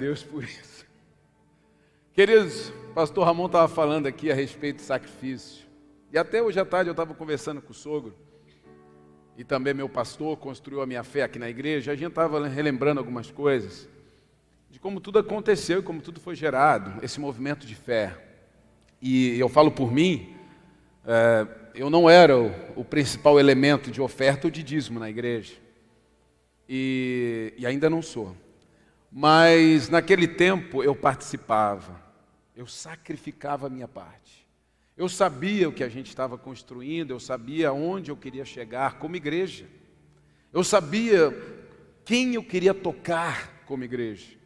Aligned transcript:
Deus 0.00 0.22
por 0.22 0.42
isso. 0.42 0.86
Queridos, 2.14 2.72
pastor 2.94 3.22
Ramon 3.22 3.44
estava 3.44 3.68
falando 3.68 4.06
aqui 4.06 4.30
a 4.30 4.34
respeito 4.34 4.76
do 4.76 4.82
sacrifício. 4.82 5.66
E 6.10 6.16
até 6.16 6.42
hoje 6.42 6.58
à 6.58 6.64
tarde 6.64 6.88
eu 6.88 6.92
estava 6.92 7.12
conversando 7.12 7.60
com 7.60 7.70
o 7.70 7.74
sogro. 7.74 8.14
E 9.36 9.44
também 9.44 9.74
meu 9.74 9.90
pastor 9.90 10.38
construiu 10.38 10.80
a 10.80 10.86
minha 10.86 11.04
fé 11.04 11.22
aqui 11.22 11.38
na 11.38 11.50
igreja. 11.50 11.92
A 11.92 11.94
gente 11.94 12.08
estava 12.08 12.48
relembrando 12.48 12.98
algumas 12.98 13.30
coisas. 13.30 13.86
De 14.70 14.80
como 14.80 15.00
tudo 15.00 15.18
aconteceu 15.18 15.80
e 15.80 15.82
como 15.82 16.00
tudo 16.00 16.18
foi 16.18 16.34
gerado. 16.34 17.04
Esse 17.04 17.20
movimento 17.20 17.66
de 17.66 17.74
fé. 17.74 18.16
E 19.02 19.38
eu 19.38 19.50
falo 19.50 19.70
por 19.70 19.92
mim. 19.92 20.34
É, 21.04 21.46
eu 21.74 21.90
não 21.90 22.08
era 22.08 22.38
o, 22.38 22.50
o, 22.74 22.84
principal 22.84 23.38
elemento 23.38 23.90
de 23.90 24.00
oferta 24.00 24.46
ou 24.46 24.50
de 24.50 24.62
dízimo 24.62 24.98
na 24.98 25.10
igreja. 25.10 25.52
E, 26.66 27.52
e 27.58 27.66
ainda 27.66 27.90
não 27.90 28.00
sou. 28.00 28.34
Mas 29.10 29.88
naquele 29.88 30.28
tempo 30.28 30.82
eu 30.82 30.94
participava, 30.94 32.00
eu 32.54 32.66
sacrificava 32.66 33.66
a 33.66 33.70
minha 33.70 33.88
parte. 33.88 34.46
Eu 34.96 35.08
sabia 35.08 35.68
o 35.68 35.72
que 35.72 35.82
a 35.82 35.88
gente 35.88 36.08
estava 36.08 36.36
construindo, 36.36 37.10
eu 37.10 37.18
sabia 37.18 37.72
onde 37.72 38.10
eu 38.10 38.16
queria 38.16 38.44
chegar 38.44 38.98
como 38.98 39.16
igreja. 39.16 39.66
Eu 40.52 40.62
sabia 40.62 41.34
quem 42.04 42.34
eu 42.34 42.44
queria 42.44 42.74
tocar 42.74 43.62
como 43.66 43.82
igreja. 43.82 44.38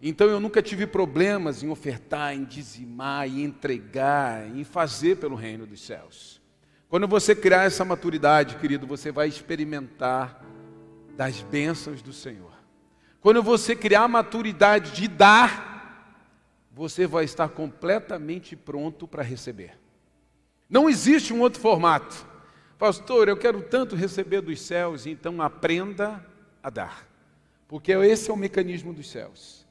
Então 0.00 0.26
eu 0.28 0.40
nunca 0.40 0.60
tive 0.60 0.86
problemas 0.86 1.62
em 1.62 1.68
ofertar, 1.68 2.34
em 2.34 2.44
dizimar, 2.44 3.28
em 3.28 3.44
entregar, 3.44 4.48
em 4.48 4.64
fazer 4.64 5.16
pelo 5.18 5.36
reino 5.36 5.64
dos 5.64 5.80
céus. 5.82 6.40
Quando 6.88 7.06
você 7.06 7.36
criar 7.36 7.64
essa 7.64 7.84
maturidade, 7.84 8.56
querido, 8.56 8.86
você 8.86 9.12
vai 9.12 9.28
experimentar 9.28 10.44
das 11.16 11.40
bênçãos 11.42 12.02
do 12.02 12.12
Senhor. 12.12 12.51
Quando 13.22 13.40
você 13.40 13.76
criar 13.76 14.02
a 14.02 14.08
maturidade 14.08 14.90
de 14.90 15.06
dar, 15.06 16.18
você 16.72 17.06
vai 17.06 17.24
estar 17.24 17.48
completamente 17.48 18.56
pronto 18.56 19.06
para 19.06 19.22
receber. 19.22 19.78
Não 20.68 20.90
existe 20.90 21.32
um 21.32 21.40
outro 21.40 21.60
formato. 21.60 22.26
Pastor, 22.76 23.28
eu 23.28 23.36
quero 23.36 23.62
tanto 23.62 23.94
receber 23.94 24.40
dos 24.40 24.60
céus, 24.60 25.06
então 25.06 25.40
aprenda 25.40 26.26
a 26.60 26.68
dar. 26.68 27.06
Porque 27.68 27.92
esse 27.92 28.28
é 28.28 28.34
o 28.34 28.36
mecanismo 28.36 28.92
dos 28.92 29.08
céus. 29.08 29.64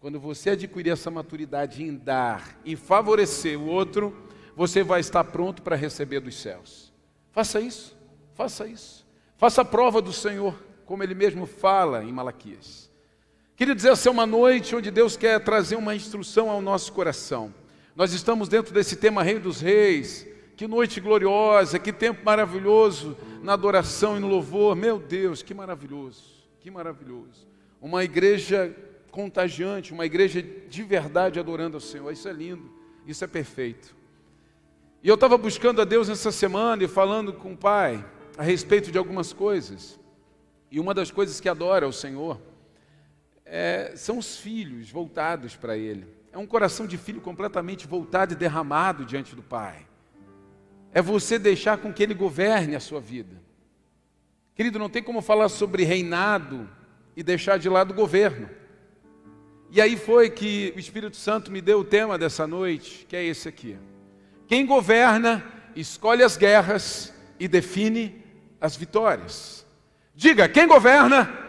Quando 0.00 0.18
você 0.18 0.50
adquirir 0.50 0.90
essa 0.90 1.08
maturidade 1.08 1.84
em 1.84 1.94
dar, 1.94 2.58
em 2.64 2.74
favorecer 2.74 3.56
o 3.56 3.66
outro, 3.66 4.16
você 4.56 4.82
vai 4.82 4.98
estar 4.98 5.22
pronto 5.22 5.62
para 5.62 5.76
receber 5.76 6.18
dos 6.18 6.34
céus. 6.34 6.92
Faça 7.30 7.60
isso, 7.60 7.96
faça 8.34 8.66
isso. 8.66 9.06
Faça 9.36 9.62
a 9.62 9.64
prova 9.64 10.02
do 10.02 10.12
Senhor, 10.12 10.60
como 10.84 11.04
ele 11.04 11.14
mesmo 11.14 11.46
fala 11.46 12.02
em 12.02 12.12
Malaquias. 12.12 12.87
Queridos, 13.58 13.84
essa 13.84 14.08
é 14.08 14.12
uma 14.12 14.24
noite 14.24 14.76
onde 14.76 14.88
Deus 14.88 15.16
quer 15.16 15.40
trazer 15.40 15.74
uma 15.74 15.92
instrução 15.92 16.48
ao 16.48 16.62
nosso 16.62 16.92
coração. 16.92 17.52
Nós 17.96 18.12
estamos 18.12 18.48
dentro 18.48 18.72
desse 18.72 18.94
tema 18.94 19.20
Rei 19.20 19.40
dos 19.40 19.60
Reis. 19.60 20.24
Que 20.56 20.68
noite 20.68 21.00
gloriosa, 21.00 21.76
que 21.76 21.92
tempo 21.92 22.24
maravilhoso 22.24 23.16
na 23.42 23.54
adoração 23.54 24.16
e 24.16 24.20
no 24.20 24.28
louvor. 24.28 24.76
Meu 24.76 25.00
Deus, 25.00 25.42
que 25.42 25.52
maravilhoso, 25.54 26.22
que 26.60 26.70
maravilhoso. 26.70 27.48
Uma 27.82 28.04
igreja 28.04 28.72
contagiante, 29.10 29.92
uma 29.92 30.06
igreja 30.06 30.40
de 30.40 30.82
verdade 30.84 31.40
adorando 31.40 31.78
ao 31.78 31.80
Senhor. 31.80 32.12
Isso 32.12 32.28
é 32.28 32.32
lindo, 32.32 32.70
isso 33.08 33.24
é 33.24 33.26
perfeito. 33.26 33.92
E 35.02 35.08
eu 35.08 35.16
estava 35.16 35.36
buscando 35.36 35.82
a 35.82 35.84
Deus 35.84 36.08
essa 36.08 36.30
semana 36.30 36.84
e 36.84 36.86
falando 36.86 37.32
com 37.32 37.54
o 37.54 37.56
Pai 37.56 38.06
a 38.36 38.42
respeito 38.44 38.92
de 38.92 38.98
algumas 38.98 39.32
coisas. 39.32 39.98
E 40.70 40.78
uma 40.78 40.94
das 40.94 41.10
coisas 41.10 41.40
que 41.40 41.48
adora 41.48 41.86
ao 41.86 41.92
Senhor 41.92 42.38
é, 43.50 43.92
são 43.96 44.18
os 44.18 44.36
filhos 44.36 44.90
voltados 44.90 45.56
para 45.56 45.76
Ele. 45.76 46.06
É 46.30 46.38
um 46.38 46.46
coração 46.46 46.86
de 46.86 46.98
filho 46.98 47.20
completamente 47.20 47.86
voltado 47.86 48.32
e 48.32 48.36
derramado 48.36 49.04
diante 49.04 49.34
do 49.34 49.42
Pai. 49.42 49.86
É 50.92 51.00
você 51.00 51.38
deixar 51.38 51.78
com 51.78 51.92
que 51.92 52.02
Ele 52.02 52.14
governe 52.14 52.76
a 52.76 52.80
sua 52.80 53.00
vida. 53.00 53.42
Querido, 54.54 54.78
não 54.78 54.90
tem 54.90 55.02
como 55.02 55.22
falar 55.22 55.48
sobre 55.48 55.84
reinado 55.84 56.68
e 57.16 57.22
deixar 57.22 57.58
de 57.58 57.68
lado 57.68 57.92
o 57.92 57.94
governo. 57.94 58.48
E 59.70 59.80
aí 59.80 59.96
foi 59.96 60.30
que 60.30 60.72
o 60.76 60.78
Espírito 60.78 61.16
Santo 61.16 61.50
me 61.50 61.60
deu 61.60 61.80
o 61.80 61.84
tema 61.84 62.18
dessa 62.18 62.46
noite, 62.46 63.06
que 63.08 63.16
é 63.16 63.24
esse 63.24 63.48
aqui. 63.48 63.76
Quem 64.46 64.66
governa, 64.66 65.44
escolhe 65.76 66.22
as 66.22 66.36
guerras 66.36 67.12
e 67.38 67.46
define 67.46 68.24
as 68.60 68.76
vitórias. 68.76 69.66
Diga, 70.14 70.48
quem 70.48 70.66
governa, 70.66 71.47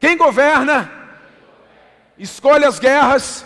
quem 0.00 0.16
governa, 0.16 0.90
escolhe 2.18 2.64
as 2.64 2.78
guerras 2.78 3.44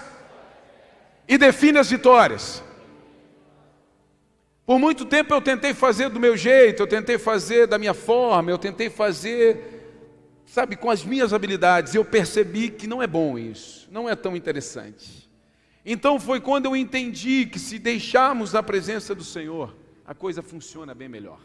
e 1.27 1.37
define 1.37 1.79
as 1.79 1.91
vitórias. 1.91 2.63
Por 4.65 4.79
muito 4.79 5.05
tempo 5.05 5.35
eu 5.35 5.43
tentei 5.43 5.75
fazer 5.75 6.09
do 6.09 6.21
meu 6.21 6.37
jeito, 6.37 6.85
eu 6.85 6.87
tentei 6.87 7.19
fazer 7.19 7.67
da 7.67 7.77
minha 7.77 7.93
forma, 7.93 8.53
eu 8.53 8.57
tentei 8.57 8.89
fazer, 8.89 9.93
sabe, 10.47 10.77
com 10.77 10.89
as 10.89 11.05
minhas 11.05 11.33
habilidades. 11.33 11.93
Eu 11.93 12.05
percebi 12.05 12.71
que 12.71 12.87
não 12.87 13.03
é 13.03 13.07
bom 13.07 13.37
isso, 13.37 13.89
não 13.91 14.09
é 14.09 14.15
tão 14.15 14.37
interessante. 14.37 15.29
Então 15.85 16.21
foi 16.21 16.41
quando 16.41 16.67
eu 16.67 16.77
entendi 16.77 17.47
que 17.47 17.59
se 17.59 17.81
deixarmos 17.81 18.55
a 18.55 18.63
presença 18.63 19.13
do 19.13 19.25
Senhor, 19.25 19.75
a 20.07 20.15
coisa 20.15 20.41
funciona 20.41 20.95
bem 20.95 21.09
melhor. 21.09 21.41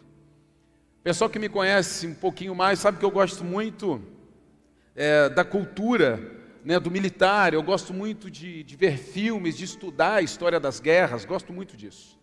Pessoal 1.04 1.32
que 1.32 1.40
me 1.40 1.50
conhece 1.50 2.06
um 2.06 2.14
pouquinho 2.14 2.54
mais 2.54 2.78
sabe 2.78 3.00
que 3.00 3.06
eu 3.06 3.12
gosto 3.12 3.44
muito 3.44 4.02
é, 5.00 5.30
da 5.30 5.46
cultura 5.46 6.20
né, 6.62 6.78
do 6.78 6.92
militar, 6.92 7.54
eu 7.54 7.64
gosto 7.64 7.94
muito 7.94 8.30
de, 8.30 8.64
de 8.64 8.76
ver 8.76 8.98
filmes, 8.98 9.58
de 9.58 9.64
estudar 9.64 10.16
a 10.16 10.22
história 10.22 10.60
das 10.60 10.82
guerras, 10.82 11.24
gosto 11.24 11.54
muito 11.54 11.78
disso. 11.78 12.20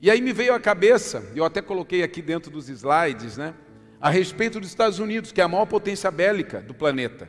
E 0.00 0.08
aí 0.08 0.20
me 0.20 0.32
veio 0.32 0.54
à 0.54 0.60
cabeça, 0.60 1.32
eu 1.34 1.44
até 1.44 1.60
coloquei 1.60 2.04
aqui 2.04 2.22
dentro 2.22 2.48
dos 2.48 2.68
slides, 2.68 3.36
né, 3.36 3.56
a 4.00 4.08
respeito 4.08 4.60
dos 4.60 4.68
Estados 4.68 5.00
Unidos, 5.00 5.32
que 5.32 5.40
é 5.40 5.44
a 5.44 5.48
maior 5.48 5.66
potência 5.66 6.12
bélica 6.12 6.60
do 6.60 6.72
planeta. 6.72 7.28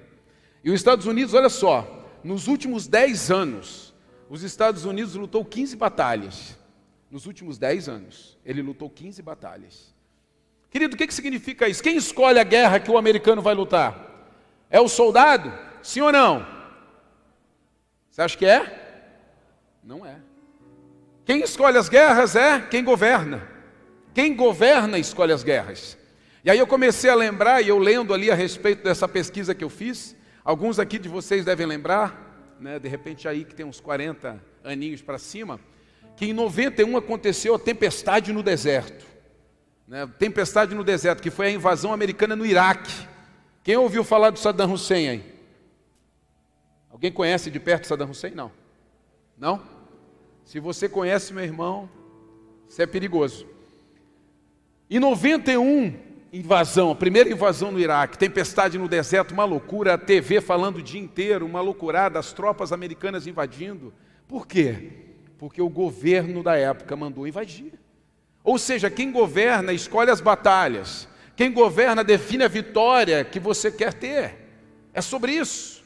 E 0.63 0.69
os 0.69 0.75
Estados 0.75 1.07
Unidos, 1.07 1.33
olha 1.33 1.49
só, 1.49 2.07
nos 2.23 2.47
últimos 2.47 2.87
10 2.87 3.31
anos, 3.31 3.95
os 4.29 4.43
Estados 4.43 4.85
Unidos 4.85 5.15
lutou 5.15 5.43
15 5.43 5.75
batalhas. 5.75 6.55
Nos 7.09 7.25
últimos 7.25 7.57
10 7.57 7.89
anos, 7.89 8.37
ele 8.45 8.61
lutou 8.61 8.91
15 8.91 9.23
batalhas. 9.23 9.91
Querido, 10.69 10.93
o 10.93 10.97
que, 10.97 11.07
que 11.07 11.13
significa 11.13 11.67
isso? 11.67 11.81
Quem 11.81 11.97
escolhe 11.97 12.39
a 12.39 12.43
guerra 12.43 12.79
que 12.79 12.91
o 12.91 12.97
americano 12.97 13.41
vai 13.41 13.55
lutar? 13.55 14.12
É 14.73 14.81
o 14.81 14.89
soldado? 14.89 15.53
Sim 15.83 16.01
ou 16.01 16.11
não? 16.11 16.43
Você 18.09 18.23
acha 18.23 18.35
que 18.35 18.45
é? 18.47 19.11
Não 19.83 20.03
é. 20.03 20.15
Quem 21.23 21.43
escolhe 21.43 21.77
as 21.77 21.87
guerras 21.87 22.35
é 22.35 22.59
quem 22.59 22.83
governa. 22.83 23.47
Quem 24.15 24.35
governa 24.35 24.97
escolhe 24.97 25.31
as 25.31 25.43
guerras. 25.43 25.95
E 26.43 26.49
aí 26.49 26.57
eu 26.57 26.65
comecei 26.65 27.07
a 27.07 27.13
lembrar, 27.13 27.61
e 27.61 27.69
eu 27.69 27.77
lendo 27.77 28.15
ali 28.15 28.31
a 28.31 28.35
respeito 28.35 28.83
dessa 28.83 29.07
pesquisa 29.07 29.53
que 29.53 29.63
eu 29.63 29.69
fiz, 29.69 30.15
alguns 30.43 30.79
aqui 30.79 30.97
de 30.97 31.07
vocês 31.07 31.45
devem 31.45 31.67
lembrar, 31.67 32.55
né, 32.59 32.79
de 32.79 32.89
repente 32.89 33.27
aí 33.27 33.45
que 33.45 33.53
tem 33.53 33.65
uns 33.65 33.79
40 33.79 34.43
aninhos 34.63 35.03
para 35.03 35.19
cima, 35.19 35.59
que 36.17 36.25
em 36.25 36.33
91 36.33 36.97
aconteceu 36.97 37.53
a 37.53 37.59
tempestade 37.59 38.33
no 38.33 38.41
deserto. 38.41 39.05
Né, 39.87 40.09
tempestade 40.17 40.73
no 40.73 40.83
deserto, 40.83 41.21
que 41.21 41.29
foi 41.29 41.45
a 41.47 41.51
invasão 41.51 41.93
americana 41.93 42.35
no 42.35 42.43
Iraque. 42.43 43.12
Quem 43.63 43.77
ouviu 43.77 44.03
falar 44.03 44.29
do 44.29 44.39
Saddam 44.39 44.73
Hussein 44.73 45.07
aí? 45.07 45.33
Alguém 46.91 47.11
conhece 47.11 47.49
de 47.49 47.59
perto 47.59 47.87
Saddam 47.87 48.09
Hussein? 48.09 48.35
Não. 48.35 48.51
Não? 49.37 49.61
Se 50.43 50.59
você 50.59 50.89
conhece, 50.89 51.33
meu 51.33 51.43
irmão, 51.43 51.89
isso 52.67 52.81
é 52.81 52.85
perigoso. 52.85 53.47
Em 54.89 54.99
91, 54.99 55.97
invasão, 56.33 56.91
a 56.91 56.95
primeira 56.95 57.31
invasão 57.31 57.71
no 57.71 57.79
Iraque, 57.79 58.17
tempestade 58.17 58.77
no 58.77 58.87
deserto, 58.89 59.31
uma 59.31 59.45
loucura, 59.45 59.93
a 59.93 59.97
TV 59.97 60.41
falando 60.41 60.77
o 60.77 60.81
dia 60.81 60.99
inteiro, 60.99 61.45
uma 61.45 61.61
loucurada, 61.61 62.19
as 62.19 62.33
tropas 62.33 62.73
americanas 62.73 63.25
invadindo. 63.25 63.93
Por 64.27 64.45
quê? 64.45 64.91
Porque 65.37 65.61
o 65.61 65.69
governo 65.69 66.43
da 66.43 66.55
época 66.57 66.95
mandou 66.95 67.25
invadir. 67.25 67.73
Ou 68.43 68.57
seja, 68.59 68.89
quem 68.89 69.11
governa 69.11 69.71
escolhe 69.71 70.11
as 70.11 70.19
batalhas. 70.19 71.07
Quem 71.35 71.51
governa 71.51 72.03
define 72.03 72.43
a 72.43 72.47
vitória 72.47 73.23
que 73.23 73.39
você 73.39 73.71
quer 73.71 73.93
ter. 73.93 74.35
É 74.93 75.01
sobre 75.01 75.31
isso. 75.31 75.83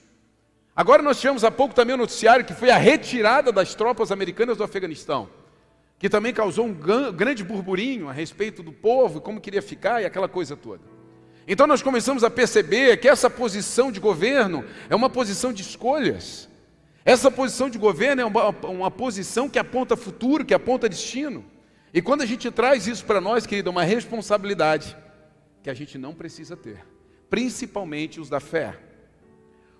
Agora 0.75 1.01
nós 1.01 1.19
tivemos 1.19 1.44
há 1.44 1.49
pouco 1.49 1.73
também 1.73 1.95
o 1.95 1.97
um 1.97 2.01
noticiário 2.01 2.45
que 2.45 2.53
foi 2.53 2.69
a 2.69 2.77
retirada 2.77 3.51
das 3.51 3.73
tropas 3.73 4.11
americanas 4.11 4.57
do 4.57 4.63
Afeganistão, 4.63 5.29
que 5.97 6.09
também 6.09 6.33
causou 6.33 6.65
um 6.65 6.73
grande 7.11 7.44
burburinho 7.44 8.09
a 8.09 8.11
respeito 8.11 8.61
do 8.61 8.71
povo, 8.71 9.21
como 9.21 9.41
queria 9.41 9.61
ficar 9.61 10.01
e 10.01 10.05
aquela 10.05 10.27
coisa 10.27 10.55
toda. 10.55 10.83
Então 11.47 11.65
nós 11.65 11.81
começamos 11.81 12.23
a 12.23 12.29
perceber 12.29 12.97
que 12.97 13.07
essa 13.07 13.29
posição 13.29 13.91
de 13.91 13.99
governo 13.99 14.65
é 14.89 14.95
uma 14.95 15.09
posição 15.09 15.53
de 15.53 15.61
escolhas. 15.61 16.49
Essa 17.05 17.31
posição 17.31 17.69
de 17.69 17.77
governo 17.77 18.21
é 18.21 18.25
uma, 18.25 18.49
uma 18.49 18.91
posição 18.91 19.47
que 19.47 19.57
aponta 19.57 19.95
futuro, 19.95 20.44
que 20.44 20.53
aponta 20.53 20.89
destino. 20.89 21.45
E 21.94 22.01
quando 22.01 22.21
a 22.21 22.25
gente 22.25 22.51
traz 22.51 22.85
isso 22.85 23.05
para 23.05 23.21
nós, 23.21 23.47
querido, 23.47 23.69
é 23.69 23.71
uma 23.71 23.83
responsabilidade 23.83 24.95
que 25.63 25.69
a 25.69 25.74
gente 25.74 25.98
não 25.98 26.13
precisa 26.13 26.56
ter, 26.56 26.86
principalmente 27.30 28.19
os 28.19 28.30
da 28.30 28.39
fé. 28.39 28.77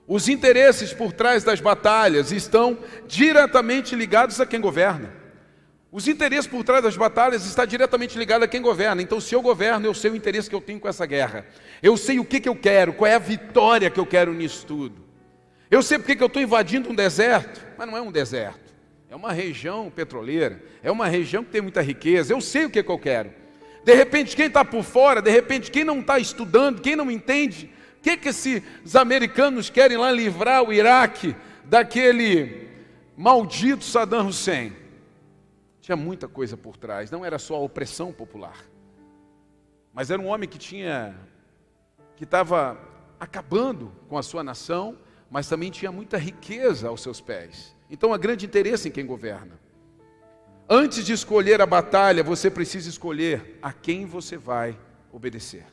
Os 0.08 0.30
interesses 0.30 0.94
por 0.94 1.12
trás 1.12 1.44
das 1.44 1.60
batalhas 1.60 2.32
estão 2.32 2.78
diretamente 3.08 3.94
ligados 3.94 4.40
a 4.40 4.46
quem 4.46 4.62
governa. 4.62 5.14
Os 5.92 6.08
interesses 6.08 6.48
por 6.48 6.64
trás 6.64 6.84
das 6.84 6.96
batalhas 6.96 7.46
estão 7.46 7.66
diretamente 7.66 8.18
ligados 8.18 8.46
a 8.46 8.48
quem 8.48 8.62
governa. 8.62 9.02
Então, 9.02 9.20
se 9.20 9.34
eu 9.34 9.42
governo, 9.42 9.86
eu 9.86 9.94
sei 9.94 10.12
o 10.12 10.16
interesse 10.16 10.50
que 10.50 10.56
eu 10.56 10.62
tenho 10.62 10.80
com 10.80 10.88
essa 10.88 11.06
guerra. 11.06 11.46
Eu 11.82 11.98
sei 11.98 12.20
o 12.20 12.26
que, 12.26 12.40
que 12.40 12.50
eu 12.50 12.56
quero, 12.56 12.94
qual 12.94 13.10
é 13.10 13.16
a 13.16 13.20
vitória 13.20 13.90
que 13.90 14.00
eu 14.00 14.06
quero 14.06 14.34
nisso 14.34 14.66
tudo. 14.66 15.06
Eu 15.70 15.82
sei 15.82 15.98
porque 15.98 16.16
que 16.16 16.24
eu 16.24 16.28
estou 16.28 16.42
invadindo 16.42 16.90
um 16.90 16.96
deserto, 16.96 17.66
mas 17.78 17.88
não 17.88 17.98
é 17.98 18.02
um 18.02 18.12
deserto. 18.12 18.76
É 19.10 19.16
uma 19.16 19.32
região 19.32 19.90
petroleira, 19.90 20.62
é 20.84 20.92
uma 20.92 21.08
região 21.08 21.44
que 21.44 21.52
tem 21.52 21.62
muita 21.62 21.82
riqueza. 21.82 22.34
Eu 22.34 22.42
sei 22.42 22.66
o 22.66 22.70
que, 22.70 22.84
que 22.84 22.92
eu 22.92 23.00
quero. 23.00 23.32
De 23.88 23.96
repente, 23.96 24.36
quem 24.36 24.48
está 24.48 24.66
por 24.66 24.84
fora, 24.84 25.22
de 25.22 25.32
repente, 25.32 25.72
quem 25.72 25.86
não 25.86 26.02
está 26.02 26.20
estudando, 26.20 26.82
quem 26.82 26.94
não 26.94 27.10
entende, 27.10 27.72
o 28.00 28.02
que, 28.02 28.18
que 28.18 28.28
esses 28.28 28.62
americanos 28.98 29.70
querem 29.70 29.96
lá 29.96 30.12
livrar 30.12 30.62
o 30.62 30.74
Iraque 30.74 31.34
daquele 31.64 32.68
maldito 33.16 33.86
Saddam 33.86 34.28
Hussein? 34.28 34.76
Tinha 35.80 35.96
muita 35.96 36.28
coisa 36.28 36.58
por 36.58 36.76
trás, 36.76 37.10
não 37.10 37.24
era 37.24 37.40
só 37.40 37.56
a 37.56 37.60
opressão 37.60 38.12
popular, 38.12 38.58
mas 39.94 40.12
era 40.12 40.22
um 40.22 40.28
homem 40.28 40.50
que 40.50 40.58
tinha, 40.58 41.16
que 42.18 42.26
estava 42.26 42.78
acabando 43.18 43.94
com 44.10 44.18
a 44.18 44.22
sua 44.22 44.44
nação, 44.44 44.98
mas 45.32 45.48
também 45.48 45.72
tinha 45.72 45.94
muita 45.94 46.18
riqueza 46.18 46.90
aos 46.90 47.02
seus 47.02 47.22
pés. 47.22 47.74
Então 47.90 48.14
há 48.14 48.18
grande 48.18 48.46
interesse 48.46 48.90
em 48.90 48.92
quem 48.92 49.06
governa. 49.06 49.58
Antes 50.70 51.06
de 51.06 51.14
escolher 51.14 51.62
a 51.62 51.66
batalha, 51.66 52.24
você 52.24 52.50
precisa 52.50 52.90
escolher 52.90 53.58
a 53.62 53.72
quem 53.72 54.06
você 54.06 54.36
vai 54.36 54.78
obedecer. 55.12 55.66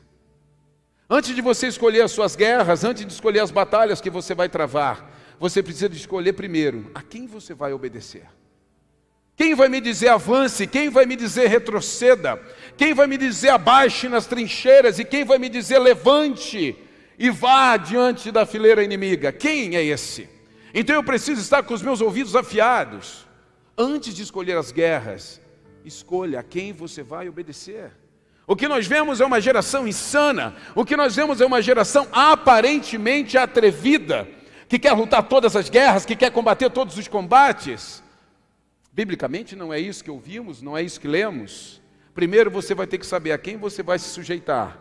Antes 1.09 1.35
de 1.35 1.41
você 1.41 1.67
escolher 1.67 2.01
as 2.01 2.11
suas 2.11 2.35
guerras, 2.35 2.83
antes 2.83 3.05
de 3.05 3.11
escolher 3.11 3.41
as 3.41 3.51
batalhas 3.51 3.99
que 3.99 4.09
você 4.09 4.33
vai 4.33 4.47
travar, 4.47 5.11
você 5.39 5.61
precisa 5.61 5.87
escolher 5.93 6.33
primeiro 6.33 6.89
a 6.95 7.01
quem 7.01 7.27
você 7.27 7.53
vai 7.53 7.73
obedecer. 7.73 8.25
Quem 9.35 9.53
vai 9.53 9.67
me 9.67 9.81
dizer 9.81 10.07
avance? 10.07 10.65
Quem 10.65 10.89
vai 10.89 11.05
me 11.05 11.15
dizer 11.15 11.47
retroceda? 11.47 12.41
Quem 12.77 12.93
vai 12.93 13.05
me 13.05 13.17
dizer 13.17 13.49
abaixe 13.49 14.07
nas 14.07 14.25
trincheiras? 14.25 14.97
E 14.97 15.03
quem 15.03 15.25
vai 15.25 15.37
me 15.37 15.49
dizer 15.49 15.77
levante 15.77 16.75
e 17.19 17.29
vá 17.29 17.75
diante 17.75 18.31
da 18.31 18.45
fileira 18.45 18.81
inimiga? 18.81 19.33
Quem 19.33 19.75
é 19.75 19.83
esse? 19.83 20.29
Então 20.73 20.95
eu 20.95 21.03
preciso 21.03 21.41
estar 21.41 21.63
com 21.63 21.73
os 21.73 21.81
meus 21.81 21.99
ouvidos 21.99 22.33
afiados. 22.33 23.24
Antes 23.77 24.13
de 24.13 24.23
escolher 24.23 24.57
as 24.57 24.71
guerras, 24.71 25.41
escolha 25.83 26.39
a 26.39 26.43
quem 26.43 26.71
você 26.71 27.03
vai 27.03 27.27
obedecer. 27.27 27.91
O 28.47 28.55
que 28.55 28.67
nós 28.67 28.85
vemos 28.87 29.19
é 29.19 29.25
uma 29.25 29.41
geração 29.41 29.87
insana, 29.87 30.55
o 30.75 30.85
que 30.85 30.95
nós 30.95 31.15
vemos 31.15 31.41
é 31.41 31.45
uma 31.45 31.61
geração 31.61 32.07
aparentemente 32.11 33.37
atrevida, 33.37 34.27
que 34.69 34.79
quer 34.79 34.93
lutar 34.93 35.23
todas 35.27 35.55
as 35.55 35.69
guerras, 35.69 36.05
que 36.05 36.15
quer 36.15 36.31
combater 36.31 36.69
todos 36.69 36.97
os 36.97 37.07
combates. 37.07 38.03
Biblicamente 38.93 39.55
não 39.55 39.73
é 39.73 39.79
isso 39.79 40.03
que 40.03 40.11
ouvimos, 40.11 40.61
não 40.61 40.77
é 40.77 40.81
isso 40.81 41.01
que 41.01 41.07
lemos. 41.07 41.81
Primeiro 42.13 42.49
você 42.49 42.73
vai 42.73 42.87
ter 42.87 42.97
que 42.97 43.05
saber 43.05 43.31
a 43.33 43.37
quem 43.37 43.57
você 43.57 43.83
vai 43.83 43.99
se 43.99 44.07
sujeitar 44.09 44.79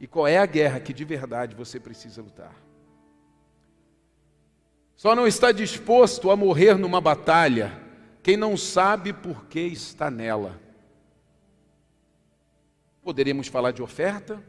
e 0.00 0.06
qual 0.08 0.26
é 0.26 0.38
a 0.38 0.46
guerra 0.46 0.80
que 0.80 0.92
de 0.92 1.04
verdade 1.04 1.54
você 1.54 1.78
precisa 1.78 2.20
lutar. 2.20 2.52
Só 4.96 5.14
não 5.14 5.26
está 5.26 5.52
disposto 5.52 6.30
a 6.30 6.36
morrer 6.36 6.76
numa 6.76 7.00
batalha 7.00 7.83
quem 8.24 8.38
não 8.38 8.56
sabe 8.56 9.12
por 9.12 9.44
que 9.44 9.60
está 9.60 10.10
nela. 10.10 10.58
Poderíamos 13.02 13.48
falar 13.48 13.70
de 13.70 13.82
oferta, 13.82 14.42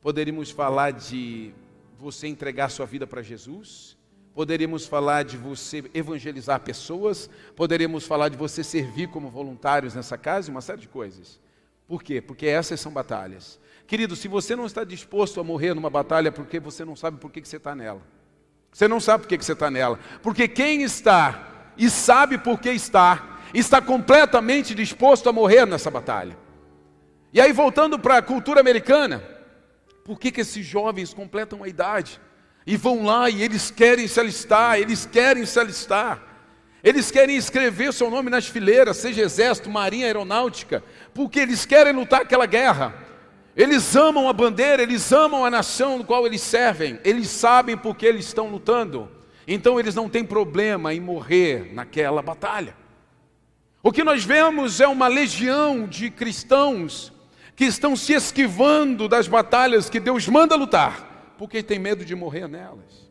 poderíamos 0.00 0.52
falar 0.52 0.92
de 0.92 1.52
você 1.98 2.28
entregar 2.28 2.70
sua 2.70 2.86
vida 2.86 3.08
para 3.08 3.20
Jesus, 3.20 3.98
poderíamos 4.32 4.86
falar 4.86 5.24
de 5.24 5.36
você 5.36 5.82
evangelizar 5.92 6.60
pessoas, 6.60 7.28
poderíamos 7.56 8.06
falar 8.06 8.28
de 8.28 8.36
você 8.36 8.62
servir 8.62 9.08
como 9.08 9.28
voluntários 9.28 9.96
nessa 9.96 10.16
casa, 10.16 10.48
uma 10.48 10.60
série 10.60 10.82
de 10.82 10.88
coisas. 10.88 11.40
Por 11.88 12.04
quê? 12.04 12.20
Porque 12.20 12.46
essas 12.46 12.78
são 12.78 12.92
batalhas. 12.92 13.58
Querido, 13.88 14.14
se 14.14 14.28
você 14.28 14.54
não 14.54 14.66
está 14.66 14.84
disposto 14.84 15.40
a 15.40 15.44
morrer 15.44 15.74
numa 15.74 15.90
batalha 15.90 16.30
porque 16.30 16.60
você 16.60 16.84
não 16.84 16.94
sabe 16.94 17.18
por 17.18 17.32
que 17.32 17.44
você 17.44 17.56
está 17.56 17.74
nela, 17.74 18.02
você 18.70 18.86
não 18.86 19.00
sabe 19.00 19.24
por 19.24 19.28
que 19.28 19.44
você 19.44 19.52
está 19.52 19.68
nela, 19.68 19.98
porque 20.22 20.46
quem 20.46 20.84
está 20.84 21.50
e 21.80 21.88
sabe 21.88 22.36
por 22.36 22.60
que 22.60 22.70
está, 22.70 23.38
está 23.54 23.80
completamente 23.80 24.74
disposto 24.74 25.30
a 25.30 25.32
morrer 25.32 25.66
nessa 25.66 25.90
batalha. 25.90 26.36
E 27.32 27.40
aí, 27.40 27.54
voltando 27.54 27.98
para 27.98 28.18
a 28.18 28.22
cultura 28.22 28.60
americana, 28.60 29.24
por 30.04 30.20
que, 30.20 30.30
que 30.30 30.42
esses 30.42 30.66
jovens 30.66 31.14
completam 31.14 31.64
a 31.64 31.68
idade 31.68 32.20
e 32.66 32.76
vão 32.76 33.06
lá 33.06 33.30
e 33.30 33.42
eles 33.42 33.70
querem 33.70 34.06
se 34.06 34.20
alistar, 34.20 34.78
eles 34.78 35.06
querem 35.06 35.46
se 35.46 35.58
alistar, 35.58 36.22
eles 36.84 37.10
querem 37.10 37.36
escrever 37.36 37.94
seu 37.94 38.10
nome 38.10 38.28
nas 38.28 38.46
fileiras, 38.46 38.98
seja 38.98 39.22
exército, 39.22 39.70
marinha, 39.70 40.04
aeronáutica, 40.04 40.84
porque 41.14 41.40
eles 41.40 41.64
querem 41.64 41.94
lutar 41.94 42.20
aquela 42.20 42.44
guerra. 42.44 42.94
Eles 43.56 43.96
amam 43.96 44.28
a 44.28 44.32
bandeira, 44.34 44.82
eles 44.82 45.10
amam 45.12 45.46
a 45.46 45.50
nação 45.50 45.96
no 45.96 46.04
qual 46.04 46.26
eles 46.26 46.42
servem, 46.42 47.00
eles 47.04 47.28
sabem 47.28 47.76
por 47.76 47.96
que 47.96 48.04
eles 48.04 48.26
estão 48.26 48.48
lutando, 48.48 49.10
então 49.52 49.80
eles 49.80 49.96
não 49.96 50.08
têm 50.08 50.24
problema 50.24 50.94
em 50.94 51.00
morrer 51.00 51.74
naquela 51.74 52.22
batalha. 52.22 52.76
O 53.82 53.90
que 53.90 54.04
nós 54.04 54.24
vemos 54.24 54.80
é 54.80 54.86
uma 54.86 55.08
legião 55.08 55.88
de 55.88 56.08
cristãos 56.08 57.12
que 57.56 57.64
estão 57.64 57.96
se 57.96 58.12
esquivando 58.12 59.08
das 59.08 59.26
batalhas 59.26 59.90
que 59.90 59.98
Deus 59.98 60.28
manda 60.28 60.54
lutar, 60.54 61.34
porque 61.36 61.64
tem 61.64 61.80
medo 61.80 62.04
de 62.04 62.14
morrer 62.14 62.46
nelas, 62.46 63.10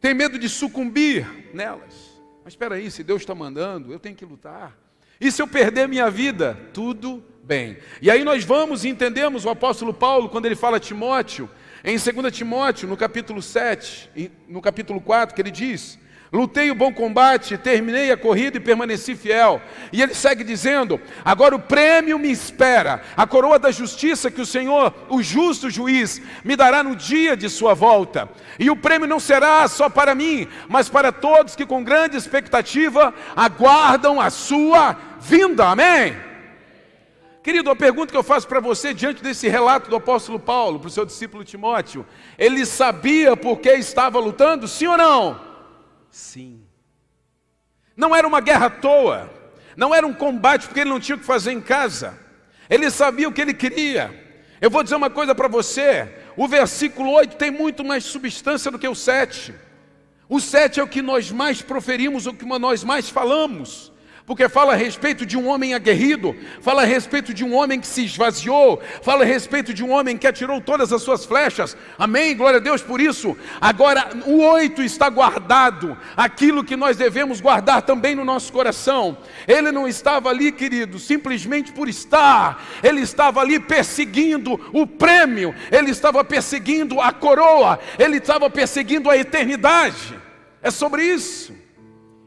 tem 0.00 0.12
medo 0.12 0.40
de 0.40 0.48
sucumbir 0.48 1.24
nelas. 1.54 2.20
Mas 2.42 2.54
espera 2.54 2.74
aí, 2.74 2.90
se 2.90 3.04
Deus 3.04 3.22
está 3.22 3.34
mandando, 3.34 3.92
eu 3.92 4.00
tenho 4.00 4.16
que 4.16 4.24
lutar. 4.24 4.76
E 5.20 5.30
se 5.30 5.40
eu 5.40 5.46
perder 5.46 5.86
minha 5.86 6.10
vida? 6.10 6.58
Tudo 6.72 7.22
bem. 7.44 7.78
E 8.02 8.10
aí 8.10 8.24
nós 8.24 8.44
vamos 8.44 8.84
e 8.84 8.88
entendemos 8.88 9.44
o 9.44 9.50
apóstolo 9.50 9.94
Paulo 9.94 10.28
quando 10.28 10.46
ele 10.46 10.56
fala 10.56 10.78
a 10.78 10.80
Timóteo, 10.80 11.48
em 11.84 11.98
2 11.98 12.34
Timóteo, 12.34 12.88
no 12.88 12.96
capítulo 12.96 13.42
7, 13.42 14.30
no 14.48 14.62
capítulo 14.62 15.02
4, 15.02 15.34
que 15.34 15.42
ele 15.42 15.50
diz: 15.50 15.98
Lutei 16.32 16.70
o 16.70 16.74
bom 16.74 16.90
combate, 16.92 17.58
terminei 17.58 18.10
a 18.10 18.16
corrida 18.16 18.56
e 18.56 18.60
permaneci 18.60 19.14
fiel. 19.14 19.60
E 19.92 20.02
ele 20.02 20.14
segue 20.14 20.42
dizendo: 20.42 20.98
Agora 21.22 21.54
o 21.54 21.60
prêmio 21.60 22.18
me 22.18 22.30
espera, 22.30 23.02
a 23.14 23.26
coroa 23.26 23.58
da 23.58 23.70
justiça 23.70 24.30
que 24.30 24.40
o 24.40 24.46
Senhor, 24.46 24.94
o 25.10 25.22
justo 25.22 25.68
juiz, 25.68 26.22
me 26.42 26.56
dará 26.56 26.82
no 26.82 26.96
dia 26.96 27.36
de 27.36 27.50
sua 27.50 27.74
volta. 27.74 28.30
E 28.58 28.70
o 28.70 28.76
prêmio 28.76 29.06
não 29.06 29.20
será 29.20 29.68
só 29.68 29.90
para 29.90 30.14
mim, 30.14 30.48
mas 30.66 30.88
para 30.88 31.12
todos 31.12 31.54
que 31.54 31.66
com 31.66 31.84
grande 31.84 32.16
expectativa 32.16 33.12
aguardam 33.36 34.20
a 34.20 34.30
sua 34.30 34.96
vinda. 35.20 35.66
Amém? 35.68 36.33
Querido, 37.44 37.68
a 37.68 37.76
pergunta 37.76 38.10
que 38.10 38.16
eu 38.16 38.22
faço 38.22 38.48
para 38.48 38.58
você 38.58 38.94
diante 38.94 39.22
desse 39.22 39.46
relato 39.50 39.90
do 39.90 39.96
apóstolo 39.96 40.40
Paulo, 40.40 40.80
para 40.80 40.88
o 40.88 40.90
seu 40.90 41.04
discípulo 41.04 41.44
Timóteo: 41.44 42.06
ele 42.38 42.64
sabia 42.64 43.36
por 43.36 43.60
que 43.60 43.68
estava 43.68 44.18
lutando, 44.18 44.66
sim 44.66 44.86
ou 44.86 44.96
não? 44.96 45.38
Sim. 46.10 46.62
Não 47.94 48.16
era 48.16 48.26
uma 48.26 48.40
guerra 48.40 48.66
à 48.66 48.70
toa, 48.70 49.30
não 49.76 49.94
era 49.94 50.06
um 50.06 50.14
combate 50.14 50.66
porque 50.66 50.80
ele 50.80 50.88
não 50.88 50.98
tinha 50.98 51.16
o 51.16 51.18
que 51.18 51.26
fazer 51.26 51.52
em 51.52 51.60
casa. 51.60 52.18
Ele 52.70 52.90
sabia 52.90 53.28
o 53.28 53.32
que 53.32 53.42
ele 53.42 53.52
queria. 53.52 54.10
Eu 54.58 54.70
vou 54.70 54.82
dizer 54.82 54.96
uma 54.96 55.10
coisa 55.10 55.34
para 55.34 55.46
você: 55.46 56.14
o 56.38 56.48
versículo 56.48 57.10
8 57.10 57.36
tem 57.36 57.50
muito 57.50 57.84
mais 57.84 58.04
substância 58.04 58.70
do 58.70 58.78
que 58.78 58.88
o 58.88 58.94
7. 58.94 59.54
O 60.30 60.40
7 60.40 60.80
é 60.80 60.82
o 60.82 60.88
que 60.88 61.02
nós 61.02 61.30
mais 61.30 61.60
proferimos, 61.60 62.24
o 62.24 62.32
que 62.32 62.46
nós 62.46 62.82
mais 62.82 63.10
falamos 63.10 63.92
porque 64.26 64.48
fala 64.48 64.72
a 64.72 64.76
respeito 64.76 65.26
de 65.26 65.36
um 65.36 65.46
homem 65.48 65.74
aguerrido, 65.74 66.34
fala 66.62 66.82
a 66.82 66.86
respeito 66.86 67.34
de 67.34 67.44
um 67.44 67.54
homem 67.54 67.78
que 67.78 67.86
se 67.86 68.06
esvaziou, 68.06 68.80
fala 69.02 69.22
a 69.22 69.26
respeito 69.26 69.74
de 69.74 69.84
um 69.84 69.90
homem 69.90 70.16
que 70.16 70.26
atirou 70.26 70.62
todas 70.62 70.94
as 70.94 71.02
suas 71.02 71.26
flechas. 71.26 71.76
Amém? 71.98 72.34
Glória 72.34 72.58
a 72.58 72.62
Deus 72.62 72.80
por 72.80 73.02
isso. 73.02 73.36
Agora, 73.60 74.08
o 74.24 74.38
oito 74.38 74.82
está 74.82 75.10
guardado, 75.10 75.96
aquilo 76.16 76.64
que 76.64 76.74
nós 76.74 76.96
devemos 76.96 77.38
guardar 77.38 77.82
também 77.82 78.14
no 78.14 78.24
nosso 78.24 78.50
coração. 78.50 79.18
Ele 79.46 79.70
não 79.70 79.86
estava 79.86 80.30
ali, 80.30 80.50
querido, 80.50 80.98
simplesmente 80.98 81.70
por 81.70 81.86
estar, 81.86 82.64
ele 82.82 83.02
estava 83.02 83.42
ali 83.42 83.60
perseguindo 83.60 84.58
o 84.72 84.86
prêmio, 84.86 85.54
ele 85.70 85.90
estava 85.90 86.24
perseguindo 86.24 86.98
a 86.98 87.12
coroa, 87.12 87.78
ele 87.98 88.16
estava 88.16 88.48
perseguindo 88.48 89.10
a 89.10 89.18
eternidade. 89.18 90.18
É 90.62 90.70
sobre 90.70 91.02
isso. 91.04 91.52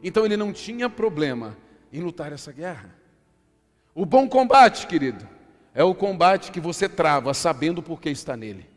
Então 0.00 0.24
ele 0.24 0.36
não 0.36 0.52
tinha 0.52 0.88
problema 0.88 1.56
em 1.92 2.00
lutar 2.00 2.32
essa 2.32 2.52
guerra. 2.52 2.94
O 3.94 4.06
bom 4.06 4.28
combate, 4.28 4.86
querido, 4.86 5.26
é 5.74 5.82
o 5.82 5.94
combate 5.94 6.50
que 6.50 6.60
você 6.60 6.88
trava 6.88 7.34
sabendo 7.34 7.82
por 7.82 8.00
que 8.00 8.10
está 8.10 8.36
nele. 8.36 8.68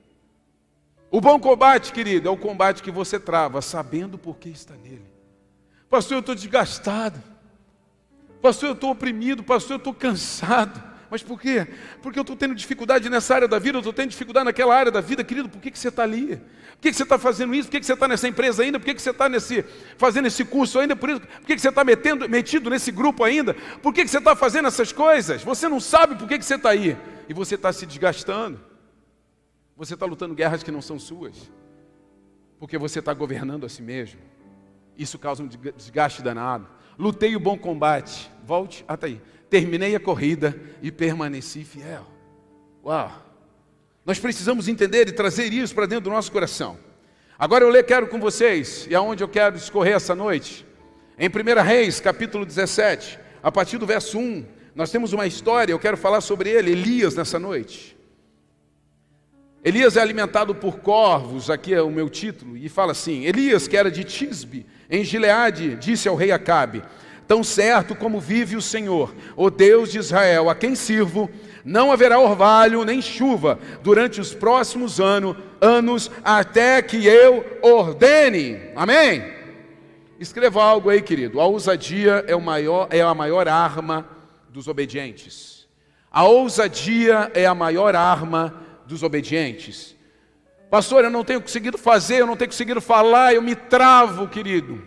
O 1.09 1.19
bom 1.19 1.39
combate, 1.39 1.91
querido, 1.91 2.27
é 2.27 2.31
o 2.31 2.37
combate 2.37 2.81
que 2.81 2.89
você 2.89 3.19
trava 3.19 3.61
sabendo 3.61 4.17
por 4.17 4.37
que 4.37 4.49
está 4.49 4.75
nele. 4.75 5.05
Pastor, 5.89 6.15
eu 6.15 6.19
estou 6.21 6.33
desgastado. 6.33 7.21
Pastor, 8.41 8.69
eu 8.69 8.73
estou 8.73 8.91
oprimido. 8.91 9.43
Pastor, 9.43 9.71
eu 9.71 9.77
estou 9.77 9.93
cansado. 9.93 10.90
Mas 11.11 11.21
por 11.21 11.41
quê? 11.41 11.67
Porque 12.01 12.17
eu 12.17 12.21
estou 12.21 12.37
tendo 12.37 12.55
dificuldade 12.55 13.09
nessa 13.09 13.35
área 13.35 13.45
da 13.45 13.59
vida, 13.59 13.75
eu 13.75 13.81
estou 13.81 13.91
tendo 13.91 14.11
dificuldade 14.11 14.45
naquela 14.45 14.73
área 14.73 14.89
da 14.89 15.01
vida, 15.01 15.21
querido, 15.25 15.49
por 15.49 15.61
que, 15.61 15.69
que 15.69 15.77
você 15.77 15.89
está 15.89 16.03
ali? 16.03 16.37
Por 16.37 16.79
que, 16.79 16.89
que 16.89 16.93
você 16.93 17.03
está 17.03 17.19
fazendo 17.19 17.53
isso? 17.53 17.67
Por 17.67 17.71
que, 17.71 17.81
que 17.81 17.85
você 17.85 17.93
está 17.93 18.07
nessa 18.07 18.29
empresa 18.29 18.63
ainda? 18.63 18.79
Por 18.79 18.85
que, 18.85 18.95
que 18.95 19.01
você 19.01 19.09
está 19.09 19.27
nesse, 19.27 19.61
fazendo 19.97 20.27
esse 20.27 20.45
curso 20.45 20.79
ainda? 20.79 20.95
Por, 20.95 21.09
isso, 21.09 21.19
por 21.19 21.45
que, 21.45 21.55
que 21.55 21.61
você 21.61 21.67
está 21.67 21.83
metido 21.83 22.69
nesse 22.69 22.93
grupo 22.93 23.25
ainda? 23.25 23.53
Por 23.83 23.93
que, 23.93 24.03
que 24.03 24.09
você 24.09 24.19
está 24.19 24.37
fazendo 24.37 24.69
essas 24.69 24.93
coisas? 24.93 25.43
Você 25.43 25.67
não 25.67 25.81
sabe 25.81 26.15
por 26.15 26.29
que, 26.29 26.39
que 26.39 26.45
você 26.45 26.55
está 26.55 26.69
aí. 26.69 26.97
E 27.27 27.33
você 27.33 27.55
está 27.55 27.73
se 27.73 27.85
desgastando. 27.85 28.61
Você 29.75 29.95
está 29.95 30.05
lutando 30.05 30.33
guerras 30.33 30.63
que 30.63 30.71
não 30.71 30.81
são 30.81 30.97
suas. 30.97 31.51
Porque 32.57 32.77
você 32.77 32.99
está 32.99 33.13
governando 33.13 33.65
a 33.65 33.69
si 33.69 33.81
mesmo. 33.81 34.21
Isso 35.01 35.17
causa 35.17 35.43
um 35.43 35.47
desgaste 35.47 36.21
danado. 36.21 36.67
Lutei 36.97 37.35
o 37.35 37.39
bom 37.39 37.57
combate. 37.57 38.29
Volte 38.45 38.85
até 38.87 39.07
aí 39.07 39.21
terminei 39.51 39.93
a 39.93 39.99
corrida 39.99 40.57
e 40.81 40.89
permaneci 40.89 41.65
fiel. 41.65 42.07
Uau! 42.83 43.11
Nós 44.05 44.17
precisamos 44.17 44.69
entender 44.69 45.09
e 45.09 45.11
trazer 45.11 45.51
isso 45.51 45.75
para 45.75 45.85
dentro 45.85 46.05
do 46.05 46.09
nosso 46.09 46.31
coração. 46.31 46.79
Agora 47.37 47.65
eu 47.65 47.83
quero 47.83 48.07
com 48.07 48.17
vocês, 48.17 48.87
e 48.89 48.95
aonde 48.95 49.21
eu 49.21 49.27
quero 49.27 49.55
discorrer 49.55 49.95
essa 49.95 50.15
noite, 50.15 50.65
em 51.19 51.27
1 51.27 51.61
Reis, 51.63 51.99
capítulo 51.99 52.45
17, 52.45 53.19
a 53.43 53.51
partir 53.51 53.77
do 53.77 53.85
verso 53.85 54.17
1, 54.17 54.45
nós 54.73 54.89
temos 54.89 55.11
uma 55.11 55.27
história, 55.27 55.73
eu 55.73 55.79
quero 55.79 55.97
falar 55.97 56.21
sobre 56.21 56.49
ele, 56.49 56.71
Elias, 56.71 57.13
nessa 57.13 57.37
noite. 57.37 57.97
Elias 59.63 59.97
é 59.97 60.01
alimentado 60.01 60.55
por 60.55 60.79
corvos, 60.79 61.49
aqui 61.49 61.73
é 61.73 61.81
o 61.81 61.91
meu 61.91 62.09
título, 62.09 62.55
e 62.55 62.69
fala 62.69 62.93
assim: 62.93 63.25
Elias, 63.25 63.67
que 63.67 63.75
era 63.75 63.91
de 63.91 64.03
Tisbe, 64.03 64.65
em 64.91 65.05
Gileade, 65.05 65.75
disse 65.77 66.09
ao 66.09 66.15
rei 66.15 66.31
Acabe: 66.31 66.83
Tão 67.25 67.43
certo 67.43 67.95
como 67.95 68.19
vive 68.19 68.57
o 68.57 68.61
Senhor, 68.61 69.15
o 69.37 69.49
Deus 69.49 69.89
de 69.89 69.97
Israel, 69.97 70.49
a 70.49 70.55
quem 70.55 70.75
sirvo, 70.75 71.29
não 71.63 71.91
haverá 71.91 72.19
orvalho 72.19 72.83
nem 72.83 73.01
chuva 73.01 73.57
durante 73.81 74.19
os 74.19 74.33
próximos 74.33 74.99
ano, 74.99 75.37
anos, 75.61 76.11
até 76.23 76.81
que 76.81 77.07
eu 77.07 77.59
ordene. 77.61 78.59
Amém? 78.75 79.23
Escreva 80.19 80.61
algo 80.61 80.89
aí, 80.89 81.01
querido. 81.01 81.39
A 81.39 81.45
ousadia 81.45 82.25
é, 82.27 82.35
maior, 82.35 82.87
é 82.91 83.01
a 83.01 83.13
maior 83.13 83.47
arma 83.47 84.07
dos 84.49 84.67
obedientes. 84.67 85.67
A 86.11 86.25
ousadia 86.25 87.31
é 87.33 87.45
a 87.45 87.55
maior 87.55 87.95
arma 87.95 88.53
dos 88.85 89.01
obedientes. 89.03 89.95
Pastor, 90.71 91.03
eu 91.03 91.09
não 91.09 91.25
tenho 91.25 91.41
conseguido 91.41 91.77
fazer, 91.77 92.21
eu 92.21 92.25
não 92.25 92.37
tenho 92.37 92.49
conseguido 92.49 92.79
falar, 92.79 93.33
eu 93.33 93.41
me 93.41 93.57
travo, 93.57 94.25
querido. 94.29 94.81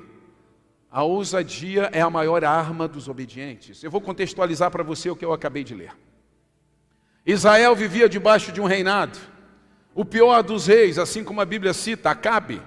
A 0.91 1.03
ousadia 1.03 1.91
é 1.93 2.00
a 2.00 2.09
maior 2.09 2.43
arma 2.43 2.88
dos 2.88 3.07
obedientes. 3.07 3.85
Eu 3.85 3.91
vou 3.91 4.00
contextualizar 4.00 4.71
para 4.71 4.83
você 4.83 5.11
o 5.11 5.17
que 5.17 5.26
eu 5.26 5.31
acabei 5.31 5.62
de 5.62 5.75
ler. 5.75 5.93
Israel 7.26 7.76
vivia 7.76 8.09
debaixo 8.09 8.50
de 8.50 8.62
um 8.62 8.64
reinado, 8.64 9.19
o 9.95 10.07
pior 10.07 10.43
dos 10.43 10.69
reis, 10.69 10.99
assim 10.99 11.23
como 11.23 11.43
a 11.43 11.45
Bíblia 11.45 11.75
cita, 11.75 12.09
Acabe, 12.09 12.62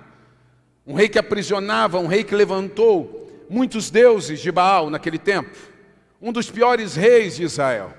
um 0.85 0.93
rei 0.93 1.09
que 1.09 1.17
aprisionava, 1.17 1.97
um 1.97 2.05
rei 2.05 2.23
que 2.23 2.35
levantou 2.35 3.47
muitos 3.49 3.89
deuses 3.89 4.39
de 4.39 4.51
Baal 4.51 4.91
naquele 4.91 5.17
tempo, 5.17 5.57
um 6.21 6.31
dos 6.31 6.51
piores 6.51 6.95
reis 6.95 7.37
de 7.37 7.45
Israel. 7.45 7.97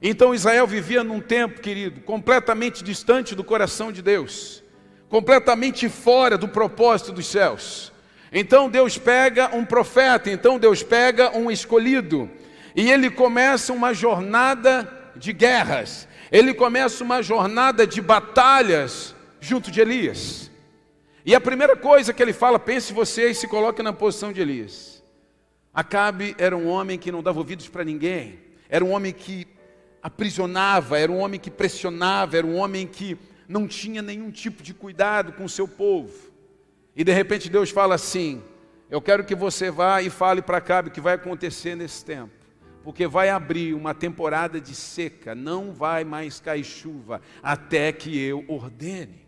Então 0.00 0.34
Israel 0.34 0.66
vivia 0.66 1.02
num 1.02 1.20
tempo, 1.20 1.60
querido, 1.60 2.00
completamente 2.02 2.84
distante 2.84 3.34
do 3.34 3.42
coração 3.42 3.90
de 3.90 4.02
Deus, 4.02 4.62
completamente 5.08 5.88
fora 5.88 6.36
do 6.36 6.48
propósito 6.48 7.12
dos 7.12 7.26
céus. 7.26 7.92
Então 8.32 8.68
Deus 8.68 8.98
pega 8.98 9.54
um 9.54 9.64
profeta, 9.64 10.30
então 10.30 10.58
Deus 10.58 10.82
pega 10.82 11.36
um 11.36 11.50
escolhido, 11.50 12.28
e 12.74 12.90
ele 12.90 13.10
começa 13.10 13.72
uma 13.72 13.94
jornada 13.94 14.92
de 15.16 15.32
guerras, 15.32 16.06
ele 16.30 16.52
começa 16.52 17.02
uma 17.02 17.22
jornada 17.22 17.86
de 17.86 18.02
batalhas 18.02 19.14
junto 19.40 19.70
de 19.70 19.80
Elias. 19.80 20.50
E 21.24 21.34
a 21.34 21.40
primeira 21.40 21.74
coisa 21.74 22.12
que 22.12 22.22
ele 22.22 22.32
fala, 22.32 22.58
pense 22.58 22.92
você 22.92 23.30
e 23.30 23.34
se 23.34 23.48
coloque 23.48 23.82
na 23.82 23.92
posição 23.92 24.32
de 24.32 24.40
Elias. 24.40 25.02
Acabe 25.72 26.34
era 26.38 26.56
um 26.56 26.68
homem 26.68 26.98
que 26.98 27.10
não 27.10 27.22
dava 27.22 27.38
ouvidos 27.38 27.68
para 27.68 27.84
ninguém, 27.84 28.38
era 28.68 28.84
um 28.84 28.92
homem 28.92 29.12
que 29.12 29.46
aprisionava, 30.06 30.96
era 30.96 31.10
um 31.10 31.18
homem 31.18 31.40
que 31.40 31.50
pressionava, 31.50 32.36
era 32.36 32.46
um 32.46 32.54
homem 32.54 32.86
que 32.86 33.18
não 33.48 33.66
tinha 33.66 34.00
nenhum 34.00 34.30
tipo 34.30 34.62
de 34.62 34.72
cuidado 34.72 35.32
com 35.32 35.44
o 35.44 35.48
seu 35.48 35.66
povo. 35.66 36.12
E 36.94 37.02
de 37.02 37.12
repente 37.12 37.50
Deus 37.50 37.70
fala 37.70 37.96
assim: 37.96 38.40
Eu 38.88 39.02
quero 39.02 39.24
que 39.24 39.34
você 39.34 39.68
vá 39.68 40.00
e 40.00 40.08
fale 40.08 40.40
para 40.40 40.60
Cabe 40.60 40.90
o 40.90 40.92
que 40.92 41.00
vai 41.00 41.14
acontecer 41.14 41.74
nesse 41.74 42.04
tempo. 42.04 42.30
Porque 42.84 43.04
vai 43.08 43.30
abrir 43.30 43.74
uma 43.74 43.92
temporada 43.92 44.60
de 44.60 44.76
seca, 44.76 45.34
não 45.34 45.72
vai 45.72 46.04
mais 46.04 46.38
cair 46.38 46.62
chuva 46.62 47.20
até 47.42 47.90
que 47.90 48.16
eu 48.16 48.44
ordene. 48.46 49.26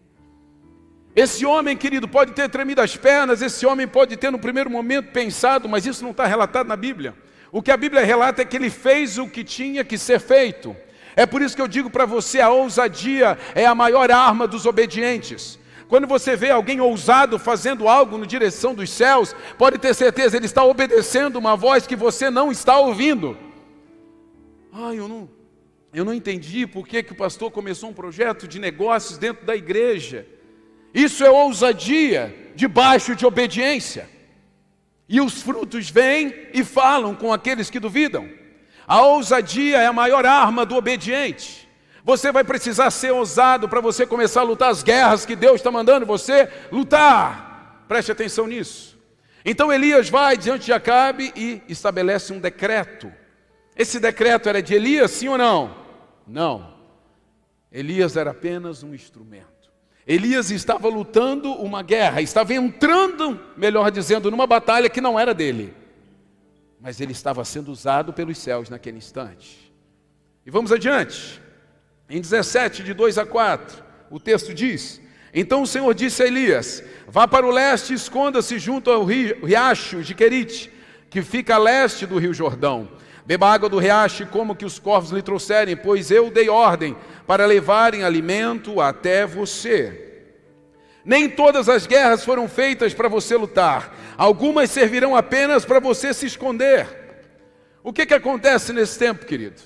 Esse 1.16 1.44
homem, 1.44 1.76
querido, 1.76 2.06
pode 2.06 2.34
ter 2.34 2.48
tremido 2.48 2.80
as 2.80 2.96
pernas, 2.96 3.42
esse 3.42 3.66
homem 3.66 3.88
pode 3.88 4.16
ter 4.16 4.30
no 4.30 4.38
primeiro 4.38 4.70
momento 4.70 5.10
pensado, 5.10 5.68
mas 5.68 5.86
isso 5.86 6.04
não 6.04 6.12
está 6.12 6.24
relatado 6.24 6.68
na 6.68 6.76
Bíblia. 6.76 7.16
O 7.50 7.62
que 7.62 7.70
a 7.70 7.76
Bíblia 7.76 8.04
relata 8.04 8.42
é 8.42 8.44
que 8.44 8.56
ele 8.56 8.70
fez 8.70 9.18
o 9.18 9.28
que 9.28 9.42
tinha 9.42 9.84
que 9.84 9.96
ser 9.96 10.20
feito. 10.20 10.76
É 11.16 11.26
por 11.26 11.42
isso 11.42 11.56
que 11.56 11.62
eu 11.62 11.68
digo 11.68 11.90
para 11.90 12.06
você: 12.06 12.40
a 12.40 12.50
ousadia 12.50 13.38
é 13.54 13.66
a 13.66 13.74
maior 13.74 14.10
arma 14.10 14.46
dos 14.46 14.66
obedientes. 14.66 15.58
Quando 15.88 16.06
você 16.06 16.36
vê 16.36 16.50
alguém 16.50 16.80
ousado 16.80 17.38
fazendo 17.38 17.88
algo 17.88 18.18
na 18.18 18.26
direção 18.26 18.74
dos 18.74 18.90
céus, 18.90 19.34
pode 19.56 19.78
ter 19.78 19.94
certeza, 19.94 20.36
ele 20.36 20.44
está 20.44 20.62
obedecendo 20.62 21.36
uma 21.36 21.56
voz 21.56 21.86
que 21.86 21.96
você 21.96 22.28
não 22.28 22.52
está 22.52 22.78
ouvindo. 22.78 23.36
Ah, 24.70 24.94
eu 24.94 25.08
não, 25.08 25.28
eu 25.92 26.04
não 26.04 26.12
entendi 26.12 26.66
por 26.66 26.86
que, 26.86 27.02
que 27.02 27.12
o 27.12 27.16
pastor 27.16 27.50
começou 27.50 27.88
um 27.88 27.94
projeto 27.94 28.46
de 28.46 28.58
negócios 28.58 29.16
dentro 29.16 29.46
da 29.46 29.56
igreja. 29.56 30.26
Isso 30.92 31.24
é 31.24 31.30
ousadia 31.30 32.52
debaixo 32.54 33.16
de 33.16 33.24
obediência. 33.24 34.08
E 35.08 35.20
os 35.20 35.40
frutos 35.42 35.88
vêm 35.88 36.48
e 36.52 36.62
falam 36.62 37.14
com 37.14 37.32
aqueles 37.32 37.70
que 37.70 37.80
duvidam. 37.80 38.28
A 38.86 39.02
ousadia 39.02 39.78
é 39.78 39.86
a 39.86 39.92
maior 39.92 40.26
arma 40.26 40.66
do 40.66 40.76
obediente. 40.76 41.68
Você 42.04 42.32
vai 42.32 42.44
precisar 42.44 42.90
ser 42.90 43.12
ousado 43.12 43.68
para 43.68 43.80
você 43.80 44.06
começar 44.06 44.40
a 44.40 44.44
lutar 44.44 44.70
as 44.70 44.82
guerras 44.82 45.26
que 45.26 45.36
Deus 45.36 45.56
está 45.56 45.70
mandando 45.70 46.06
você 46.06 46.50
lutar. 46.72 47.84
Preste 47.86 48.12
atenção 48.12 48.46
nisso. 48.46 48.98
Então 49.44 49.72
Elias 49.72 50.08
vai 50.08 50.36
diante 50.36 50.66
de 50.66 50.72
Acabe 50.72 51.32
e 51.36 51.62
estabelece 51.68 52.32
um 52.32 52.40
decreto. 52.40 53.12
Esse 53.76 54.00
decreto 54.00 54.48
era 54.48 54.62
de 54.62 54.74
Elias, 54.74 55.10
sim 55.10 55.28
ou 55.28 55.38
não? 55.38 55.76
Não. 56.26 56.74
Elias 57.70 58.16
era 58.16 58.30
apenas 58.30 58.82
um 58.82 58.94
instrumento. 58.94 59.57
Elias 60.08 60.50
estava 60.50 60.88
lutando 60.88 61.52
uma 61.52 61.82
guerra, 61.82 62.22
estava 62.22 62.54
entrando, 62.54 63.38
melhor 63.54 63.90
dizendo, 63.90 64.30
numa 64.30 64.46
batalha 64.46 64.88
que 64.88 65.02
não 65.02 65.20
era 65.20 65.34
dele. 65.34 65.74
Mas 66.80 66.98
ele 66.98 67.12
estava 67.12 67.44
sendo 67.44 67.70
usado 67.70 68.10
pelos 68.14 68.38
céus 68.38 68.70
naquele 68.70 68.96
instante. 68.96 69.70
E 70.46 70.50
vamos 70.50 70.72
adiante. 70.72 71.42
Em 72.08 72.22
17, 72.22 72.82
de 72.82 72.94
2 72.94 73.18
a 73.18 73.26
4, 73.26 73.84
o 74.10 74.18
texto 74.18 74.54
diz: 74.54 74.98
Então 75.34 75.60
o 75.60 75.66
Senhor 75.66 75.92
disse 75.92 76.22
a 76.22 76.26
Elias: 76.26 76.82
Vá 77.06 77.28
para 77.28 77.46
o 77.46 77.50
leste 77.50 77.92
e 77.92 77.96
esconda-se 77.96 78.58
junto 78.58 78.90
ao 78.90 79.04
riacho 79.04 80.02
de 80.02 80.14
Querite, 80.14 80.72
que 81.10 81.20
fica 81.20 81.56
a 81.56 81.58
leste 81.58 82.06
do 82.06 82.16
rio 82.16 82.32
Jordão. 82.32 82.88
Beba 83.28 83.46
água 83.52 83.68
do 83.68 83.76
riacho 83.76 84.22
e 84.22 84.26
como 84.26 84.56
que 84.56 84.64
os 84.64 84.78
corvos 84.78 85.10
lhe 85.10 85.20
trouxerem, 85.20 85.76
pois 85.76 86.10
eu 86.10 86.30
dei 86.30 86.48
ordem 86.48 86.96
para 87.26 87.44
levarem 87.44 88.02
alimento 88.02 88.80
até 88.80 89.26
você. 89.26 90.22
Nem 91.04 91.28
todas 91.28 91.68
as 91.68 91.86
guerras 91.86 92.24
foram 92.24 92.48
feitas 92.48 92.94
para 92.94 93.06
você 93.06 93.36
lutar, 93.36 93.94
algumas 94.16 94.70
servirão 94.70 95.14
apenas 95.14 95.66
para 95.66 95.78
você 95.78 96.14
se 96.14 96.24
esconder. 96.24 96.88
O 97.82 97.92
que, 97.92 98.06
que 98.06 98.14
acontece 98.14 98.72
nesse 98.72 98.98
tempo, 98.98 99.26
querido? 99.26 99.60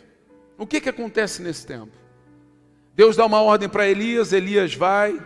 O 0.59 0.67
que, 0.67 0.81
que 0.81 0.89
acontece 0.89 1.41
nesse 1.41 1.65
tempo? 1.65 1.93
Deus 2.97 3.15
dá 3.15 3.25
uma 3.25 3.43
ordem 3.43 3.69
para 3.69 3.87
Elias, 3.87 4.33
Elias 4.33 4.75
vai 4.75 5.17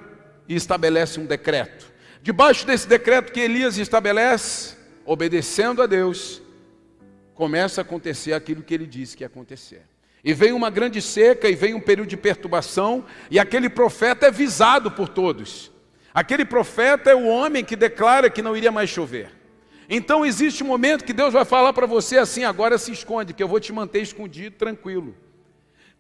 e 0.46 0.54
estabelece 0.54 1.18
um 1.18 1.24
decreto. 1.24 1.90
Debaixo 2.20 2.66
desse 2.66 2.86
decreto 2.86 3.32
que 3.32 3.40
Elias 3.40 3.78
estabelece, 3.78 4.76
obedecendo 5.06 5.80
a 5.80 5.86
Deus, 5.86 6.42
começa 7.36 7.80
a 7.80 7.82
acontecer 7.82 8.32
aquilo 8.32 8.62
que 8.62 8.74
ele 8.74 8.86
disse 8.86 9.16
que 9.16 9.22
ia 9.22 9.28
acontecer. 9.28 9.82
E 10.24 10.34
vem 10.34 10.52
uma 10.52 10.70
grande 10.70 11.00
seca, 11.00 11.48
e 11.48 11.54
vem 11.54 11.74
um 11.74 11.80
período 11.80 12.08
de 12.08 12.16
perturbação, 12.16 13.04
e 13.30 13.38
aquele 13.38 13.68
profeta 13.68 14.26
é 14.26 14.30
visado 14.30 14.90
por 14.90 15.08
todos. 15.08 15.70
Aquele 16.12 16.44
profeta 16.44 17.10
é 17.10 17.14
o 17.14 17.26
homem 17.26 17.62
que 17.62 17.76
declara 17.76 18.30
que 18.30 18.42
não 18.42 18.56
iria 18.56 18.72
mais 18.72 18.90
chover. 18.90 19.30
Então 19.88 20.26
existe 20.26 20.64
um 20.64 20.66
momento 20.66 21.04
que 21.04 21.12
Deus 21.12 21.32
vai 21.32 21.44
falar 21.44 21.72
para 21.72 21.86
você 21.86 22.18
assim: 22.18 22.42
agora 22.42 22.76
se 22.78 22.90
esconde, 22.90 23.34
que 23.34 23.42
eu 23.42 23.46
vou 23.46 23.60
te 23.60 23.72
manter 23.72 24.00
escondido, 24.00 24.56
tranquilo. 24.56 25.14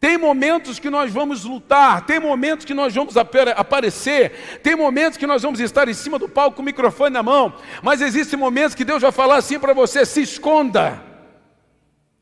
Tem 0.00 0.18
momentos 0.18 0.78
que 0.78 0.90
nós 0.90 1.12
vamos 1.12 1.44
lutar, 1.44 2.04
tem 2.04 2.18
momentos 2.18 2.66
que 2.66 2.74
nós 2.74 2.94
vamos 2.94 3.14
aparecer, 3.16 4.60
tem 4.62 4.74
momentos 4.74 5.16
que 5.16 5.26
nós 5.26 5.42
vamos 5.42 5.60
estar 5.60 5.88
em 5.88 5.94
cima 5.94 6.18
do 6.18 6.28
palco 6.28 6.56
com 6.56 6.62
o 6.62 6.64
microfone 6.64 7.12
na 7.12 7.22
mão, 7.22 7.54
mas 7.82 8.02
existem 8.02 8.38
momentos 8.38 8.74
que 8.74 8.84
Deus 8.84 9.02
vai 9.02 9.12
falar 9.12 9.36
assim 9.36 9.60
para 9.60 9.72
você: 9.72 10.04
se 10.04 10.22
esconda. 10.22 11.05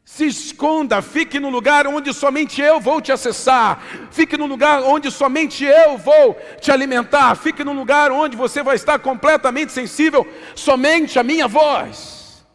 Se 0.05 0.27
esconda, 0.27 1.01
fique 1.01 1.41
no 1.41 1.49
lugar 1.49 1.87
onde 1.87 2.13
somente 2.13 2.61
eu 2.61 2.79
vou 2.79 3.01
te 3.01 3.11
acessar. 3.11 3.83
Fique 4.11 4.37
no 4.37 4.45
lugar 4.45 4.83
onde 4.83 5.11
somente 5.11 5.65
eu 5.65 5.97
vou 5.97 6.37
te 6.61 6.71
alimentar. 6.71 7.35
Fique 7.37 7.65
no 7.65 7.73
lugar 7.73 8.13
onde 8.13 8.37
você 8.37 8.63
vai 8.63 8.77
estar 8.77 8.99
completamente 8.99 9.73
sensível 9.73 10.27
somente 10.55 11.19
à 11.19 11.23
minha 11.23 11.49
voz. 11.49 12.47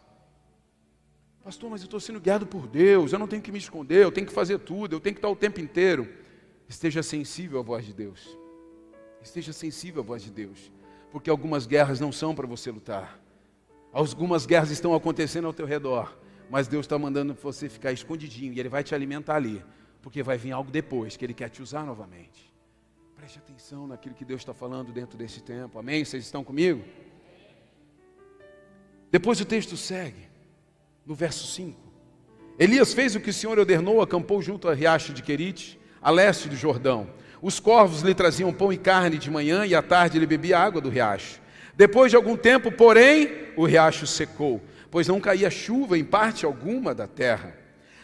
Pastor, 1.43 1.71
mas 1.71 1.81
eu 1.81 1.85
estou 1.85 1.99
sendo 1.99 2.19
guiado 2.19 2.45
por 2.45 2.67
Deus, 2.67 3.11
eu 3.11 3.17
não 3.17 3.27
tenho 3.27 3.41
que 3.41 3.51
me 3.51 3.57
esconder, 3.57 4.03
eu 4.03 4.11
tenho 4.11 4.27
que 4.27 4.33
fazer 4.33 4.59
tudo, 4.59 4.95
eu 4.95 4.99
tenho 4.99 5.15
que 5.15 5.19
estar 5.19 5.29
o 5.29 5.35
tempo 5.35 5.59
inteiro. 5.59 6.07
Esteja 6.67 7.01
sensível 7.01 7.59
à 7.59 7.63
voz 7.63 7.83
de 7.83 7.93
Deus. 7.93 8.37
Esteja 9.23 9.51
sensível 9.51 10.03
à 10.03 10.05
voz 10.05 10.21
de 10.21 10.29
Deus. 10.29 10.71
Porque 11.11 11.31
algumas 11.31 11.65
guerras 11.65 11.99
não 11.99 12.11
são 12.11 12.35
para 12.35 12.45
você 12.45 12.69
lutar. 12.69 13.19
Algumas 13.91 14.45
guerras 14.45 14.69
estão 14.69 14.93
acontecendo 14.93 15.47
ao 15.47 15.53
teu 15.53 15.65
redor 15.65 16.15
mas 16.49 16.67
Deus 16.67 16.85
está 16.85 16.97
mandando 16.97 17.33
você 17.33 17.69
ficar 17.69 17.91
escondidinho 17.91 18.53
e 18.53 18.59
Ele 18.59 18.69
vai 18.69 18.83
te 18.83 18.95
alimentar 18.95 19.35
ali, 19.35 19.63
porque 20.01 20.23
vai 20.23 20.37
vir 20.37 20.51
algo 20.51 20.71
depois 20.71 21.15
que 21.15 21.25
Ele 21.25 21.33
quer 21.33 21.49
te 21.49 21.61
usar 21.61 21.85
novamente. 21.85 22.51
Preste 23.15 23.37
atenção 23.37 23.85
naquilo 23.85 24.15
que 24.15 24.25
Deus 24.25 24.41
está 24.41 24.53
falando 24.53 24.91
dentro 24.91 25.17
desse 25.17 25.41
tempo, 25.41 25.77
amém? 25.77 26.03
Vocês 26.03 26.23
estão 26.23 26.43
comigo? 26.43 26.83
Depois 29.11 29.39
o 29.41 29.45
texto 29.45 29.75
segue, 29.75 30.27
no 31.05 31.13
verso 31.13 31.45
5. 31.47 31.77
Elias 32.57 32.93
fez 32.93 33.15
o 33.15 33.19
que 33.19 33.29
o 33.29 33.33
Senhor 33.33 33.57
ordenou, 33.57 34.01
acampou 34.01 34.41
junto 34.41 34.67
a 34.67 34.73
riacho 34.73 35.13
de 35.13 35.21
Querite, 35.21 35.79
a 36.01 36.09
leste 36.09 36.49
do 36.49 36.55
Jordão. 36.55 37.09
Os 37.41 37.59
corvos 37.59 38.01
lhe 38.01 38.13
traziam 38.13 38.53
pão 38.53 38.71
e 38.71 38.77
carne 38.77 39.17
de 39.17 39.31
manhã 39.31 39.65
e 39.65 39.73
à 39.73 39.81
tarde 39.81 40.17
ele 40.17 40.25
bebia 40.25 40.59
água 40.59 40.81
do 40.81 40.89
riacho. 40.89 41.41
Depois 41.75 42.11
de 42.11 42.17
algum 42.17 42.35
tempo, 42.35 42.71
porém, 42.71 43.29
o 43.55 43.65
riacho 43.65 44.05
secou 44.05 44.61
pois 44.91 45.07
não 45.07 45.19
caía 45.19 45.49
chuva 45.49 45.97
em 45.97 46.03
parte 46.03 46.45
alguma 46.45 46.93
da 46.93 47.07
terra. 47.07 47.55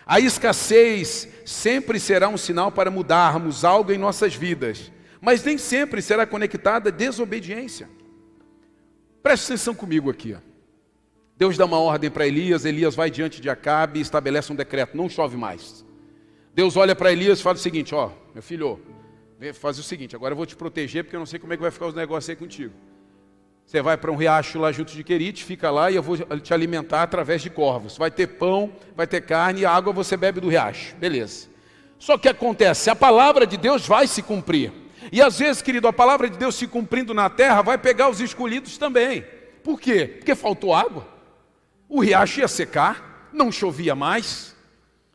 A 0.06 0.20
escassez 0.20 1.28
sempre 1.46 2.00
será 2.00 2.30
um 2.30 2.38
sinal 2.38 2.72
para 2.72 2.92
mudarmos 2.92 3.66
algo 3.66 3.92
em 3.92 3.98
nossas 3.98 4.36
vidas, 4.36 4.92
mas 5.20 5.44
nem 5.44 5.58
sempre 5.58 6.02
será 6.02 6.26
conectada 6.26 6.90
à 6.90 6.92
desobediência. 6.92 7.90
Preste 9.24 9.46
atenção 9.46 9.74
comigo 9.74 10.12
aqui. 10.12 10.36
Ó. 10.36 10.40
Deus 11.36 11.58
dá 11.58 11.66
uma 11.66 11.80
ordem 11.80 12.12
para 12.12 12.28
Elias, 12.28 12.64
Elias 12.64 12.96
vai 12.96 13.10
diante 13.10 13.42
de 13.42 13.50
Acabe 13.50 13.98
e 13.98 14.02
estabelece 14.02 14.54
um 14.54 14.56
decreto: 14.56 14.96
não 14.96 15.10
chove 15.10 15.36
mais. 15.36 15.84
Deus 16.54 16.78
olha 16.78 16.96
para 16.96 17.12
Elias 17.12 17.40
e 17.40 17.44
fala 17.44 17.56
o 17.56 17.60
seguinte: 17.60 17.96
ó, 17.96 18.12
meu 18.34 18.44
filho, 18.44 18.80
faz 19.56 19.80
o 19.80 19.84
seguinte, 19.84 20.16
agora 20.16 20.34
eu 20.34 20.38
vou 20.38 20.46
te 20.46 20.56
proteger 20.56 21.04
porque 21.04 21.16
eu 21.16 21.20
não 21.20 21.26
sei 21.26 21.40
como 21.40 21.52
é 21.52 21.58
que 21.58 21.62
vai 21.62 21.72
ficar 21.72 21.88
os 21.88 21.96
negócios 21.96 22.30
aí 22.30 22.36
contigo. 22.36 22.74
Você 23.66 23.82
vai 23.82 23.98
para 23.98 24.12
um 24.12 24.16
riacho 24.16 24.60
lá 24.60 24.72
junto 24.72 24.94
de 24.94 25.04
Querite, 25.04 25.44
fica 25.44 25.72
lá 25.72 25.90
e 25.90 25.96
eu 25.96 26.04
vou 26.04 26.18
te 26.18 26.54
alimentar 26.54 27.02
através 27.02 27.42
de 27.42 27.50
corvos. 27.50 27.98
Vai 27.98 28.12
ter 28.12 28.28
pão, 28.28 28.72
vai 28.96 29.08
ter 29.08 29.22
carne 29.22 29.62
e 29.62 29.66
água 29.66 29.92
você 29.92 30.16
bebe 30.16 30.40
do 30.40 30.50
riacho. 30.50 30.96
Beleza. 30.98 31.48
Só 31.98 32.18
que 32.18 32.30
acontece, 32.30 32.90
a 32.90 32.96
palavra 32.96 33.48
de 33.48 33.58
Deus 33.58 33.88
vai 33.88 34.06
se 34.06 34.22
cumprir. 34.22 34.72
E 35.12 35.22
às 35.22 35.40
vezes, 35.40 35.64
querido, 35.64 35.88
a 35.88 35.94
palavra 35.94 36.30
de 36.30 36.38
Deus 36.38 36.56
se 36.56 36.68
cumprindo 36.68 37.14
na 37.14 37.30
terra 37.30 37.64
vai 37.64 37.78
pegar 37.78 38.10
os 38.10 38.22
escolhidos 38.22 38.78
também. 38.78 39.26
Por 39.64 39.80
quê? 39.82 40.06
Porque 40.06 40.36
faltou 40.36 40.74
água. 40.74 41.08
O 41.90 42.00
riacho 42.02 42.42
ia 42.42 42.48
secar, 42.48 43.30
não 43.34 43.52
chovia 43.52 43.96
mais. 43.96 44.56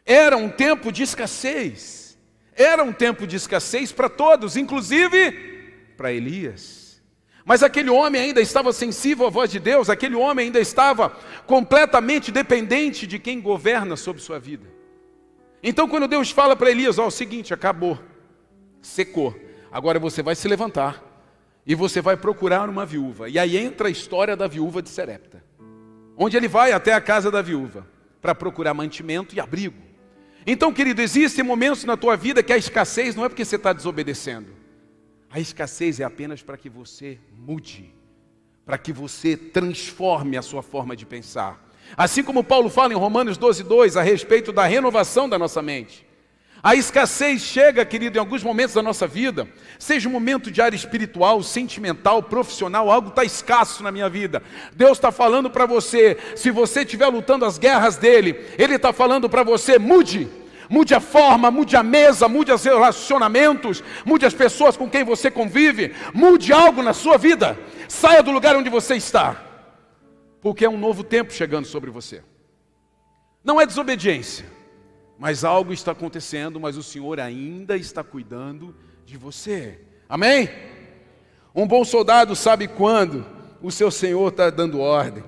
Era 0.04 0.36
um 0.36 0.48
tempo 0.48 0.90
de 0.90 1.04
escassez. 1.04 2.18
Era 2.52 2.82
um 2.82 2.92
tempo 2.92 3.26
de 3.26 3.36
escassez 3.36 3.92
para 3.92 4.08
todos, 4.08 4.56
inclusive 4.56 5.92
para 5.96 6.12
Elias. 6.12 6.79
Mas 7.44 7.62
aquele 7.62 7.90
homem 7.90 8.20
ainda 8.20 8.40
estava 8.40 8.72
sensível 8.72 9.26
à 9.26 9.30
voz 9.30 9.50
de 9.50 9.58
Deus, 9.58 9.88
aquele 9.88 10.14
homem 10.14 10.46
ainda 10.46 10.60
estava 10.60 11.10
completamente 11.46 12.30
dependente 12.30 13.06
de 13.06 13.18
quem 13.18 13.40
governa 13.40 13.96
sobre 13.96 14.22
sua 14.22 14.38
vida. 14.38 14.66
Então, 15.62 15.88
quando 15.88 16.08
Deus 16.08 16.30
fala 16.30 16.54
para 16.54 16.70
Elias: 16.70 16.98
Ó, 16.98 17.04
oh, 17.04 17.08
o 17.08 17.10
seguinte, 17.10 17.52
acabou, 17.52 17.98
secou, 18.80 19.38
agora 19.70 19.98
você 19.98 20.22
vai 20.22 20.34
se 20.34 20.48
levantar 20.48 21.02
e 21.66 21.74
você 21.74 22.00
vai 22.00 22.16
procurar 22.16 22.68
uma 22.68 22.86
viúva. 22.86 23.28
E 23.28 23.38
aí 23.38 23.56
entra 23.56 23.88
a 23.88 23.90
história 23.90 24.36
da 24.36 24.46
viúva 24.46 24.82
de 24.82 24.88
Serepta, 24.88 25.42
onde 26.16 26.36
ele 26.36 26.48
vai 26.48 26.72
até 26.72 26.92
a 26.92 27.00
casa 27.00 27.30
da 27.30 27.42
viúva 27.42 27.86
para 28.20 28.34
procurar 28.34 28.74
mantimento 28.74 29.34
e 29.34 29.40
abrigo. 29.40 29.76
Então, 30.46 30.72
querido, 30.72 31.02
existem 31.02 31.44
momentos 31.44 31.84
na 31.84 31.96
tua 31.96 32.16
vida 32.16 32.42
que 32.42 32.52
a 32.52 32.56
escassez 32.56 33.14
não 33.14 33.24
é 33.24 33.28
porque 33.28 33.44
você 33.44 33.56
está 33.56 33.72
desobedecendo. 33.72 34.59
A 35.30 35.38
escassez 35.38 36.00
é 36.00 36.04
apenas 36.04 36.42
para 36.42 36.56
que 36.56 36.68
você 36.68 37.16
mude, 37.32 37.94
para 38.66 38.76
que 38.76 38.92
você 38.92 39.36
transforme 39.36 40.36
a 40.36 40.42
sua 40.42 40.60
forma 40.60 40.96
de 40.96 41.06
pensar. 41.06 41.64
Assim 41.96 42.24
como 42.24 42.42
Paulo 42.42 42.68
fala 42.68 42.92
em 42.92 42.96
Romanos 42.96 43.38
12, 43.38 43.62
2, 43.62 43.96
a 43.96 44.02
respeito 44.02 44.52
da 44.52 44.66
renovação 44.66 45.28
da 45.28 45.38
nossa 45.38 45.62
mente. 45.62 46.04
A 46.62 46.74
escassez 46.74 47.40
chega, 47.40 47.86
querido, 47.86 48.18
em 48.18 48.20
alguns 48.20 48.42
momentos 48.42 48.74
da 48.74 48.82
nossa 48.82 49.06
vida, 49.06 49.48
seja 49.78 50.08
um 50.08 50.12
momento 50.12 50.50
de 50.50 50.60
área 50.60 50.76
espiritual, 50.76 51.42
sentimental, 51.42 52.22
profissional, 52.22 52.90
algo 52.90 53.08
está 53.08 53.24
escasso 53.24 53.82
na 53.82 53.92
minha 53.92 54.10
vida. 54.10 54.42
Deus 54.74 54.98
está 54.98 55.10
falando 55.12 55.48
para 55.48 55.64
você, 55.64 56.18
se 56.34 56.50
você 56.50 56.80
estiver 56.80 57.06
lutando 57.06 57.44
as 57.44 57.56
guerras 57.56 57.96
dele, 57.96 58.46
Ele 58.58 58.74
está 58.74 58.92
falando 58.92 59.28
para 59.28 59.42
você, 59.42 59.78
mude 59.78 60.28
mude 60.70 60.94
a 60.94 61.00
forma, 61.00 61.50
mude 61.50 61.76
a 61.76 61.82
mesa, 61.82 62.28
mude 62.28 62.52
os 62.52 62.62
relacionamentos, 62.62 63.82
mude 64.06 64.24
as 64.24 64.32
pessoas 64.32 64.76
com 64.76 64.88
quem 64.88 65.02
você 65.02 65.28
convive, 65.28 65.92
mude 66.14 66.52
algo 66.52 66.80
na 66.80 66.94
sua 66.94 67.18
vida. 67.18 67.58
Saia 67.88 68.22
do 68.22 68.30
lugar 68.30 68.54
onde 68.54 68.70
você 68.70 68.94
está, 68.94 69.36
porque 70.40 70.64
é 70.64 70.70
um 70.70 70.78
novo 70.78 71.02
tempo 71.02 71.32
chegando 71.32 71.66
sobre 71.66 71.90
você. 71.90 72.22
Não 73.42 73.60
é 73.60 73.66
desobediência, 73.66 74.46
mas 75.18 75.44
algo 75.44 75.72
está 75.72 75.90
acontecendo, 75.90 76.60
mas 76.60 76.76
o 76.76 76.82
Senhor 76.84 77.18
ainda 77.18 77.76
está 77.76 78.04
cuidando 78.04 78.74
de 79.04 79.16
você. 79.16 79.80
Amém? 80.08 80.48
Um 81.52 81.66
bom 81.66 81.84
soldado 81.84 82.36
sabe 82.36 82.68
quando 82.68 83.26
o 83.60 83.72
seu 83.72 83.90
Senhor 83.90 84.28
está 84.28 84.50
dando 84.50 84.78
ordem. 84.78 85.24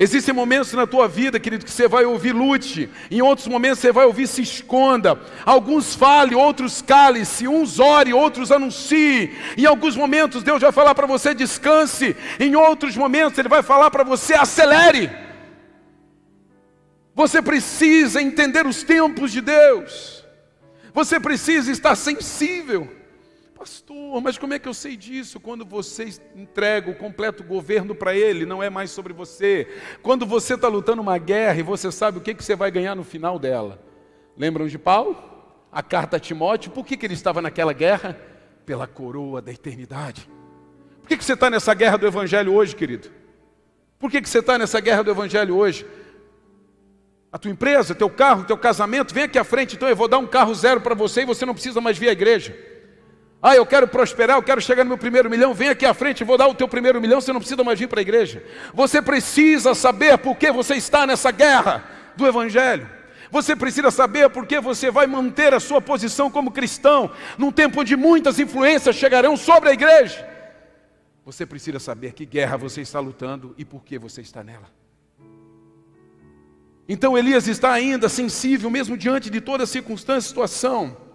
Existem 0.00 0.32
momentos 0.32 0.72
na 0.74 0.86
tua 0.86 1.08
vida, 1.08 1.40
querido, 1.40 1.64
que 1.64 1.72
você 1.72 1.88
vai 1.88 2.04
ouvir 2.04 2.30
lute, 2.32 2.88
em 3.10 3.20
outros 3.20 3.48
momentos 3.48 3.80
você 3.80 3.90
vai 3.90 4.06
ouvir 4.06 4.28
se 4.28 4.40
esconda. 4.40 5.20
Alguns 5.44 5.92
fale, 5.96 6.36
outros 6.36 6.80
cale-se, 6.80 7.48
uns 7.48 7.80
ore, 7.80 8.12
outros 8.12 8.52
anuncie. 8.52 9.36
Em 9.56 9.66
alguns 9.66 9.96
momentos 9.96 10.44
Deus 10.44 10.62
vai 10.62 10.70
falar 10.70 10.94
para 10.94 11.08
você 11.08 11.34
descanse, 11.34 12.14
em 12.38 12.54
outros 12.54 12.96
momentos 12.96 13.40
Ele 13.40 13.48
vai 13.48 13.60
falar 13.60 13.90
para 13.90 14.04
você 14.04 14.34
acelere. 14.34 15.10
Você 17.12 17.42
precisa 17.42 18.22
entender 18.22 18.68
os 18.68 18.84
tempos 18.84 19.32
de 19.32 19.40
Deus, 19.40 20.24
você 20.94 21.18
precisa 21.18 21.72
estar 21.72 21.96
sensível. 21.96 22.97
Pastor, 23.58 24.20
mas 24.22 24.38
como 24.38 24.54
é 24.54 24.58
que 24.58 24.68
eu 24.68 24.74
sei 24.74 24.96
disso? 24.96 25.40
Quando 25.40 25.64
você 25.64 26.08
entrega 26.36 26.88
o 26.88 26.94
completo 26.94 27.42
governo 27.42 27.92
para 27.92 28.14
Ele, 28.14 28.46
não 28.46 28.62
é 28.62 28.70
mais 28.70 28.92
sobre 28.92 29.12
você. 29.12 29.66
Quando 30.00 30.24
você 30.24 30.54
está 30.54 30.68
lutando 30.68 31.02
uma 31.02 31.18
guerra 31.18 31.58
e 31.58 31.62
você 31.64 31.90
sabe 31.90 32.18
o 32.18 32.20
que, 32.20 32.34
que 32.34 32.44
você 32.44 32.54
vai 32.54 32.70
ganhar 32.70 32.94
no 32.94 33.02
final 33.02 33.36
dela. 33.36 33.82
Lembram 34.36 34.68
de 34.68 34.78
Paulo? 34.78 35.16
A 35.72 35.82
carta 35.82 36.18
a 36.18 36.20
Timóteo, 36.20 36.70
por 36.70 36.86
que, 36.86 36.96
que 36.96 37.04
ele 37.04 37.14
estava 37.14 37.42
naquela 37.42 37.72
guerra? 37.72 38.16
Pela 38.64 38.86
coroa 38.86 39.42
da 39.42 39.50
eternidade. 39.50 40.30
Por 41.00 41.08
que, 41.08 41.16
que 41.16 41.24
você 41.24 41.32
está 41.32 41.50
nessa 41.50 41.74
guerra 41.74 41.98
do 41.98 42.06
Evangelho 42.06 42.54
hoje, 42.54 42.76
querido? 42.76 43.10
Por 43.98 44.08
que, 44.08 44.22
que 44.22 44.28
você 44.28 44.38
está 44.38 44.56
nessa 44.56 44.78
guerra 44.78 45.02
do 45.02 45.10
Evangelho 45.10 45.56
hoje? 45.56 45.84
A 47.32 47.38
tua 47.38 47.50
empresa, 47.50 47.92
teu 47.92 48.08
carro, 48.08 48.44
teu 48.44 48.56
casamento, 48.56 49.12
vem 49.12 49.24
aqui 49.24 49.38
à 49.38 49.42
frente, 49.42 49.74
então 49.74 49.88
eu 49.88 49.96
vou 49.96 50.06
dar 50.06 50.18
um 50.18 50.28
carro 50.28 50.54
zero 50.54 50.80
para 50.80 50.94
você 50.94 51.22
e 51.22 51.26
você 51.26 51.44
não 51.44 51.54
precisa 51.54 51.80
mais 51.80 51.98
vir 51.98 52.08
à 52.08 52.12
igreja. 52.12 52.67
Ah, 53.40 53.54
eu 53.54 53.64
quero 53.64 53.86
prosperar, 53.86 54.36
eu 54.36 54.42
quero 54.42 54.60
chegar 54.60 54.82
no 54.82 54.88
meu 54.88 54.98
primeiro 54.98 55.30
milhão. 55.30 55.54
Vem 55.54 55.68
aqui 55.68 55.86
à 55.86 55.94
frente, 55.94 56.24
vou 56.24 56.36
dar 56.36 56.48
o 56.48 56.54
teu 56.54 56.66
primeiro 56.66 57.00
milhão. 57.00 57.20
Você 57.20 57.32
não 57.32 57.40
precisa 57.40 57.62
mais 57.62 57.78
vir 57.78 57.88
para 57.88 58.00
a 58.00 58.02
igreja. 58.02 58.42
Você 58.74 59.00
precisa 59.00 59.74
saber 59.74 60.18
por 60.18 60.36
que 60.36 60.50
você 60.50 60.74
está 60.74 61.06
nessa 61.06 61.30
guerra 61.30 61.84
do 62.16 62.26
Evangelho. 62.26 62.88
Você 63.30 63.54
precisa 63.54 63.90
saber 63.90 64.28
por 64.30 64.46
que 64.46 64.58
você 64.60 64.90
vai 64.90 65.06
manter 65.06 65.54
a 65.54 65.60
sua 65.60 65.80
posição 65.80 66.30
como 66.30 66.50
cristão 66.50 67.10
num 67.36 67.52
tempo 67.52 67.80
onde 67.80 67.94
muitas 67.94 68.38
influências 68.40 68.96
chegarão 68.96 69.36
sobre 69.36 69.68
a 69.68 69.72
igreja. 69.72 70.26
Você 71.24 71.44
precisa 71.46 71.78
saber 71.78 72.14
que 72.14 72.24
guerra 72.24 72.56
você 72.56 72.80
está 72.80 72.98
lutando 72.98 73.54
e 73.56 73.64
por 73.64 73.84
que 73.84 73.98
você 73.98 74.20
está 74.20 74.42
nela. 74.42 74.68
Então 76.88 77.18
Elias 77.18 77.46
está 77.46 77.70
ainda 77.70 78.08
sensível, 78.08 78.70
mesmo 78.70 78.96
diante 78.96 79.28
de 79.28 79.40
toda 79.40 79.66
circunstância 79.66 80.26
e 80.26 80.28
situação. 80.28 81.07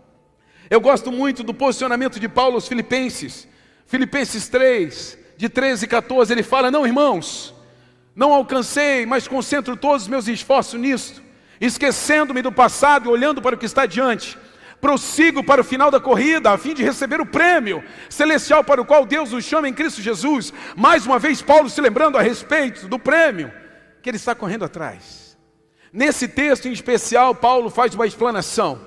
Eu 0.69 0.79
gosto 0.79 1.11
muito 1.11 1.43
do 1.43 1.53
posicionamento 1.53 2.19
de 2.19 2.27
Paulo 2.27 2.55
aos 2.55 2.67
Filipenses. 2.67 3.47
Filipenses 3.85 4.47
3, 4.47 5.17
de 5.37 5.49
13 5.49 5.85
e 5.85 5.87
14, 5.87 6.33
ele 6.33 6.43
fala: 6.43 6.71
Não, 6.71 6.85
irmãos, 6.85 7.53
não 8.15 8.33
alcancei, 8.33 9.05
mas 9.05 9.27
concentro 9.27 9.75
todos 9.75 10.03
os 10.03 10.07
meus 10.07 10.27
esforços 10.27 10.79
nisto, 10.79 11.21
esquecendo-me 11.59 12.41
do 12.41 12.51
passado 12.51 13.09
e 13.09 13.11
olhando 13.11 13.41
para 13.41 13.55
o 13.55 13.57
que 13.57 13.65
está 13.65 13.85
diante. 13.85 14.37
Prossigo 14.79 15.43
para 15.43 15.61
o 15.61 15.63
final 15.63 15.89
da 15.89 15.99
corrida, 15.99 16.51
a 16.51 16.57
fim 16.57 16.73
de 16.73 16.83
receber 16.83 17.21
o 17.21 17.25
prêmio 17.25 17.81
celestial 18.09 18.63
para 18.63 18.81
o 18.81 18.85
qual 18.85 19.05
Deus 19.05 19.31
nos 19.31 19.45
chama 19.45 19.69
em 19.69 19.73
Cristo 19.73 20.01
Jesus. 20.01 20.53
Mais 20.75 21.05
uma 21.05 21.17
vez, 21.17 21.41
Paulo 21.41 21.69
se 21.69 21.79
lembrando 21.79 22.17
a 22.17 22.21
respeito 22.21 22.87
do 22.87 22.99
prêmio 22.99 23.51
que 24.01 24.09
ele 24.09 24.17
está 24.17 24.35
correndo 24.35 24.65
atrás. 24.65 25.37
Nesse 25.91 26.27
texto 26.27 26.67
em 26.67 26.73
especial, 26.73 27.33
Paulo 27.33 27.69
faz 27.69 27.95
uma 27.95 28.05
explanação 28.05 28.81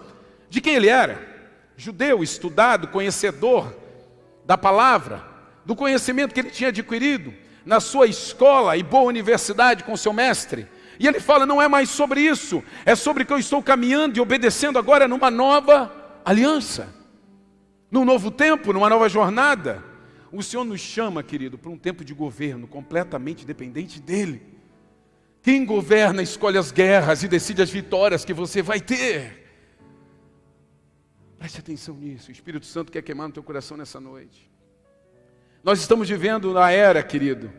de 0.50 0.60
quem 0.60 0.74
ele 0.74 0.88
era. 0.88 1.35
Judeu, 1.76 2.22
estudado, 2.22 2.88
conhecedor 2.88 3.74
da 4.44 4.56
palavra, 4.56 5.24
do 5.64 5.76
conhecimento 5.76 6.32
que 6.32 6.40
ele 6.40 6.50
tinha 6.50 6.70
adquirido 6.70 7.34
na 7.64 7.80
sua 7.80 8.06
escola 8.06 8.76
e 8.76 8.82
boa 8.82 9.04
universidade 9.04 9.84
com 9.84 9.96
seu 9.96 10.12
mestre. 10.12 10.66
E 10.98 11.06
ele 11.06 11.20
fala: 11.20 11.44
não 11.44 11.60
é 11.60 11.68
mais 11.68 11.90
sobre 11.90 12.20
isso, 12.20 12.62
é 12.84 12.94
sobre 12.94 13.24
que 13.24 13.32
eu 13.32 13.38
estou 13.38 13.62
caminhando 13.62 14.16
e 14.16 14.20
obedecendo 14.20 14.78
agora 14.78 15.06
numa 15.06 15.30
nova 15.30 15.92
aliança, 16.24 16.88
num 17.90 18.04
novo 18.04 18.30
tempo, 18.30 18.72
numa 18.72 18.88
nova 18.88 19.08
jornada. 19.08 19.84
O 20.32 20.42
Senhor 20.42 20.64
nos 20.64 20.80
chama, 20.80 21.22
querido, 21.22 21.56
para 21.58 21.70
um 21.70 21.78
tempo 21.78 22.04
de 22.04 22.14
governo 22.14 22.66
completamente 22.66 23.44
dependente 23.44 24.00
dEle. 24.00 24.42
Quem 25.42 25.64
governa 25.64 26.22
escolhe 26.22 26.58
as 26.58 26.72
guerras 26.72 27.22
e 27.22 27.28
decide 27.28 27.62
as 27.62 27.70
vitórias 27.70 28.24
que 28.24 28.32
você 28.32 28.62
vai 28.62 28.80
ter. 28.80 29.45
Preste 31.46 31.60
atenção 31.60 31.94
nisso, 31.94 32.28
o 32.28 32.32
Espírito 32.32 32.66
Santo 32.66 32.90
quer 32.90 33.00
queimar 33.02 33.28
no 33.28 33.32
teu 33.32 33.40
coração 33.40 33.76
nessa 33.76 34.00
noite. 34.00 34.50
Nós 35.62 35.78
estamos 35.78 36.08
vivendo 36.08 36.52
na 36.52 36.72
era, 36.72 37.00
querido, 37.04 37.52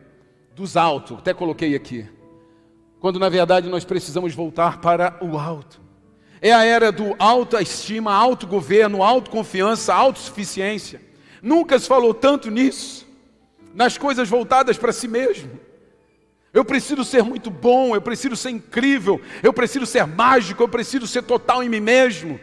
dos 0.54 0.76
altos, 0.76 1.16
até 1.16 1.32
coloquei 1.32 1.74
aqui 1.74 2.06
quando 3.00 3.18
na 3.18 3.30
verdade 3.30 3.66
nós 3.66 3.86
precisamos 3.86 4.34
voltar 4.34 4.82
para 4.82 5.16
o 5.22 5.38
alto. 5.38 5.80
É 6.38 6.52
a 6.52 6.66
era 6.66 6.92
do 6.92 7.16
autoestima, 7.18 8.12
autogoverno, 8.12 9.02
autoconfiança, 9.02 9.94
autossuficiência. 9.94 11.00
Nunca 11.40 11.78
se 11.78 11.88
falou 11.88 12.12
tanto 12.12 12.50
nisso, 12.50 13.06
nas 13.72 13.96
coisas 13.96 14.28
voltadas 14.28 14.76
para 14.76 14.92
si 14.92 15.08
mesmo. 15.08 15.58
Eu 16.52 16.62
preciso 16.62 17.04
ser 17.04 17.22
muito 17.22 17.50
bom, 17.50 17.94
eu 17.94 18.02
preciso 18.02 18.36
ser 18.36 18.50
incrível, 18.50 19.18
eu 19.42 19.54
preciso 19.54 19.86
ser 19.86 20.06
mágico, 20.06 20.62
eu 20.62 20.68
preciso 20.68 21.06
ser 21.06 21.22
total 21.22 21.62
em 21.62 21.70
mim 21.70 21.80
mesmo. 21.80 22.38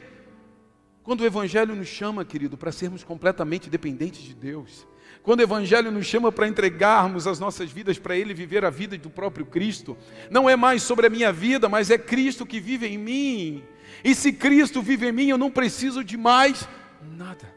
Quando 1.05 1.21
o 1.21 1.25
Evangelho 1.25 1.75
nos 1.75 1.87
chama, 1.87 2.25
querido, 2.25 2.57
para 2.57 2.71
sermos 2.71 3.03
completamente 3.03 3.69
dependentes 3.69 4.23
de 4.23 4.33
Deus, 4.33 4.87
quando 5.21 5.39
o 5.39 5.43
Evangelho 5.43 5.91
nos 5.91 6.07
chama 6.07 6.31
para 6.31 6.47
entregarmos 6.47 7.27
as 7.27 7.39
nossas 7.39 7.71
vidas 7.71 7.99
para 7.99 8.17
Ele 8.17 8.33
viver 8.33 8.65
a 8.65 8.71
vida 8.71 8.97
do 8.97 9.11
próprio 9.11 9.45
Cristo, 9.45 9.95
não 10.31 10.49
é 10.49 10.55
mais 10.55 10.81
sobre 10.81 11.05
a 11.05 11.09
minha 11.11 11.31
vida, 11.31 11.69
mas 11.69 11.91
é 11.91 11.97
Cristo 11.99 12.43
que 12.43 12.59
vive 12.59 12.87
em 12.87 12.97
mim. 12.97 13.63
E 14.03 14.15
se 14.15 14.33
Cristo 14.33 14.81
vive 14.81 15.07
em 15.09 15.11
mim, 15.11 15.27
eu 15.27 15.37
não 15.37 15.51
preciso 15.51 16.03
de 16.03 16.17
mais 16.17 16.67
nada. 17.15 17.53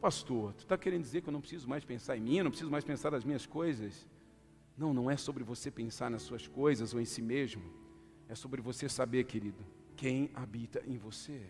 Pastor, 0.00 0.52
tu 0.54 0.64
está 0.64 0.76
querendo 0.76 1.02
dizer 1.02 1.20
que 1.20 1.28
eu 1.28 1.32
não 1.32 1.40
preciso 1.40 1.68
mais 1.68 1.84
pensar 1.84 2.16
em 2.16 2.20
mim, 2.20 2.38
eu 2.38 2.44
não 2.44 2.50
preciso 2.50 2.70
mais 2.70 2.82
pensar 2.82 3.12
nas 3.12 3.22
minhas 3.22 3.46
coisas? 3.46 4.08
Não, 4.76 4.92
não 4.92 5.08
é 5.08 5.16
sobre 5.16 5.44
você 5.44 5.70
pensar 5.70 6.10
nas 6.10 6.22
suas 6.22 6.48
coisas 6.48 6.92
ou 6.92 7.00
em 7.00 7.04
si 7.04 7.22
mesmo. 7.22 7.62
É 8.28 8.34
sobre 8.34 8.60
você 8.60 8.88
saber, 8.88 9.22
querido, 9.22 9.64
quem 9.96 10.32
habita 10.34 10.82
em 10.84 10.98
você. 10.98 11.40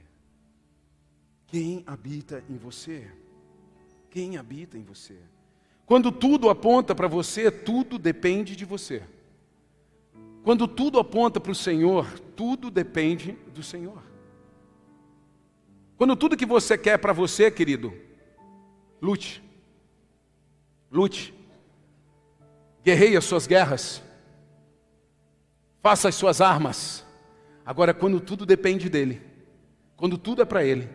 Quem 1.48 1.82
habita 1.87 2.44
em 2.48 2.56
você? 2.56 3.11
quem 4.11 4.37
habita 4.37 4.76
em 4.76 4.82
você. 4.82 5.16
Quando 5.87 6.12
tudo 6.12 6.50
aponta 6.50 6.94
para 6.94 7.08
você, 7.08 7.50
tudo 7.50 7.98
depende 7.98 8.54
de 8.54 8.64
você. 8.64 9.02
Quando 10.42 10.66
tudo 10.66 10.98
aponta 10.98 11.40
para 11.40 11.52
o 11.52 11.54
Senhor, 11.54 12.06
tudo 12.37 12.70
depende 12.70 13.32
do 13.54 13.62
Senhor. 13.62 14.02
Quando 15.96 16.14
tudo 16.16 16.37
que 16.37 16.46
você 16.46 16.76
quer 16.76 16.98
para 16.98 17.12
você, 17.12 17.50
querido, 17.50 17.92
lute. 19.00 19.42
Lute. 20.90 21.34
Guerreie 22.84 23.16
as 23.16 23.24
suas 23.24 23.46
guerras. 23.46 24.02
Faça 25.82 26.08
as 26.08 26.14
suas 26.14 26.40
armas. 26.40 27.04
Agora, 27.64 27.92
quando 27.92 28.20
tudo 28.20 28.46
depende 28.46 28.88
dele, 28.88 29.20
quando 29.96 30.16
tudo 30.16 30.42
é 30.42 30.44
para 30.44 30.64
ele, 30.64 30.88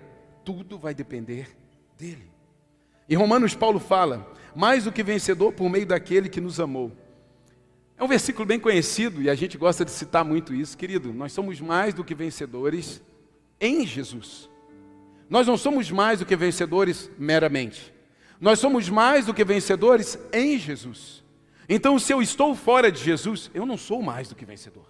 tudo 0.44 0.78
vai 0.78 0.94
depender 0.94 1.50
dele. 1.98 2.32
Em 3.10 3.16
Romanos, 3.16 3.56
Paulo 3.56 3.80
fala: 3.80 4.32
mais 4.56 4.84
do 4.84 4.92
que 4.92 5.04
vencedor 5.04 5.52
por 5.54 5.70
meio 5.70 5.86
daquele 5.86 6.30
que 6.30 6.42
nos 6.42 6.60
amou. 6.60 6.92
É 7.98 8.04
um 8.04 8.08
versículo 8.08 8.46
bem 8.46 8.60
conhecido 8.60 9.22
e 9.22 9.30
a 9.30 9.36
gente 9.36 9.58
gosta 9.58 9.86
de 9.86 9.92
citar 9.92 10.26
muito 10.26 10.54
isso, 10.54 10.78
querido. 10.78 11.14
Nós 11.14 11.32
somos 11.32 11.62
mais 11.62 11.94
do 11.94 12.04
que 12.04 12.16
vencedores 12.16 13.02
em 13.60 13.86
Jesus. 13.86 14.50
Nós 15.30 15.48
não 15.48 15.58
somos 15.58 15.90
mais 15.90 16.20
do 16.20 16.26
que 16.26 16.36
vencedores 16.36 17.10
meramente. 17.18 17.94
Nós 18.40 18.60
somos 18.60 18.90
mais 18.90 19.26
do 19.26 19.34
que 19.34 19.44
vencedores 19.44 20.20
em 20.34 20.58
Jesus. 20.58 21.24
Então, 21.70 21.98
se 21.98 22.12
eu 22.12 22.22
estou 22.22 22.54
fora 22.56 22.92
de 22.92 23.02
Jesus, 23.02 23.50
eu 23.54 23.66
não 23.66 23.78
sou 23.78 24.02
mais 24.02 24.28
do 24.28 24.36
que 24.36 24.44
vencedor. 24.44 24.86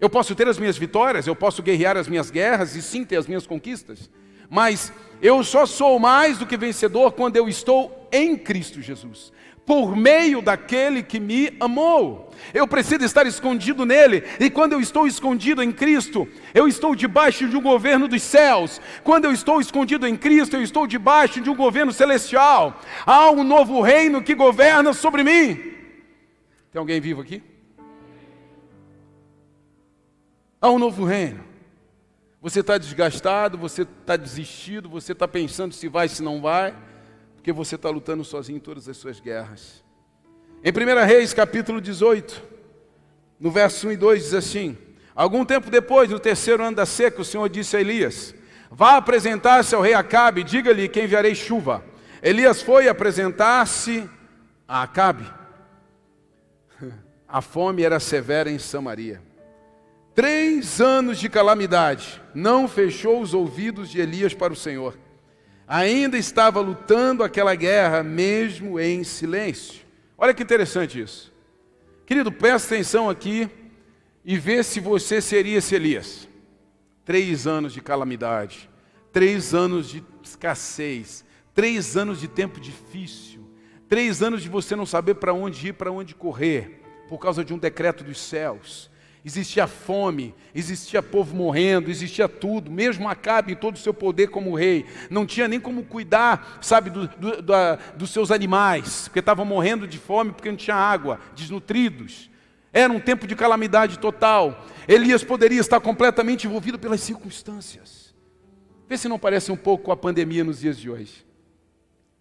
Eu 0.00 0.08
posso 0.08 0.34
ter 0.34 0.48
as 0.48 0.58
minhas 0.58 0.78
vitórias, 0.78 1.26
eu 1.26 1.36
posso 1.36 1.62
guerrear 1.62 1.96
as 1.98 2.08
minhas 2.08 2.30
guerras 2.30 2.74
e 2.74 2.80
sim 2.80 3.04
ter 3.04 3.16
as 3.16 3.26
minhas 3.26 3.46
conquistas, 3.46 4.08
mas 4.50 4.92
eu 5.22 5.44
só 5.44 5.64
sou 5.64 5.98
mais 5.98 6.38
do 6.38 6.46
que 6.46 6.56
vencedor 6.56 7.12
quando 7.12 7.36
eu 7.36 7.48
estou 7.48 8.08
em 8.10 8.36
Cristo 8.36 8.82
Jesus, 8.82 9.32
por 9.64 9.94
meio 9.94 10.42
daquele 10.42 11.02
que 11.02 11.20
me 11.20 11.56
amou. 11.60 12.30
Eu 12.52 12.66
preciso 12.66 13.04
estar 13.04 13.26
escondido 13.26 13.86
nele, 13.86 14.24
e 14.40 14.50
quando 14.50 14.72
eu 14.72 14.80
estou 14.80 15.06
escondido 15.06 15.62
em 15.62 15.70
Cristo, 15.70 16.26
eu 16.52 16.66
estou 16.66 16.96
debaixo 16.96 17.48
de 17.48 17.56
um 17.56 17.60
governo 17.62 18.08
dos 18.08 18.22
céus. 18.22 18.80
Quando 19.04 19.26
eu 19.26 19.32
estou 19.32 19.60
escondido 19.60 20.06
em 20.06 20.16
Cristo, 20.16 20.56
eu 20.56 20.62
estou 20.62 20.86
debaixo 20.86 21.40
de 21.40 21.48
um 21.48 21.54
governo 21.54 21.92
celestial. 21.92 22.80
Há 23.06 23.30
um 23.30 23.44
novo 23.44 23.80
reino 23.80 24.22
que 24.22 24.34
governa 24.34 24.92
sobre 24.92 25.22
mim. 25.22 25.54
Tem 26.72 26.78
alguém 26.78 27.00
vivo 27.00 27.20
aqui? 27.20 27.42
Há 30.60 30.70
um 30.70 30.78
novo 30.78 31.04
reino. 31.04 31.49
Você 32.42 32.60
está 32.60 32.78
desgastado, 32.78 33.58
você 33.58 33.82
está 33.82 34.16
desistido, 34.16 34.88
você 34.88 35.12
está 35.12 35.28
pensando 35.28 35.74
se 35.74 35.88
vai, 35.88 36.08
se 36.08 36.22
não 36.22 36.40
vai, 36.40 36.74
porque 37.36 37.52
você 37.52 37.74
está 37.74 37.90
lutando 37.90 38.24
sozinho 38.24 38.56
em 38.56 38.60
todas 38.60 38.88
as 38.88 38.96
suas 38.96 39.20
guerras. 39.20 39.84
Em 40.64 40.70
1 40.70 41.06
Reis, 41.06 41.34
capítulo 41.34 41.82
18, 41.82 42.42
no 43.38 43.50
verso 43.50 43.88
1 43.88 43.92
e 43.92 43.96
2, 43.96 44.22
diz 44.22 44.34
assim: 44.34 44.78
Algum 45.14 45.44
tempo 45.44 45.70
depois, 45.70 46.08
no 46.08 46.18
terceiro 46.18 46.64
ano 46.64 46.76
da 46.76 46.86
seca, 46.86 47.20
o 47.20 47.24
Senhor 47.24 47.46
disse 47.46 47.76
a 47.76 47.80
Elias: 47.80 48.34
Vá 48.70 48.96
apresentar-se 48.96 49.74
ao 49.74 49.82
rei 49.82 49.92
Acabe, 49.92 50.42
diga-lhe 50.42 50.88
que 50.88 51.02
enviarei 51.02 51.34
chuva. 51.34 51.84
Elias 52.22 52.62
foi 52.62 52.88
apresentar-se 52.88 54.08
a 54.66 54.82
Acabe. 54.82 55.30
A 57.28 57.40
fome 57.40 57.84
era 57.84 58.00
severa 58.00 58.50
em 58.50 58.58
Samaria. 58.58 59.22
Três 60.20 60.82
anos 60.82 61.18
de 61.18 61.30
calamidade 61.30 62.20
não 62.34 62.68
fechou 62.68 63.22
os 63.22 63.32
ouvidos 63.32 63.88
de 63.88 64.02
Elias 64.02 64.34
para 64.34 64.52
o 64.52 64.56
Senhor. 64.56 64.98
Ainda 65.66 66.18
estava 66.18 66.60
lutando 66.60 67.24
aquela 67.24 67.54
guerra, 67.54 68.02
mesmo 68.02 68.78
em 68.78 69.02
silêncio. 69.02 69.80
Olha 70.18 70.34
que 70.34 70.42
interessante 70.42 71.00
isso. 71.00 71.32
Querido, 72.04 72.30
presta 72.30 72.74
atenção 72.74 73.08
aqui 73.08 73.48
e 74.22 74.36
vê 74.36 74.62
se 74.62 74.78
você 74.78 75.22
seria 75.22 75.56
esse 75.56 75.74
Elias. 75.74 76.28
Três 77.02 77.46
anos 77.46 77.72
de 77.72 77.80
calamidade, 77.80 78.68
três 79.10 79.54
anos 79.54 79.88
de 79.88 80.04
escassez, 80.22 81.24
três 81.54 81.96
anos 81.96 82.20
de 82.20 82.28
tempo 82.28 82.60
difícil, 82.60 83.40
três 83.88 84.22
anos 84.22 84.42
de 84.42 84.50
você 84.50 84.76
não 84.76 84.84
saber 84.84 85.14
para 85.14 85.32
onde 85.32 85.68
ir, 85.68 85.72
para 85.72 85.90
onde 85.90 86.14
correr, 86.14 86.82
por 87.08 87.16
causa 87.16 87.42
de 87.42 87.54
um 87.54 87.58
decreto 87.58 88.04
dos 88.04 88.20
céus 88.20 88.89
Existia 89.24 89.66
fome, 89.66 90.34
existia 90.54 91.02
povo 91.02 91.36
morrendo, 91.36 91.90
existia 91.90 92.26
tudo, 92.26 92.70
mesmo 92.70 93.06
Acabe 93.06 93.52
em 93.52 93.56
todo 93.56 93.74
o 93.74 93.78
seu 93.78 93.92
poder 93.92 94.28
como 94.28 94.54
rei, 94.54 94.86
não 95.10 95.26
tinha 95.26 95.46
nem 95.46 95.60
como 95.60 95.84
cuidar, 95.84 96.58
sabe, 96.62 96.88
do, 96.88 97.06
do, 97.06 97.42
da, 97.42 97.76
dos 97.96 98.10
seus 98.10 98.30
animais, 98.30 99.08
porque 99.08 99.18
estavam 99.18 99.44
morrendo 99.44 99.86
de 99.86 99.98
fome 99.98 100.32
porque 100.32 100.48
não 100.48 100.56
tinha 100.56 100.76
água, 100.76 101.20
desnutridos. 101.36 102.30
Era 102.72 102.92
um 102.92 103.00
tempo 103.00 103.26
de 103.26 103.34
calamidade 103.34 103.98
total. 103.98 104.64
Elias 104.86 105.24
poderia 105.24 105.60
estar 105.60 105.80
completamente 105.80 106.46
envolvido 106.46 106.78
pelas 106.78 107.00
circunstâncias. 107.00 108.14
Vê 108.88 108.96
se 108.96 109.08
não 109.08 109.18
parece 109.18 109.52
um 109.52 109.56
pouco 109.56 109.84
com 109.84 109.92
a 109.92 109.96
pandemia 109.96 110.44
nos 110.44 110.60
dias 110.60 110.78
de 110.78 110.88
hoje. 110.88 111.26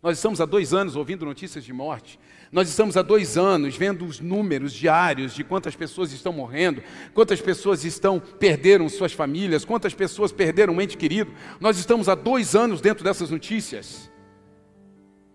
Nós 0.02 0.18
estamos 0.18 0.40
há 0.40 0.46
dois 0.46 0.74
anos 0.74 0.96
ouvindo 0.96 1.26
notícias 1.26 1.64
de 1.64 1.74
morte. 1.74 2.20
Nós 2.52 2.68
estamos 2.68 2.98
há 2.98 3.02
dois 3.04 3.38
anos 3.38 3.78
vendo 3.78 4.06
os 4.06 4.20
números 4.20 4.74
diários 4.74 5.36
de 5.36 5.44
quantas 5.44 5.76
pessoas 5.76 6.12
estão 6.12 6.34
morrendo, 6.34 6.82
quantas 7.14 7.40
pessoas 7.40 7.86
estão 7.86 8.20
perderam 8.20 8.90
suas 8.90 9.14
famílias, 9.14 9.64
quantas 9.64 9.94
pessoas 9.94 10.32
perderam 10.32 10.74
um 10.74 10.82
ente 10.82 10.98
querido. 10.98 11.32
Nós 11.60 11.78
estamos 11.78 12.10
há 12.10 12.16
dois 12.16 12.56
anos 12.56 12.82
dentro 12.82 13.04
dessas 13.04 13.30
notícias. 13.30 14.12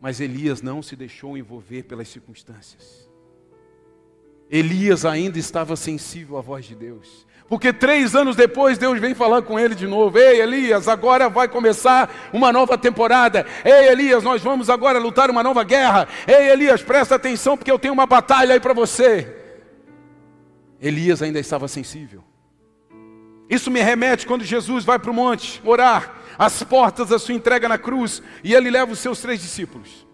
Mas 0.01 0.21
Elias 0.21 0.61
não 0.61 0.83
se 0.83 0.97
deixou 0.97 1.39
envolver 1.39 1.85
pelas 1.85 2.09
circunstâncias. 2.09 3.09
Elias 4.57 5.05
ainda 5.05 5.37
estava 5.37 5.75
sensível 5.75 6.39
à 6.39 6.41
voz 6.41 6.65
de 6.65 6.77
Deus. 6.77 7.27
Porque 7.49 7.73
três 7.73 8.15
anos 8.15 8.37
depois 8.37 8.79
Deus 8.79 9.01
vem 9.01 9.13
falar 9.13 9.43
com 9.43 9.59
ele 9.59 9.75
de 9.75 9.85
novo: 9.85 10.17
Ei 10.17 10.41
Elias, 10.41 10.87
agora 10.87 11.29
vai 11.29 11.49
começar 11.49 12.09
uma 12.33 12.53
nova 12.53 12.79
temporada. 12.79 13.45
Ei 13.65 13.89
Elias, 13.89 14.23
nós 14.23 14.41
vamos 14.43 14.71
agora 14.71 15.01
lutar 15.01 15.29
uma 15.29 15.43
nova 15.43 15.65
guerra. 15.65 16.07
Ei 16.25 16.51
Elias, 16.51 16.83
presta 16.83 17.17
atenção 17.17 17.57
porque 17.57 17.71
eu 17.71 17.81
tenho 17.81 17.93
uma 17.93 18.07
batalha 18.07 18.55
aí 18.55 18.61
para 18.61 18.73
você. 18.73 19.27
Elias 20.81 21.21
ainda 21.21 21.41
estava 21.41 21.67
sensível. 21.67 22.23
Isso 23.51 23.73
me 23.73 23.81
remete 23.81 24.25
quando 24.25 24.45
Jesus 24.45 24.85
vai 24.85 25.01
para 25.01 25.11
o 25.11 25.15
monte 25.15 25.61
orar, 25.65 26.15
às 26.39 26.63
portas 26.63 27.09
da 27.09 27.19
sua 27.19 27.35
entrega 27.35 27.69
na 27.69 27.77
cruz, 27.77 28.23
e 28.45 28.55
ele 28.55 28.71
leva 28.71 28.93
os 28.93 29.01
seus 29.01 29.21
três 29.21 29.41
discípulos. 29.43 30.07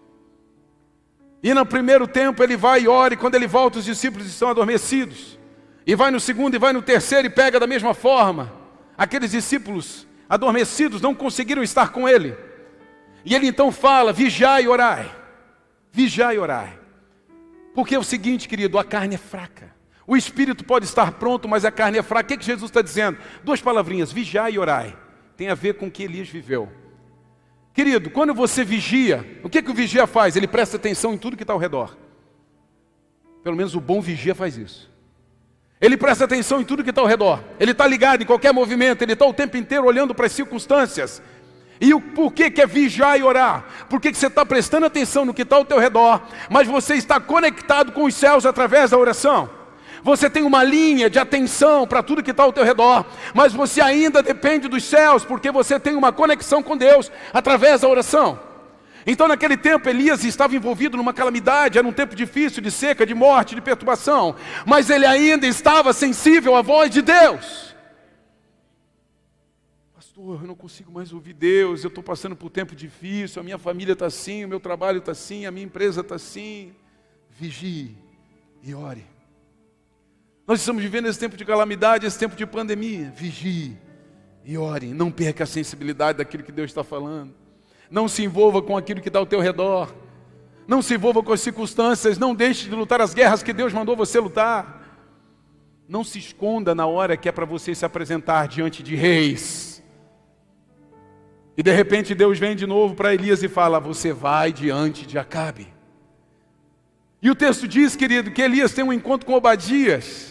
E 1.43 1.53
no 1.53 1.65
primeiro 1.65 2.07
tempo 2.07 2.43
ele 2.43 2.55
vai 2.55 2.83
e 2.83 2.87
ora, 2.87 3.13
e 3.13 3.17
quando 3.17 3.35
ele 3.35 3.47
volta, 3.47 3.79
os 3.79 3.85
discípulos 3.85 4.27
estão 4.27 4.49
adormecidos. 4.49 5.39
E 5.85 5.95
vai 5.95 6.11
no 6.11 6.19
segundo, 6.19 6.55
e 6.55 6.59
vai 6.59 6.71
no 6.71 6.81
terceiro, 6.81 7.27
e 7.27 7.29
pega 7.29 7.59
da 7.59 7.65
mesma 7.65 7.93
forma. 7.93 8.53
Aqueles 8.97 9.31
discípulos 9.31 10.07
adormecidos 10.29 11.01
não 11.01 11.15
conseguiram 11.15 11.63
estar 11.63 11.89
com 11.91 12.07
ele. 12.07 12.37
E 13.25 13.33
ele 13.33 13.47
então 13.47 13.71
fala: 13.71 14.13
vigiai 14.13 14.63
e 14.63 14.67
orai. 14.67 15.11
Vigiai 15.91 16.35
e 16.35 16.39
orai. 16.39 16.79
Porque 17.73 17.95
é 17.95 17.99
o 17.99 18.03
seguinte, 18.03 18.47
querido, 18.47 18.77
a 18.77 18.83
carne 18.83 19.15
é 19.15 19.17
fraca. 19.17 19.73
O 20.05 20.15
espírito 20.15 20.63
pode 20.63 20.85
estar 20.85 21.13
pronto, 21.13 21.47
mas 21.47 21.65
a 21.65 21.71
carne 21.71 21.97
é 21.97 22.03
fraca. 22.03 22.25
O 22.25 22.27
que, 22.27 22.33
é 22.35 22.37
que 22.37 22.45
Jesus 22.45 22.69
está 22.69 22.81
dizendo? 22.81 23.17
Duas 23.43 23.61
palavrinhas: 23.61 24.11
vigiai 24.11 24.53
e 24.53 24.59
orai. 24.59 24.95
Tem 25.35 25.49
a 25.49 25.55
ver 25.55 25.73
com 25.73 25.87
o 25.87 25.91
que 25.91 26.03
Elias 26.03 26.29
viveu. 26.29 26.71
Querido, 27.73 28.09
quando 28.09 28.33
você 28.33 28.63
vigia, 28.63 29.39
o 29.43 29.49
que, 29.49 29.61
que 29.61 29.71
o 29.71 29.73
vigia 29.73 30.05
faz? 30.05 30.35
Ele 30.35 30.47
presta 30.47 30.77
atenção 30.77 31.13
em 31.13 31.17
tudo 31.17 31.37
que 31.37 31.43
está 31.43 31.53
ao 31.53 31.59
redor. 31.59 31.97
Pelo 33.43 33.55
menos 33.55 33.75
o 33.75 33.81
bom 33.81 34.01
vigia 34.01 34.35
faz 34.35 34.57
isso. 34.57 34.91
Ele 35.79 35.97
presta 35.97 36.25
atenção 36.25 36.61
em 36.61 36.63
tudo 36.63 36.83
que 36.83 36.91
está 36.91 37.01
ao 37.01 37.07
redor. 37.07 37.43
Ele 37.59 37.71
está 37.71 37.87
ligado 37.87 38.21
em 38.21 38.25
qualquer 38.25 38.53
movimento. 38.53 39.01
Ele 39.01 39.13
está 39.13 39.25
o 39.25 39.33
tempo 39.33 39.57
inteiro 39.57 39.85
olhando 39.85 40.13
para 40.13 40.27
as 40.27 40.31
circunstâncias. 40.31 41.21
E 41.79 41.95
o 41.95 41.99
porquê 41.99 42.51
que 42.51 42.61
é 42.61 42.67
vigiar 42.67 43.19
e 43.19 43.23
orar? 43.23 43.87
Porque 43.89 44.11
que 44.11 44.17
você 44.17 44.27
está 44.27 44.45
prestando 44.45 44.85
atenção 44.85 45.25
no 45.25 45.33
que 45.33 45.41
está 45.41 45.55
ao 45.55 45.65
teu 45.65 45.79
redor, 45.79 46.21
mas 46.47 46.67
você 46.67 46.93
está 46.93 47.19
conectado 47.19 47.91
com 47.91 48.03
os 48.03 48.13
céus 48.13 48.45
através 48.45 48.91
da 48.91 48.97
oração. 48.99 49.49
Você 50.03 50.29
tem 50.29 50.43
uma 50.43 50.63
linha 50.63 51.09
de 51.09 51.19
atenção 51.19 51.85
para 51.85 52.01
tudo 52.01 52.23
que 52.23 52.31
está 52.31 52.43
ao 52.43 52.53
teu 52.53 52.63
redor, 52.63 53.05
mas 53.33 53.53
você 53.53 53.81
ainda 53.81 54.23
depende 54.23 54.67
dos 54.67 54.83
céus, 54.83 55.23
porque 55.23 55.51
você 55.51 55.79
tem 55.79 55.95
uma 55.95 56.11
conexão 56.11 56.63
com 56.63 56.75
Deus 56.75 57.11
através 57.31 57.81
da 57.81 57.87
oração. 57.87 58.39
Então, 59.05 59.27
naquele 59.27 59.57
tempo, 59.57 59.89
Elias 59.89 60.23
estava 60.23 60.55
envolvido 60.55 60.95
numa 60.95 61.13
calamidade, 61.13 61.77
era 61.77 61.87
um 61.87 61.93
tempo 61.93 62.15
difícil 62.15 62.61
de 62.61 62.69
seca, 62.69 63.05
de 63.05 63.13
morte, 63.13 63.55
de 63.55 63.61
perturbação, 63.61 64.35
mas 64.65 64.89
ele 64.89 65.05
ainda 65.05 65.47
estava 65.47 65.91
sensível 65.93 66.55
à 66.55 66.61
voz 66.61 66.91
de 66.91 67.01
Deus. 67.01 67.75
Pastor, 69.95 70.41
eu 70.41 70.47
não 70.47 70.55
consigo 70.55 70.91
mais 70.91 71.11
ouvir 71.11 71.33
Deus, 71.33 71.83
eu 71.83 71.87
estou 71.87 72.03
passando 72.03 72.35
por 72.35 72.47
um 72.47 72.49
tempo 72.49 72.75
difícil, 72.75 73.39
a 73.39 73.43
minha 73.43 73.57
família 73.57 73.93
está 73.93 74.05
assim, 74.05 74.45
o 74.45 74.47
meu 74.47 74.59
trabalho 74.59 74.99
está 74.99 75.13
assim, 75.13 75.45
a 75.45 75.51
minha 75.51 75.65
empresa 75.65 76.01
está 76.01 76.15
assim. 76.15 76.75
Vigie 77.29 77.97
e 78.61 78.75
ore. 78.75 79.10
Nós 80.51 80.59
estamos 80.59 80.83
vivendo 80.83 81.05
esse 81.05 81.17
tempo 81.17 81.37
de 81.37 81.45
calamidade, 81.45 82.05
esse 82.05 82.19
tempo 82.19 82.35
de 82.35 82.45
pandemia. 82.45 83.09
Vigie 83.15 83.77
e 84.43 84.57
ore. 84.57 84.87
Não 84.87 85.09
perca 85.09 85.45
a 85.45 85.47
sensibilidade 85.47 86.17
daquilo 86.17 86.43
que 86.43 86.51
Deus 86.51 86.71
está 86.71 86.83
falando. 86.83 87.33
Não 87.89 88.05
se 88.09 88.21
envolva 88.21 88.61
com 88.61 88.75
aquilo 88.75 88.99
que 88.99 89.07
está 89.07 89.17
ao 89.17 89.25
teu 89.25 89.39
redor. 89.39 89.95
Não 90.67 90.81
se 90.81 90.95
envolva 90.95 91.23
com 91.23 91.31
as 91.31 91.39
circunstâncias. 91.39 92.17
Não 92.17 92.35
deixe 92.35 92.67
de 92.67 92.75
lutar 92.75 92.99
as 92.99 93.13
guerras 93.13 93.41
que 93.41 93.53
Deus 93.53 93.71
mandou 93.71 93.95
você 93.95 94.19
lutar. 94.19 94.99
Não 95.87 96.03
se 96.03 96.19
esconda 96.19 96.75
na 96.75 96.85
hora 96.85 97.15
que 97.15 97.29
é 97.29 97.31
para 97.31 97.45
você 97.45 97.73
se 97.73 97.85
apresentar 97.85 98.49
diante 98.49 98.83
de 98.83 98.93
reis. 98.93 99.81
E 101.55 101.63
de 101.63 101.71
repente 101.71 102.13
Deus 102.13 102.37
vem 102.37 102.57
de 102.57 102.67
novo 102.67 102.93
para 102.93 103.13
Elias 103.13 103.41
e 103.41 103.47
fala: 103.47 103.79
Você 103.79 104.11
vai 104.11 104.51
diante 104.51 105.05
de 105.05 105.17
Acabe. 105.17 105.73
E 107.21 107.31
o 107.31 107.35
texto 107.35 107.69
diz, 107.69 107.95
querido, 107.95 108.31
que 108.31 108.41
Elias 108.41 108.73
tem 108.73 108.83
um 108.83 108.91
encontro 108.91 109.25
com 109.25 109.33
Obadias 109.33 110.30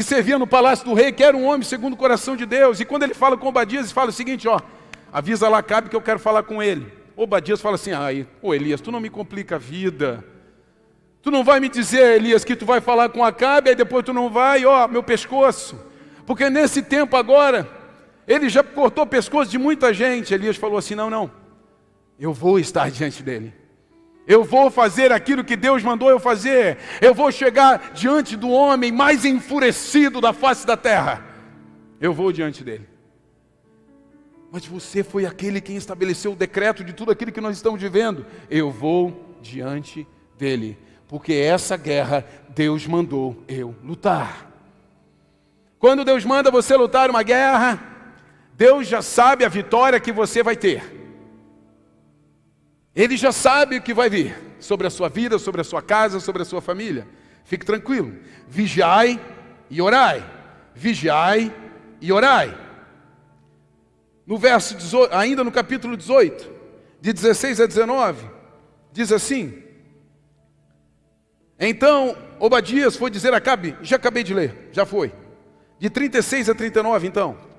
que 0.00 0.04
servia 0.04 0.38
no 0.38 0.46
palácio 0.46 0.82
do 0.82 0.94
rei, 0.94 1.12
que 1.12 1.22
era 1.22 1.36
um 1.36 1.44
homem 1.44 1.62
segundo 1.62 1.92
o 1.92 1.96
coração 1.96 2.34
de 2.34 2.46
Deus. 2.46 2.80
E 2.80 2.86
quando 2.86 3.02
ele 3.02 3.12
fala 3.12 3.36
com 3.36 3.46
Obadias, 3.48 3.84
ele 3.84 3.92
fala 3.92 4.08
o 4.08 4.12
seguinte: 4.12 4.48
ó, 4.48 4.58
avisa 5.12 5.46
lá 5.46 5.62
Cabe 5.62 5.90
que 5.90 5.94
eu 5.94 6.00
quero 6.00 6.18
falar 6.18 6.42
com 6.42 6.62
ele. 6.62 6.90
Obadias 7.14 7.60
fala 7.60 7.74
assim: 7.74 7.92
ai, 7.92 8.26
ô 8.40 8.54
Elias, 8.54 8.80
tu 8.80 8.90
não 8.90 8.98
me 8.98 9.10
complica 9.10 9.56
a 9.56 9.58
vida. 9.58 10.24
Tu 11.20 11.30
não 11.30 11.44
vai 11.44 11.60
me 11.60 11.68
dizer, 11.68 12.16
Elias, 12.16 12.46
que 12.46 12.56
tu 12.56 12.64
vai 12.64 12.80
falar 12.80 13.10
com 13.10 13.22
Acabe, 13.22 13.68
aí 13.68 13.76
depois 13.76 14.02
tu 14.02 14.14
não 14.14 14.30
vai, 14.30 14.64
ó, 14.64 14.88
meu 14.88 15.02
pescoço. 15.02 15.78
Porque 16.24 16.48
nesse 16.48 16.80
tempo 16.80 17.14
agora, 17.14 17.68
ele 18.26 18.48
já 18.48 18.62
cortou 18.62 19.04
o 19.04 19.06
pescoço 19.06 19.50
de 19.50 19.58
muita 19.58 19.92
gente. 19.92 20.32
Elias 20.32 20.56
falou 20.56 20.78
assim: 20.78 20.94
não, 20.94 21.10
não, 21.10 21.30
eu 22.18 22.32
vou 22.32 22.58
estar 22.58 22.90
diante 22.90 23.22
dele. 23.22 23.52
Eu 24.26 24.44
vou 24.44 24.70
fazer 24.70 25.12
aquilo 25.12 25.44
que 25.44 25.56
Deus 25.56 25.82
mandou 25.82 26.10
eu 26.10 26.20
fazer. 26.20 26.78
Eu 27.00 27.14
vou 27.14 27.32
chegar 27.32 27.92
diante 27.92 28.36
do 28.36 28.50
homem 28.50 28.92
mais 28.92 29.24
enfurecido 29.24 30.20
da 30.20 30.32
face 30.32 30.66
da 30.66 30.76
terra. 30.76 31.24
Eu 32.00 32.12
vou 32.12 32.32
diante 32.32 32.62
dele. 32.62 32.88
Mas 34.52 34.66
você 34.66 35.02
foi 35.02 35.26
aquele 35.26 35.60
quem 35.60 35.76
estabeleceu 35.76 36.32
o 36.32 36.36
decreto 36.36 36.82
de 36.82 36.92
tudo 36.92 37.12
aquilo 37.12 37.32
que 37.32 37.40
nós 37.40 37.56
estamos 37.56 37.80
vivendo. 37.80 38.26
Eu 38.48 38.70
vou 38.70 39.36
diante 39.40 40.06
dele. 40.36 40.78
Porque 41.08 41.32
essa 41.32 41.76
guerra 41.76 42.24
Deus 42.50 42.86
mandou 42.86 43.42
eu 43.48 43.74
lutar. 43.82 44.48
Quando 45.78 46.04
Deus 46.04 46.24
manda 46.24 46.50
você 46.50 46.76
lutar 46.76 47.08
uma 47.08 47.22
guerra, 47.22 47.82
Deus 48.54 48.86
já 48.86 49.00
sabe 49.00 49.44
a 49.44 49.48
vitória 49.48 49.98
que 49.98 50.12
você 50.12 50.42
vai 50.42 50.54
ter. 50.54 50.99
Ele 52.94 53.16
já 53.16 53.32
sabe 53.32 53.76
o 53.76 53.82
que 53.82 53.94
vai 53.94 54.10
vir 54.10 54.36
sobre 54.58 54.86
a 54.86 54.90
sua 54.90 55.08
vida, 55.08 55.38
sobre 55.38 55.60
a 55.60 55.64
sua 55.64 55.80
casa, 55.80 56.20
sobre 56.20 56.42
a 56.42 56.44
sua 56.44 56.60
família. 56.60 57.06
Fique 57.44 57.64
tranquilo. 57.64 58.16
Vigiai 58.48 59.20
e 59.68 59.80
orai. 59.80 60.24
Vigiai 60.74 61.54
e 62.00 62.12
orai. 62.12 62.56
No 64.26 64.38
verso 64.38 64.76
18, 64.76 65.14
ainda 65.14 65.42
no 65.42 65.50
capítulo 65.50 65.96
18, 65.96 66.50
de 67.00 67.12
16 67.12 67.60
a 67.60 67.66
19, 67.66 68.28
diz 68.92 69.10
assim: 69.10 69.62
Então 71.58 72.16
Obadias 72.38 72.96
foi 72.96 73.10
dizer 73.10 73.34
a 73.34 73.40
Cabe, 73.40 73.76
já 73.82 73.96
acabei 73.96 74.22
de 74.22 74.32
ler, 74.34 74.68
já 74.72 74.86
foi. 74.86 75.12
De 75.78 75.90
36 75.90 76.48
a 76.48 76.54
39, 76.54 77.08
então. 77.08 77.49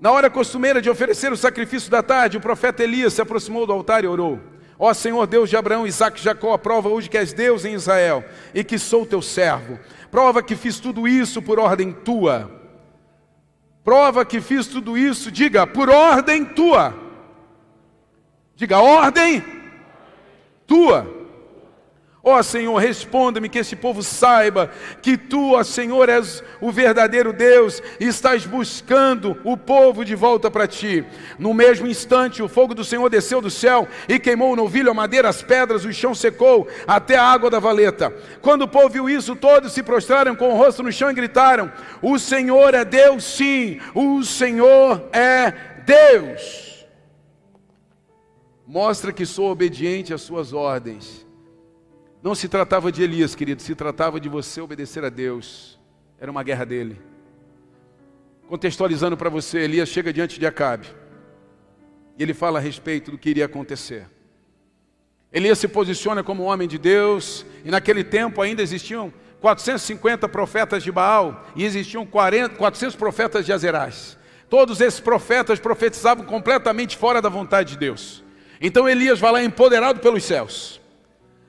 Na 0.00 0.10
hora 0.10 0.28
costumeira 0.28 0.82
de 0.82 0.90
oferecer 0.90 1.32
o 1.32 1.36
sacrifício 1.36 1.90
da 1.90 2.02
tarde, 2.02 2.36
o 2.36 2.40
profeta 2.40 2.82
Elias 2.82 3.14
se 3.14 3.22
aproximou 3.22 3.66
do 3.66 3.72
altar 3.72 4.04
e 4.04 4.06
orou. 4.06 4.40
Ó 4.78 4.92
Senhor 4.92 5.26
Deus 5.26 5.48
de 5.48 5.56
Abraão, 5.56 5.86
Isaac 5.86 6.20
e 6.20 6.22
Jacó, 6.22 6.56
prova 6.58 6.88
hoje 6.88 7.08
que 7.08 7.16
és 7.16 7.32
Deus 7.32 7.64
em 7.64 7.72
Israel 7.72 8.22
e 8.54 8.62
que 8.62 8.78
sou 8.78 9.06
teu 9.06 9.22
servo. 9.22 9.78
Prova 10.10 10.42
que 10.42 10.54
fiz 10.54 10.78
tudo 10.78 11.08
isso 11.08 11.40
por 11.40 11.58
ordem 11.58 11.92
tua. 11.92 12.50
Prova 13.82 14.24
que 14.24 14.40
fiz 14.40 14.66
tudo 14.66 14.98
isso, 14.98 15.30
diga, 15.30 15.66
por 15.66 15.88
ordem 15.88 16.44
tua. 16.44 16.94
Diga, 18.54 18.80
ordem 18.80 19.42
tua. 20.66 21.15
Ó 22.28 22.40
oh, 22.40 22.42
Senhor, 22.42 22.76
responda-me 22.78 23.48
que 23.48 23.60
esse 23.60 23.76
povo 23.76 24.02
saiba 24.02 24.68
que 25.00 25.16
tu, 25.16 25.52
ó 25.52 25.62
Senhor, 25.62 26.08
és 26.08 26.42
o 26.60 26.72
verdadeiro 26.72 27.32
Deus 27.32 27.80
e 28.00 28.06
estás 28.06 28.44
buscando 28.44 29.40
o 29.44 29.56
povo 29.56 30.04
de 30.04 30.16
volta 30.16 30.50
para 30.50 30.66
ti. 30.66 31.04
No 31.38 31.54
mesmo 31.54 31.86
instante, 31.86 32.42
o 32.42 32.48
fogo 32.48 32.74
do 32.74 32.84
Senhor 32.84 33.08
desceu 33.08 33.40
do 33.40 33.48
céu 33.48 33.86
e 34.08 34.18
queimou 34.18 34.52
o 34.52 34.56
novilho, 34.56 34.90
a 34.90 34.94
madeira, 34.94 35.28
as 35.28 35.40
pedras, 35.40 35.84
o 35.84 35.92
chão 35.92 36.16
secou 36.16 36.66
até 36.84 37.14
a 37.14 37.22
água 37.22 37.48
da 37.48 37.60
valeta. 37.60 38.12
Quando 38.42 38.62
o 38.62 38.68
povo 38.68 38.88
viu 38.88 39.08
isso, 39.08 39.36
todos 39.36 39.72
se 39.72 39.84
prostraram 39.84 40.34
com 40.34 40.48
o 40.48 40.56
rosto 40.56 40.82
no 40.82 40.90
chão 40.90 41.08
e 41.08 41.14
gritaram: 41.14 41.70
O 42.02 42.18
Senhor 42.18 42.74
é 42.74 42.84
Deus, 42.84 43.22
sim, 43.22 43.78
o 43.94 44.24
Senhor 44.24 45.00
é 45.12 45.52
Deus. 45.86 46.84
Mostra 48.66 49.12
que 49.12 49.24
sou 49.24 49.52
obediente 49.52 50.12
às 50.12 50.22
suas 50.22 50.52
ordens 50.52 51.25
não 52.26 52.34
se 52.34 52.48
tratava 52.48 52.90
de 52.90 53.04
Elias, 53.04 53.36
querido, 53.36 53.62
se 53.62 53.72
tratava 53.72 54.18
de 54.18 54.28
você 54.28 54.60
obedecer 54.60 55.04
a 55.04 55.08
Deus. 55.08 55.78
Era 56.18 56.28
uma 56.28 56.42
guerra 56.42 56.66
dele. 56.66 57.00
Contextualizando 58.48 59.16
para 59.16 59.30
você, 59.30 59.58
Elias 59.58 59.88
chega 59.88 60.12
diante 60.12 60.40
de 60.40 60.44
Acabe. 60.44 60.88
E 62.18 62.22
ele 62.24 62.34
fala 62.34 62.58
a 62.58 62.60
respeito 62.60 63.12
do 63.12 63.16
que 63.16 63.30
iria 63.30 63.44
acontecer. 63.44 64.08
Elias 65.32 65.56
se 65.60 65.68
posiciona 65.68 66.24
como 66.24 66.42
homem 66.42 66.66
de 66.66 66.78
Deus, 66.78 67.46
e 67.64 67.70
naquele 67.70 68.02
tempo 68.02 68.42
ainda 68.42 68.60
existiam 68.60 69.12
450 69.40 70.28
profetas 70.28 70.82
de 70.82 70.90
Baal 70.90 71.46
e 71.54 71.64
existiam 71.64 72.04
40, 72.04 72.56
400 72.56 72.96
profetas 72.96 73.46
de 73.46 73.52
Azerás. 73.52 74.18
Todos 74.50 74.80
esses 74.80 74.98
profetas 74.98 75.60
profetizavam 75.60 76.26
completamente 76.26 76.96
fora 76.96 77.22
da 77.22 77.28
vontade 77.28 77.74
de 77.74 77.78
Deus. 77.78 78.24
Então 78.60 78.88
Elias 78.88 79.20
vai 79.20 79.30
lá 79.30 79.44
empoderado 79.44 80.00
pelos 80.00 80.24
céus. 80.24 80.84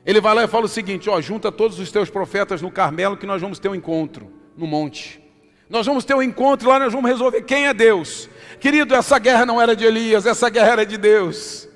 Ele 0.07 0.19
vai 0.19 0.33
lá 0.33 0.43
e 0.43 0.47
fala 0.47 0.65
o 0.65 0.69
seguinte: 0.69 1.09
ó, 1.09 1.21
junta 1.21 1.51
todos 1.51 1.77
os 1.77 1.91
teus 1.91 2.09
profetas 2.09 2.61
no 2.61 2.71
Carmelo 2.71 3.17
que 3.17 3.27
nós 3.27 3.41
vamos 3.41 3.59
ter 3.59 3.69
um 3.69 3.75
encontro 3.75 4.31
no 4.55 4.65
monte. 4.65 5.21
Nós 5.69 5.85
vamos 5.85 6.03
ter 6.03 6.15
um 6.15 6.23
encontro 6.23 6.69
lá, 6.69 6.79
nós 6.79 6.93
vamos 6.93 7.11
resolver 7.11 7.41
quem 7.41 7.67
é 7.67 7.73
Deus. 7.73 8.29
Querido, 8.59 8.95
essa 8.95 9.19
guerra 9.19 9.45
não 9.45 9.61
era 9.61 9.75
de 9.75 9.85
Elias, 9.85 10.25
essa 10.25 10.49
guerra 10.49 10.71
era 10.71 10.85
de 10.85 10.97
Deus. 10.97 11.67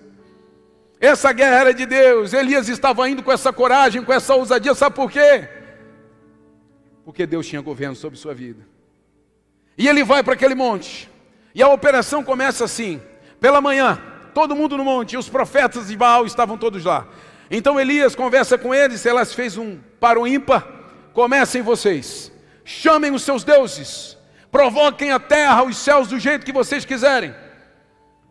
Essa 0.99 1.33
guerra 1.33 1.55
era 1.57 1.73
de 1.73 1.85
Deus. 1.85 2.31
Elias 2.31 2.69
estava 2.69 3.07
indo 3.09 3.21
com 3.21 3.31
essa 3.31 3.51
coragem, 3.51 4.01
com 4.01 4.13
essa 4.13 4.33
ousadia, 4.33 4.73
sabe 4.73 4.95
por 4.95 5.11
quê? 5.11 5.47
porque 7.11 7.25
Deus 7.25 7.47
tinha 7.47 7.61
governo 7.61 7.95
sobre 7.95 8.17
sua 8.17 8.33
vida. 8.33 8.65
E 9.77 9.87
ele 9.87 10.03
vai 10.03 10.23
para 10.23 10.33
aquele 10.33 10.55
monte. 10.55 11.09
E 11.53 11.61
a 11.61 11.67
operação 11.67 12.23
começa 12.23 12.63
assim: 12.63 13.01
pela 13.39 13.59
manhã, 13.59 14.01
todo 14.33 14.55
mundo 14.55 14.77
no 14.77 14.85
monte, 14.85 15.13
e 15.13 15.17
os 15.17 15.27
profetas 15.27 15.87
de 15.87 15.97
Baal 15.97 16.25
estavam 16.25 16.57
todos 16.57 16.85
lá. 16.85 17.07
Então 17.53 17.77
Elias 17.77 18.15
conversa 18.15 18.57
com 18.57 18.73
eles, 18.73 19.05
elas 19.05 19.33
fez 19.33 19.57
um 19.57 19.77
para 19.99 20.17
o 20.17 20.25
ímpar, 20.25 20.65
comecem 21.11 21.61
vocês, 21.61 22.31
chamem 22.63 23.11
os 23.11 23.23
seus 23.23 23.43
deuses, 23.43 24.17
provoquem 24.49 25.11
a 25.11 25.19
terra, 25.19 25.61
os 25.61 25.75
céus 25.75 26.07
do 26.07 26.17
jeito 26.17 26.45
que 26.45 26.53
vocês 26.53 26.85
quiserem, 26.85 27.35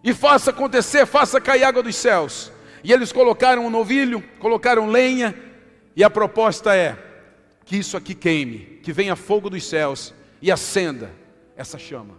e 0.03 0.15
faça 0.15 0.51
acontecer, 0.51 1.05
faça 1.05 1.39
cair 1.39 1.65
água 1.65 1.83
dos 1.83 1.97
céus. 1.97 2.51
E 2.83 2.95
eles 2.95 3.13
colocaram 3.13 3.67
um 3.67 3.69
novilho, 3.69 4.25
colocaram 4.39 4.87
lenha, 4.87 5.35
e 5.95 6.03
a 6.03 6.09
proposta 6.09 6.75
é 6.75 6.97
que 7.67 7.77
isso 7.77 7.99
aqui 7.99 8.15
queime, 8.15 8.81
que 8.83 8.91
venha 8.91 9.15
fogo 9.15 9.51
dos 9.51 9.69
céus 9.69 10.15
e 10.41 10.51
acenda 10.51 11.11
essa 11.55 11.77
chama. 11.77 12.17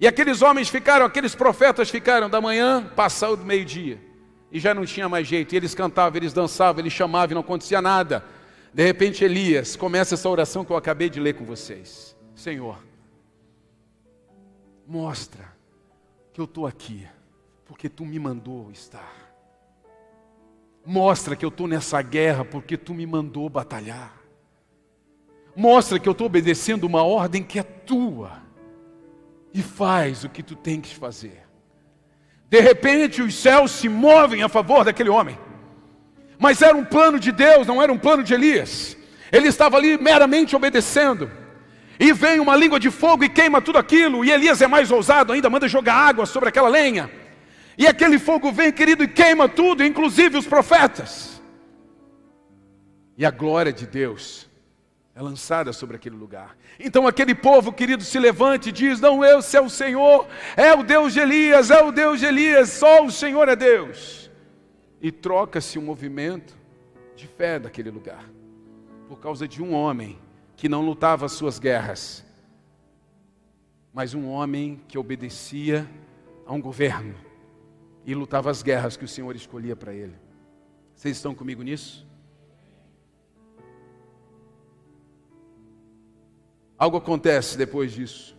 E 0.00 0.08
aqueles 0.08 0.42
homens 0.42 0.68
ficaram, 0.68 1.06
aqueles 1.06 1.36
profetas 1.36 1.90
ficaram 1.90 2.28
da 2.28 2.40
manhã, 2.40 2.90
passado 2.96 3.36
do 3.36 3.44
meio-dia 3.44 4.13
e 4.54 4.60
já 4.60 4.72
não 4.72 4.86
tinha 4.86 5.08
mais 5.08 5.26
jeito. 5.26 5.52
E 5.52 5.56
eles 5.56 5.74
cantavam, 5.74 6.16
eles 6.16 6.32
dançavam, 6.32 6.80
eles 6.80 6.92
chamavam 6.92 7.32
e 7.32 7.34
não 7.34 7.40
acontecia 7.40 7.82
nada. 7.82 8.24
De 8.72 8.84
repente, 8.84 9.24
Elias 9.24 9.74
começa 9.74 10.14
essa 10.14 10.28
oração 10.28 10.64
que 10.64 10.70
eu 10.70 10.76
acabei 10.76 11.10
de 11.10 11.18
ler 11.18 11.34
com 11.34 11.44
vocês: 11.44 12.16
Senhor, 12.36 12.78
mostra 14.86 15.52
que 16.32 16.40
eu 16.40 16.44
estou 16.44 16.68
aqui, 16.68 17.04
porque 17.64 17.88
tu 17.88 18.06
me 18.06 18.16
mandou 18.16 18.70
estar. 18.70 19.12
Mostra 20.86 21.34
que 21.34 21.44
eu 21.44 21.48
estou 21.48 21.66
nessa 21.66 22.00
guerra, 22.00 22.44
porque 22.44 22.76
tu 22.76 22.94
me 22.94 23.06
mandou 23.06 23.48
batalhar. 23.48 24.22
Mostra 25.56 25.98
que 25.98 26.08
eu 26.08 26.12
estou 26.12 26.28
obedecendo 26.28 26.84
uma 26.84 27.02
ordem 27.02 27.42
que 27.42 27.58
é 27.58 27.62
tua. 27.64 28.40
E 29.52 29.62
faz 29.62 30.22
o 30.24 30.28
que 30.28 30.42
tu 30.42 30.54
tens 30.54 30.82
que 30.82 30.94
fazer. 30.94 31.43
De 32.48 32.60
repente, 32.60 33.22
os 33.22 33.34
céus 33.34 33.70
se 33.70 33.88
movem 33.88 34.42
a 34.42 34.48
favor 34.48 34.84
daquele 34.84 35.10
homem. 35.10 35.38
Mas 36.38 36.62
era 36.62 36.76
um 36.76 36.84
plano 36.84 37.18
de 37.18 37.32
Deus, 37.32 37.66
não 37.66 37.82
era 37.82 37.92
um 37.92 37.98
plano 37.98 38.22
de 38.22 38.34
Elias. 38.34 38.96
Ele 39.32 39.48
estava 39.48 39.76
ali 39.76 39.96
meramente 39.98 40.54
obedecendo. 40.54 41.30
E 41.98 42.12
vem 42.12 42.40
uma 42.40 42.56
língua 42.56 42.78
de 42.78 42.90
fogo 42.90 43.24
e 43.24 43.28
queima 43.28 43.60
tudo 43.60 43.78
aquilo. 43.78 44.24
E 44.24 44.30
Elias 44.30 44.60
é 44.60 44.66
mais 44.66 44.90
ousado 44.90 45.32
ainda, 45.32 45.48
manda 45.48 45.68
jogar 45.68 45.94
água 45.94 46.26
sobre 46.26 46.48
aquela 46.48 46.68
lenha. 46.68 47.10
E 47.76 47.86
aquele 47.86 48.18
fogo 48.18 48.52
vem, 48.52 48.72
querido, 48.72 49.02
e 49.04 49.08
queima 49.08 49.48
tudo, 49.48 49.84
inclusive 49.84 50.38
os 50.38 50.46
profetas. 50.46 51.42
E 53.16 53.24
a 53.24 53.30
glória 53.30 53.72
de 53.72 53.86
Deus 53.86 54.48
é 55.14 55.22
lançada 55.22 55.72
sobre 55.72 55.96
aquele 55.96 56.16
lugar. 56.16 56.56
Então 56.78 57.06
aquele 57.06 57.34
povo, 57.34 57.72
querido, 57.72 58.02
se 58.02 58.18
levante 58.18 58.70
e 58.70 58.72
diz: 58.72 59.00
Não, 59.00 59.24
eu, 59.24 59.40
se 59.40 59.56
é 59.56 59.60
o 59.60 59.70
Senhor, 59.70 60.26
é 60.56 60.74
o 60.74 60.82
Deus 60.82 61.12
de 61.12 61.20
Elias, 61.20 61.70
é 61.70 61.82
o 61.82 61.92
Deus 61.92 62.18
de 62.18 62.26
Elias, 62.26 62.70
só 62.70 63.04
o 63.04 63.10
Senhor 63.10 63.48
é 63.48 63.54
Deus. 63.54 64.30
E 65.00 65.12
troca-se 65.12 65.78
o 65.78 65.82
um 65.82 65.84
movimento 65.84 66.56
de 67.14 67.26
fé 67.26 67.58
daquele 67.58 67.90
lugar, 67.90 68.28
por 69.08 69.20
causa 69.20 69.46
de 69.46 69.62
um 69.62 69.72
homem 69.72 70.18
que 70.56 70.68
não 70.68 70.84
lutava 70.84 71.26
as 71.26 71.32
suas 71.32 71.58
guerras, 71.58 72.24
mas 73.92 74.14
um 74.14 74.28
homem 74.28 74.80
que 74.88 74.98
obedecia 74.98 75.88
a 76.44 76.52
um 76.52 76.60
governo 76.60 77.14
e 78.04 78.14
lutava 78.14 78.50
as 78.50 78.62
guerras 78.62 78.96
que 78.96 79.04
o 79.04 79.08
Senhor 79.08 79.34
escolhia 79.36 79.76
para 79.76 79.94
ele. 79.94 80.14
Vocês 80.94 81.16
estão 81.16 81.34
comigo 81.34 81.62
nisso? 81.62 82.03
Algo 86.84 86.98
acontece 86.98 87.56
depois 87.56 87.92
disso. 87.92 88.36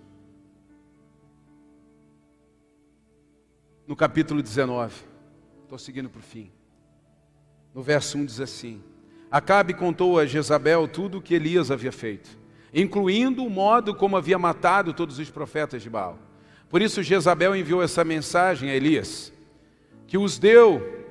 No 3.88 3.96
capítulo 3.96 4.40
19, 4.40 4.94
estou 5.64 5.80
seguindo 5.80 6.12
para 6.12 6.20
o 6.20 6.22
fim. 6.22 6.52
No 7.74 7.82
verso 7.82 8.20
1 8.20 8.26
diz 8.26 8.40
assim: 8.40 8.84
Acabe 9.32 9.74
contou 9.74 10.20
a 10.20 10.28
Jezabel 10.28 10.88
tudo 10.88 11.18
o 11.18 11.22
que 11.24 11.34
Elias 11.34 11.72
havia 11.72 11.92
feito, 11.92 12.38
incluindo 12.72 13.44
o 13.44 13.50
modo 13.50 13.96
como 13.96 14.16
havia 14.16 14.38
matado 14.38 14.94
todos 14.94 15.18
os 15.18 15.32
profetas 15.32 15.82
de 15.82 15.90
Baal. 15.90 16.20
Por 16.70 16.84
isso 16.84 17.02
Jezabel 17.02 17.56
enviou 17.56 17.82
essa 17.82 18.04
mensagem 18.04 18.70
a 18.70 18.76
Elias: 18.76 19.34
que 20.06 20.20
os 20.20 20.38
deu, 20.38 21.04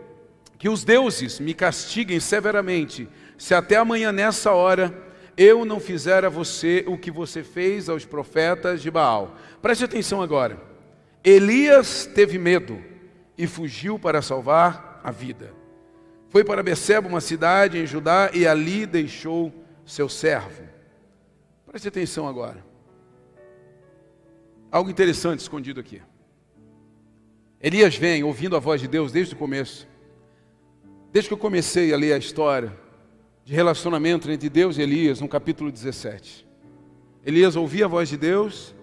que 0.57 0.69
os 0.69 0.85
deuses 0.85 1.41
me 1.41 1.53
castiguem 1.53 2.21
severamente, 2.21 3.09
se 3.37 3.57
até 3.57 3.75
amanhã 3.75 4.13
nessa 4.13 4.53
hora 4.53 5.03
eu 5.37 5.65
não 5.65 5.81
fizer 5.81 6.25
a 6.25 6.29
você 6.29 6.85
o 6.87 6.97
que 6.97 7.11
você 7.11 7.43
fez 7.43 7.89
aos 7.89 8.05
profetas 8.05 8.83
de 8.83 8.91
Baal. 8.91 9.37
Preste 9.61 9.85
atenção 9.85 10.23
agora. 10.23 10.61
Elias 11.25 12.07
teve 12.07 12.39
medo 12.39 12.81
e 13.37 13.47
fugiu 13.47 13.99
para 13.99 14.23
salvar 14.23 15.01
a 15.03 15.11
vida. 15.11 15.53
Foi 16.29 16.45
para 16.45 16.63
Beceba, 16.63 17.09
uma 17.09 17.21
cidade 17.21 17.79
em 17.79 17.87
Judá, 17.87 18.31
e 18.33 18.47
ali 18.47 18.87
deixou 18.87 19.53
seu 19.85 20.09
servo. 20.09 20.65
Preste 21.67 21.89
atenção 21.89 22.27
agora. 22.29 22.65
Algo 24.71 24.91
interessante 24.91 25.41
escondido 25.41 25.81
aqui. 25.81 26.03
Elias 27.61 27.97
vem 27.97 28.23
ouvindo 28.23 28.57
a 28.57 28.61
voz 28.61 28.81
de 28.81 28.89
Deus 28.89 29.11
desde 29.11 29.35
o 29.35 29.39
começo. 29.39 29.89
Desde 31.13 31.29
que 31.29 31.35
eu 31.35 31.39
comecei 31.39 31.95
a 31.95 31.97
ler 31.97 32.13
a 32.13 32.19
história, 32.19 32.77
de 33.45 33.53
relacionamento 33.53 34.31
entre 34.31 34.49
Deus 34.49 34.79
e 34.79 34.83
Elias, 34.83 35.21
no 35.21 35.29
capítulo 35.29 35.71
17. 35.71 36.47
Elias 37.25 37.57
ouvia 37.57 37.85
a 37.85 37.89
voz 37.89 38.09
de 38.09 38.17
Deus, 38.17 38.75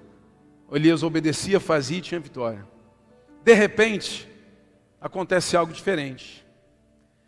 Elias 0.71 1.04
obedecia, 1.04 1.60
fazia 1.60 1.97
e 1.97 2.02
tinha 2.02 2.19
vitória. 2.19 2.65
De 3.43 3.54
repente, 3.54 4.30
acontece 5.00 5.58
algo 5.58 5.74
diferente. 5.74 6.45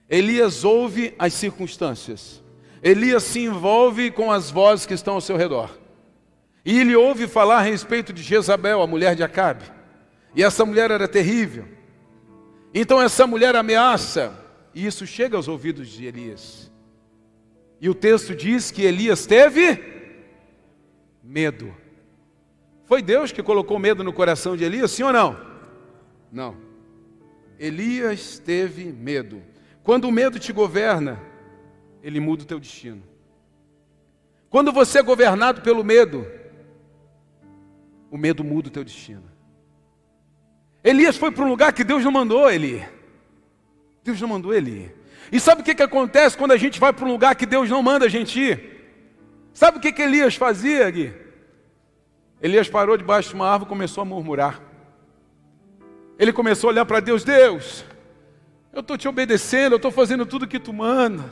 Elias 0.07 0.63
ouve 0.63 1.15
as 1.17 1.33
circunstâncias. 1.33 2.43
Elias 2.83 3.23
se 3.23 3.39
envolve 3.39 4.11
com 4.11 4.31
as 4.31 4.51
vozes 4.51 4.85
que 4.85 4.93
estão 4.93 5.15
ao 5.15 5.21
seu 5.21 5.35
redor. 5.35 5.77
E 6.63 6.79
ele 6.79 6.95
ouve 6.95 7.27
falar 7.27 7.57
a 7.57 7.61
respeito 7.61 8.13
de 8.13 8.21
Jezabel, 8.21 8.81
a 8.81 8.87
mulher 8.87 9.15
de 9.15 9.23
Acabe. 9.23 9.65
E 10.35 10.43
essa 10.43 10.65
mulher 10.65 10.91
era 10.91 11.07
terrível. 11.07 11.67
Então 12.73 13.01
essa 13.01 13.25
mulher 13.27 13.55
ameaça, 13.55 14.39
e 14.73 14.85
isso 14.85 15.05
chega 15.05 15.35
aos 15.35 15.47
ouvidos 15.47 15.89
de 15.89 16.05
Elias. 16.05 16.72
E 17.83 17.89
o 17.89 17.93
texto 17.93 18.33
diz 18.33 18.71
que 18.71 18.83
Elias 18.83 19.25
teve 19.25 19.77
medo. 21.21 21.75
Foi 22.85 23.01
Deus 23.01 23.33
que 23.33 23.43
colocou 23.43 23.77
medo 23.77 24.05
no 24.05 24.13
coração 24.13 24.55
de 24.55 24.63
Elias, 24.63 24.89
sim 24.89 25.03
ou 25.03 25.11
não? 25.11 25.37
Não. 26.31 26.55
Elias 27.59 28.39
teve 28.39 28.85
medo. 28.85 29.43
Quando 29.83 30.05
o 30.05 30.13
medo 30.13 30.39
te 30.39 30.53
governa, 30.53 31.21
ele 32.01 32.21
muda 32.21 32.43
o 32.43 32.45
teu 32.45 32.57
destino. 32.57 33.03
Quando 34.49 34.71
você 34.71 34.99
é 34.99 35.03
governado 35.03 35.59
pelo 35.59 35.83
medo, 35.83 36.25
o 38.09 38.17
medo 38.17 38.45
muda 38.45 38.69
o 38.69 38.71
teu 38.71 38.85
destino. 38.85 39.29
Elias 40.81 41.17
foi 41.17 41.33
para 41.33 41.43
um 41.43 41.49
lugar 41.49 41.73
que 41.73 41.83
Deus 41.83 42.01
não 42.01 42.13
mandou 42.13 42.49
ele. 42.49 42.81
Deus 44.05 44.21
não 44.21 44.29
mandou 44.29 44.53
ele. 44.53 45.02
E 45.33 45.39
sabe 45.39 45.61
o 45.61 45.65
que, 45.65 45.73
que 45.73 45.81
acontece 45.81 46.37
quando 46.37 46.51
a 46.51 46.57
gente 46.57 46.79
vai 46.79 46.93
para 46.93 47.05
um 47.05 47.11
lugar 47.11 47.33
que 47.33 47.47
Deus 47.47 47.67
não 47.67 47.81
manda 47.81 48.05
a 48.05 48.07
gente 48.07 48.39
ir? 48.39 48.83
Sabe 49.51 49.79
o 49.79 49.81
que, 49.81 49.91
que 49.91 50.03
Elias 50.03 50.35
fazia, 50.35 50.87
Gui? 50.91 51.11
Elias 52.39 52.69
parou 52.69 52.95
debaixo 52.95 53.29
de 53.29 53.35
uma 53.35 53.49
árvore 53.49 53.67
e 53.67 53.69
começou 53.69 54.03
a 54.03 54.05
murmurar. 54.05 54.61
Ele 56.19 56.31
começou 56.31 56.67
a 56.67 56.73
olhar 56.73 56.85
para 56.85 56.99
Deus: 56.99 57.23
Deus, 57.23 57.83
eu 58.71 58.81
estou 58.81 58.95
te 58.95 59.07
obedecendo, 59.07 59.71
eu 59.71 59.77
estou 59.77 59.89
fazendo 59.89 60.23
tudo 60.23 60.45
que 60.45 60.59
tu 60.59 60.71
manda. 60.71 61.23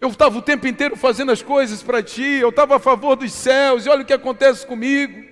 Eu 0.00 0.08
estava 0.08 0.36
o 0.36 0.42
tempo 0.42 0.66
inteiro 0.66 0.96
fazendo 0.96 1.30
as 1.30 1.42
coisas 1.42 1.84
para 1.84 2.02
ti, 2.02 2.38
eu 2.40 2.48
estava 2.48 2.76
a 2.76 2.80
favor 2.80 3.14
dos 3.14 3.32
céus, 3.32 3.86
e 3.86 3.88
olha 3.88 4.02
o 4.02 4.04
que 4.04 4.12
acontece 4.12 4.66
comigo. 4.66 5.24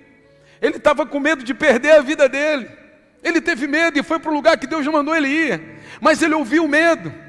Ele 0.61 0.77
estava 0.77 1.05
com 1.05 1.19
medo 1.19 1.43
de 1.43 1.53
perder 1.53 1.97
a 1.97 2.01
vida 2.01 2.29
dele. 2.29 2.69
Ele 3.21 3.41
teve 3.41 3.67
medo 3.67 3.99
e 3.99 4.03
foi 4.03 4.19
para 4.19 4.31
o 4.31 4.33
lugar 4.33 4.57
que 4.57 4.67
Deus 4.67 4.87
mandou 4.87 5.13
ele 5.13 5.27
ir. 5.27 5.61
Mas 5.99 6.21
ele 6.21 6.33
ouviu 6.33 6.63
o 6.63 6.69
medo. 6.69 7.24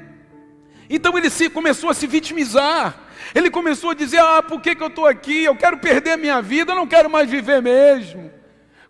Então 0.89 1.17
ele 1.17 1.29
se, 1.29 1.49
começou 1.49 1.89
a 1.89 1.93
se 1.93 2.07
vitimizar. 2.07 3.07
Ele 3.33 3.49
começou 3.49 3.91
a 3.91 3.93
dizer: 3.93 4.19
Ah, 4.19 4.41
por 4.41 4.61
que, 4.61 4.75
que 4.75 4.83
eu 4.83 4.87
estou 4.87 5.05
aqui? 5.05 5.43
Eu 5.43 5.55
quero 5.55 5.77
perder 5.77 6.11
a 6.11 6.17
minha 6.17 6.41
vida, 6.41 6.71
eu 6.71 6.75
não 6.75 6.87
quero 6.87 7.09
mais 7.09 7.29
viver 7.29 7.61
mesmo. 7.61 8.31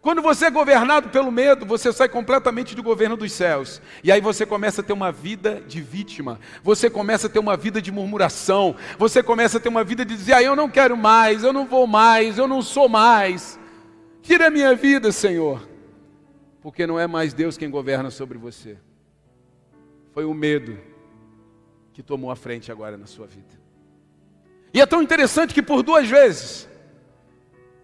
Quando 0.01 0.21
você 0.21 0.45
é 0.45 0.49
governado 0.49 1.09
pelo 1.09 1.31
medo, 1.31 1.65
você 1.65 1.91
sai 1.91 2.07
completamente 2.07 2.75
do 2.75 2.83
governo 2.83 3.17
dos 3.17 3.31
céus. 3.33 3.81
E 4.03 4.11
aí 4.11 4.21
você 4.21 4.45
começa 4.45 4.79
a 4.79 4.83
ter 4.83 4.93
uma 4.93 5.11
vida 5.11 5.61
de 5.67 5.81
vítima. 5.81 6.39
Você 6.63 6.89
começa 6.89 7.27
a 7.27 7.29
ter 7.29 7.39
uma 7.39 7.57
vida 7.57 7.81
de 7.81 7.91
murmuração. 7.91 8.75
Você 8.97 9.21
começa 9.21 9.57
a 9.57 9.59
ter 9.59 9.69
uma 9.69 9.83
vida 9.83 10.05
de 10.05 10.15
dizer: 10.15 10.33
Ah, 10.33 10.43
eu 10.43 10.55
não 10.55 10.69
quero 10.69 10.95
mais, 10.95 11.43
eu 11.43 11.51
não 11.51 11.65
vou 11.65 11.87
mais, 11.87 12.37
eu 12.37 12.47
não 12.47 12.61
sou 12.61 12.87
mais. 12.87 13.59
Tira 14.21 14.47
a 14.47 14.51
minha 14.51 14.75
vida, 14.75 15.11
Senhor. 15.11 15.67
Porque 16.61 16.85
não 16.85 16.99
é 16.99 17.07
mais 17.07 17.33
Deus 17.33 17.57
quem 17.57 17.69
governa 17.69 18.11
sobre 18.11 18.37
você. 18.37 18.77
Foi 20.13 20.25
o 20.25 20.33
medo 20.33 20.77
que 21.97 22.03
tomou 22.03 22.29
a 22.29 22.35
frente 22.35 22.71
agora 22.71 22.95
na 22.95 23.07
sua 23.07 23.25
vida. 23.25 23.59
E 24.71 24.79
é 24.79 24.85
tão 24.85 25.01
interessante 25.01 25.51
que 25.51 25.63
por 25.63 25.81
duas 25.81 26.07
vezes, 26.07 26.69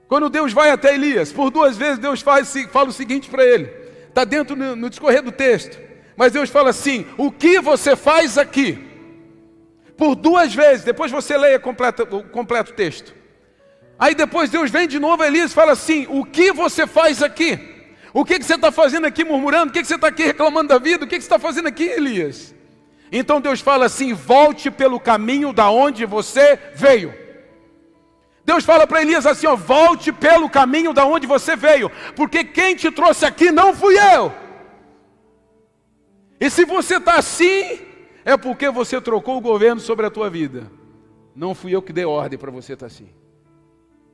quando 0.07 0.30
Deus 0.30 0.53
vai 0.53 0.70
até 0.70 0.93
Elias, 0.93 1.34
por 1.34 1.49
duas 1.49 1.76
vezes 1.76 1.97
Deus 1.97 2.22
faz, 2.22 2.53
fala 2.72 2.89
o 2.89 2.93
seguinte 2.93 3.28
para 3.28 3.43
ele: 3.43 3.72
está 4.07 4.24
dentro 4.24 4.55
no, 4.55 4.76
no 4.76 4.88
discorrer 4.88 5.24
do 5.24 5.32
texto, 5.32 5.80
mas 6.16 6.32
Deus 6.32 6.51
fala 6.51 6.70
assim: 6.70 7.07
O 7.18 7.32
que 7.32 7.59
você 7.59 7.95
faz 7.95 8.38
aqui? 8.38 8.88
Por 9.97 10.14
duas 10.14 10.53
vezes, 10.53 10.86
depois 10.86 11.11
você 11.11 11.36
leia 11.36 11.57
completa, 11.57 12.03
o 12.03 12.24
completo 12.24 12.72
texto. 12.74 13.16
Aí 13.97 14.14
depois 14.14 14.51
Deus 14.51 14.70
vem 14.70 14.88
de 14.88 14.99
novo 14.99 15.24
a 15.24 15.28
Elias 15.28 15.49
e 15.49 15.55
fala 15.55 15.72
assim: 15.72 16.05
O 16.07 16.24
que 16.24 16.51
você 16.51 16.86
faz 16.86 17.24
aqui? 17.24 17.57
O 18.14 18.24
que, 18.24 18.38
que 18.38 18.45
você 18.45 18.53
está 18.53 18.72
fazendo 18.72 19.07
aqui 19.07 19.24
murmurando? 19.24 19.72
O 19.72 19.74
que, 19.74 19.82
que 19.82 19.88
você 19.88 19.95
está 19.95 20.09
aqui 20.09 20.22
reclamando 20.22 20.68
da 20.68 20.78
vida? 20.78 21.03
O 21.03 21.07
que, 21.07 21.16
que 21.16 21.22
você 21.22 21.26
está 21.26 21.39
fazendo 21.39 21.68
aqui, 21.68 21.86
Elias? 21.86 22.53
Então 23.16 23.39
Deus 23.39 23.61
fala 23.61 23.86
assim: 23.86 24.11
volte 24.11 24.72
pelo 24.72 24.99
caminho 24.99 25.53
da 25.53 25.70
onde 25.70 26.03
você 26.03 26.59
veio. 26.74 27.14
Deus 28.43 28.66
fala 28.66 28.88
para 28.88 29.03
Elias 29.03 29.28
assim: 29.28 29.45
ó, 29.45 29.55
volte 29.55 30.11
pelo 30.11 30.49
caminho 30.49 30.91
da 30.91 31.05
onde 31.05 31.28
você 31.28 31.55
veio, 31.55 31.91
porque 32.16 32.43
quem 32.43 32.76
te 32.76 32.89
trouxe 32.89 33.24
aqui 33.24 33.51
não 33.51 33.72
fui 33.76 33.95
eu. 34.16 34.34
E 36.39 36.49
se 36.49 36.66
você 36.66 36.97
está 36.97 37.20
assim, 37.20 37.80
é 38.26 38.36
porque 38.36 38.72
você 38.72 38.99
trocou 38.99 39.38
o 39.38 39.41
governo 39.41 39.80
sobre 39.80 40.07
a 40.07 40.09
tua 40.09 40.28
vida. 40.28 40.70
Não 41.36 41.53
fui 41.53 41.74
eu 41.74 41.84
que 41.84 41.93
dei 41.93 42.05
ordem 42.05 42.38
para 42.38 42.49
você 42.49 42.74
estar 42.74 42.88
tá 42.88 42.91
assim. 42.91 43.09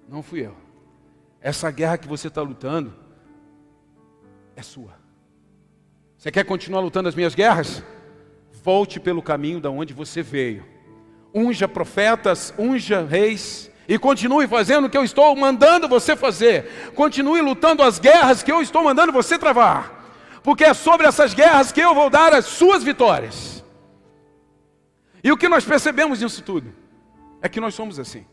Não 0.10 0.22
fui 0.22 0.46
eu. 0.46 0.56
Essa 1.40 1.72
guerra 1.72 1.98
que 1.98 2.08
você 2.08 2.28
está 2.28 2.42
lutando, 2.42 2.94
é 4.58 4.62
sua. 4.62 5.00
Você 6.18 6.30
quer 6.32 6.44
continuar 6.44 6.82
lutando 6.82 7.08
as 7.08 7.16
minhas 7.16 7.34
guerras? 7.34 7.82
Volte 8.70 9.00
pelo 9.00 9.24
caminho 9.24 9.60
da 9.60 9.72
onde 9.72 9.96
você 9.96 10.22
veio. 10.22 10.64
Unja 11.34 11.68
profetas, 11.68 12.54
unja 12.56 13.04
reis 13.04 13.68
e 13.88 13.98
continue 13.98 14.48
fazendo 14.48 14.86
o 14.86 14.90
que 14.92 14.96
eu 14.96 15.04
estou 15.04 15.36
mandando 15.36 15.88
você 15.88 16.16
fazer. 16.16 16.92
Continue 16.94 17.42
lutando 17.42 17.82
as 17.82 17.98
guerras 17.98 18.44
que 18.44 18.52
eu 18.52 18.62
estou 18.62 18.84
mandando 18.84 19.12
você 19.12 19.40
travar. 19.40 20.40
Porque 20.44 20.64
é 20.64 20.76
sobre 20.76 21.08
essas 21.08 21.34
guerras 21.34 21.72
que 21.72 21.82
eu 21.82 21.96
vou 21.96 22.12
dar 22.12 22.32
as 22.32 22.46
suas 22.46 22.84
vitórias. 22.84 23.66
E 25.24 25.32
o 25.32 25.38
que 25.38 25.50
nós 25.50 25.66
percebemos 25.66 26.22
nisso 26.22 26.44
tudo 26.44 26.72
é 27.42 27.50
que 27.50 27.60
nós 27.60 27.74
somos 27.74 27.98
assim. 27.98 28.24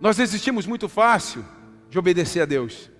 Nós 0.00 0.16
desistimos 0.16 0.64
muito 0.64 0.88
fácil 0.88 1.44
de 1.90 1.98
obedecer 1.98 2.40
a 2.40 2.46
Deus. 2.46 2.90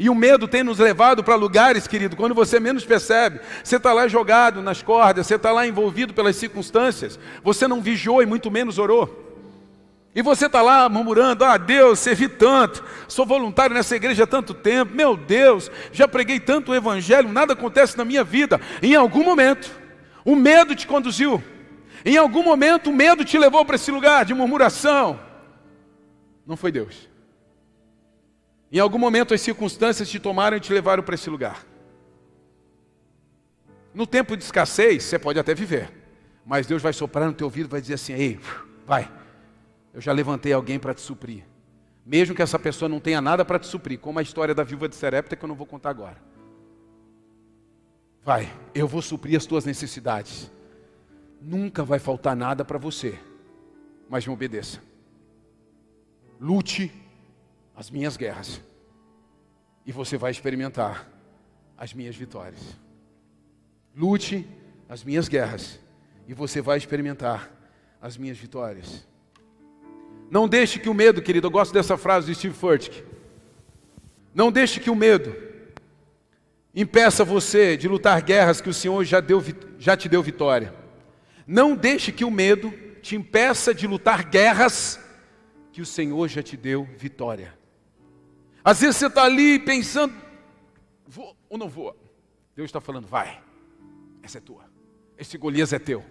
E 0.00 0.08
o 0.08 0.14
medo 0.14 0.48
tem 0.48 0.62
nos 0.62 0.78
levado 0.78 1.22
para 1.22 1.34
lugares, 1.34 1.86
querido, 1.86 2.16
quando 2.16 2.34
você 2.34 2.58
menos 2.58 2.86
percebe. 2.86 3.38
Você 3.62 3.76
está 3.76 3.92
lá 3.92 4.08
jogado 4.08 4.62
nas 4.62 4.82
cordas, 4.82 5.26
você 5.26 5.34
está 5.34 5.52
lá 5.52 5.66
envolvido 5.66 6.14
pelas 6.14 6.36
circunstâncias, 6.36 7.20
você 7.44 7.68
não 7.68 7.82
vigiou 7.82 8.22
e 8.22 8.26
muito 8.26 8.50
menos 8.50 8.78
orou. 8.78 9.36
E 10.14 10.22
você 10.22 10.46
está 10.46 10.62
lá 10.62 10.88
murmurando: 10.88 11.44
Ah, 11.44 11.58
Deus, 11.58 11.98
servi 11.98 12.28
tanto, 12.28 12.82
sou 13.06 13.26
voluntário 13.26 13.74
nessa 13.74 13.94
igreja 13.94 14.24
há 14.24 14.26
tanto 14.26 14.54
tempo, 14.54 14.94
meu 14.94 15.18
Deus, 15.18 15.70
já 15.92 16.08
preguei 16.08 16.40
tanto 16.40 16.72
o 16.72 16.74
Evangelho, 16.74 17.30
nada 17.30 17.52
acontece 17.52 17.98
na 17.98 18.04
minha 18.04 18.24
vida. 18.24 18.58
Em 18.82 18.94
algum 18.94 19.22
momento, 19.22 19.70
o 20.24 20.34
medo 20.34 20.74
te 20.74 20.86
conduziu, 20.86 21.44
em 22.06 22.16
algum 22.16 22.42
momento, 22.42 22.88
o 22.88 22.94
medo 22.94 23.22
te 23.22 23.36
levou 23.36 23.66
para 23.66 23.76
esse 23.76 23.90
lugar 23.90 24.24
de 24.24 24.32
murmuração. 24.32 25.20
Não 26.46 26.56
foi 26.56 26.72
Deus. 26.72 27.09
Em 28.72 28.78
algum 28.78 28.98
momento 28.98 29.34
as 29.34 29.40
circunstâncias 29.40 30.08
te 30.08 30.20
tomaram 30.20 30.56
e 30.56 30.60
te 30.60 30.72
levaram 30.72 31.02
para 31.02 31.14
esse 31.14 31.28
lugar. 31.28 31.66
No 33.92 34.06
tempo 34.06 34.36
de 34.36 34.44
escassez, 34.44 35.02
você 35.02 35.18
pode 35.18 35.38
até 35.38 35.54
viver, 35.54 35.90
mas 36.46 36.66
Deus 36.66 36.80
vai 36.80 36.92
soprar 36.92 37.26
no 37.26 37.34
teu 37.34 37.46
ouvido 37.46 37.66
e 37.66 37.70
vai 37.70 37.80
dizer 37.80 37.94
assim: 37.94 38.12
ei, 38.12 38.38
vai, 38.86 39.10
eu 39.92 40.00
já 40.00 40.12
levantei 40.12 40.52
alguém 40.52 40.78
para 40.78 40.94
te 40.94 41.00
suprir. 41.00 41.44
Mesmo 42.06 42.34
que 42.34 42.42
essa 42.42 42.58
pessoa 42.58 42.88
não 42.88 43.00
tenha 43.00 43.20
nada 43.20 43.44
para 43.44 43.58
te 43.58 43.66
suprir, 43.66 43.98
como 43.98 44.18
a 44.18 44.22
história 44.22 44.54
da 44.54 44.62
viúva 44.62 44.88
de 44.88 44.94
Serepta 44.94 45.34
que 45.34 45.44
eu 45.44 45.48
não 45.48 45.56
vou 45.56 45.66
contar 45.66 45.90
agora. 45.90 46.16
Vai, 48.22 48.52
eu 48.74 48.86
vou 48.86 49.02
suprir 49.02 49.36
as 49.36 49.46
tuas 49.46 49.64
necessidades. 49.64 50.50
Nunca 51.40 51.82
vai 51.82 51.98
faltar 51.98 52.36
nada 52.36 52.64
para 52.64 52.78
você, 52.78 53.18
mas 54.08 54.26
me 54.26 54.32
obedeça. 54.32 54.80
Lute 56.38 56.92
as 57.80 57.90
minhas 57.90 58.14
guerras. 58.14 58.60
E 59.86 59.90
você 59.90 60.18
vai 60.18 60.30
experimentar 60.30 61.08
as 61.78 61.94
minhas 61.94 62.14
vitórias. 62.14 62.60
Lute 63.96 64.46
as 64.86 65.02
minhas 65.02 65.28
guerras. 65.28 65.80
E 66.28 66.34
você 66.34 66.60
vai 66.60 66.76
experimentar 66.76 67.50
as 67.98 68.18
minhas 68.18 68.36
vitórias. 68.36 69.08
Não 70.30 70.46
deixe 70.46 70.78
que 70.78 70.90
o 70.90 70.94
medo, 70.94 71.22
querido, 71.22 71.46
eu 71.46 71.50
gosto 71.50 71.72
dessa 71.72 71.96
frase 71.96 72.26
de 72.26 72.34
Steve 72.34 72.54
Furtick. 72.54 73.02
Não 74.34 74.52
deixe 74.52 74.78
que 74.78 74.90
o 74.90 74.94
medo 74.94 75.34
impeça 76.74 77.24
você 77.24 77.78
de 77.78 77.88
lutar 77.88 78.20
guerras 78.20 78.60
que 78.60 78.68
o 78.68 78.74
Senhor 78.74 79.02
já, 79.04 79.20
deu, 79.20 79.42
já 79.78 79.96
te 79.96 80.06
deu 80.06 80.22
vitória. 80.22 80.74
Não 81.46 81.74
deixe 81.74 82.12
que 82.12 82.26
o 82.26 82.30
medo 82.30 82.70
te 83.00 83.16
impeça 83.16 83.72
de 83.72 83.86
lutar 83.86 84.24
guerras 84.24 85.00
que 85.72 85.80
o 85.80 85.86
Senhor 85.86 86.28
já 86.28 86.42
te 86.42 86.58
deu 86.58 86.84
vitória. 86.84 87.58
Às 88.70 88.82
vezes 88.82 88.98
você 88.98 89.06
está 89.08 89.24
ali 89.24 89.58
pensando, 89.58 90.14
vou 91.04 91.36
ou 91.48 91.58
não 91.58 91.68
vou? 91.68 91.92
Deus 92.54 92.68
está 92.68 92.80
falando, 92.80 93.04
vai, 93.04 93.42
essa 94.22 94.38
é 94.38 94.40
tua. 94.40 94.62
Esse 95.18 95.36
Golias 95.36 95.72
é 95.72 95.78
teu. 95.80 96.04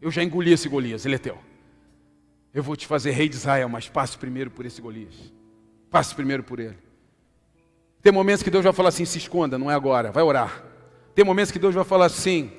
Eu 0.00 0.08
já 0.12 0.22
engoli 0.22 0.52
esse 0.52 0.68
Golias, 0.68 1.04
ele 1.04 1.16
é 1.16 1.18
teu. 1.18 1.36
Eu 2.54 2.62
vou 2.62 2.76
te 2.76 2.86
fazer 2.86 3.10
rei 3.10 3.28
de 3.28 3.34
Israel, 3.34 3.68
mas 3.68 3.88
passe 3.88 4.16
primeiro 4.16 4.52
por 4.52 4.64
esse 4.64 4.80
Golias. 4.80 5.16
Passe 5.90 6.14
primeiro 6.14 6.44
por 6.44 6.60
ele. 6.60 6.78
Tem 8.00 8.12
momentos 8.12 8.44
que 8.44 8.52
Deus 8.52 8.62
vai 8.62 8.72
falar 8.72 8.90
assim: 8.90 9.04
se 9.04 9.18
esconda, 9.18 9.58
não 9.58 9.68
é 9.68 9.74
agora, 9.74 10.12
vai 10.12 10.22
orar. 10.22 10.64
Tem 11.12 11.24
momentos 11.24 11.50
que 11.50 11.58
Deus 11.58 11.74
vai 11.74 11.82
falar 11.82 12.06
assim: 12.06 12.52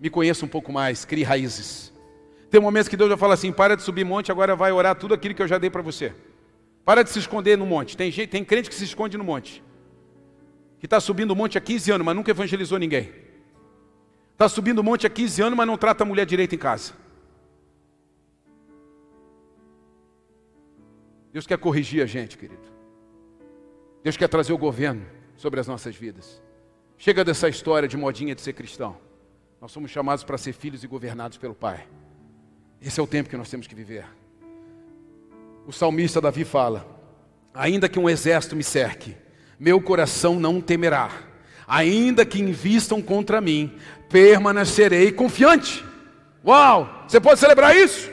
me 0.00 0.10
conheça 0.10 0.44
um 0.44 0.48
pouco 0.48 0.72
mais, 0.72 1.04
crie 1.04 1.22
raízes. 1.22 1.92
Tem 2.50 2.60
momentos 2.60 2.88
que 2.88 2.96
Deus 2.96 3.10
vai 3.10 3.18
falar 3.18 3.34
assim: 3.34 3.52
para 3.52 3.76
de 3.76 3.84
subir 3.84 4.04
monte, 4.04 4.32
agora 4.32 4.56
vai 4.56 4.72
orar 4.72 4.96
tudo 4.96 5.14
aquilo 5.14 5.36
que 5.36 5.42
eu 5.42 5.46
já 5.46 5.56
dei 5.56 5.70
para 5.70 5.82
você. 5.82 6.12
Para 6.88 7.02
de 7.02 7.10
se 7.10 7.18
esconder 7.18 7.58
no 7.58 7.66
monte. 7.66 7.94
Tem, 7.98 8.10
gente, 8.10 8.30
tem 8.30 8.42
crente 8.42 8.70
que 8.70 8.74
se 8.74 8.82
esconde 8.82 9.18
no 9.18 9.22
monte. 9.22 9.62
Que 10.80 10.86
está 10.86 10.98
subindo 10.98 11.32
o 11.32 11.36
monte 11.36 11.58
há 11.58 11.60
15 11.60 11.90
anos, 11.90 12.02
mas 12.02 12.16
nunca 12.16 12.30
evangelizou 12.30 12.78
ninguém. 12.78 13.12
Está 14.32 14.48
subindo 14.48 14.78
o 14.78 14.82
monte 14.82 15.06
há 15.06 15.10
15 15.10 15.42
anos, 15.42 15.54
mas 15.54 15.66
não 15.66 15.76
trata 15.76 16.02
a 16.02 16.06
mulher 16.06 16.24
direito 16.24 16.54
em 16.54 16.58
casa. 16.58 16.94
Deus 21.30 21.46
quer 21.46 21.58
corrigir 21.58 22.02
a 22.02 22.06
gente, 22.06 22.38
querido. 22.38 22.72
Deus 24.02 24.16
quer 24.16 24.28
trazer 24.28 24.54
o 24.54 24.58
governo 24.58 25.04
sobre 25.36 25.60
as 25.60 25.68
nossas 25.68 25.94
vidas. 25.94 26.42
Chega 26.96 27.22
dessa 27.22 27.50
história 27.50 27.86
de 27.86 27.98
modinha 27.98 28.34
de 28.34 28.40
ser 28.40 28.54
cristão. 28.54 28.96
Nós 29.60 29.70
somos 29.72 29.90
chamados 29.90 30.24
para 30.24 30.38
ser 30.38 30.54
filhos 30.54 30.82
e 30.82 30.86
governados 30.86 31.36
pelo 31.36 31.54
Pai. 31.54 31.86
Esse 32.80 32.98
é 32.98 33.02
o 33.02 33.06
tempo 33.06 33.28
que 33.28 33.36
nós 33.36 33.50
temos 33.50 33.66
que 33.66 33.74
viver 33.74 34.06
o 35.68 35.72
salmista 35.72 36.18
Davi 36.18 36.46
fala: 36.46 36.86
Ainda 37.52 37.90
que 37.90 37.98
um 37.98 38.08
exército 38.08 38.56
me 38.56 38.64
cerque, 38.64 39.14
meu 39.60 39.82
coração 39.82 40.40
não 40.40 40.62
temerá. 40.62 41.10
Ainda 41.66 42.24
que 42.24 42.40
invistam 42.40 43.02
contra 43.02 43.38
mim, 43.38 43.78
permanecerei 44.08 45.12
confiante. 45.12 45.84
Uau! 46.42 47.04
Você 47.06 47.20
pode 47.20 47.38
celebrar 47.38 47.76
isso? 47.76 48.10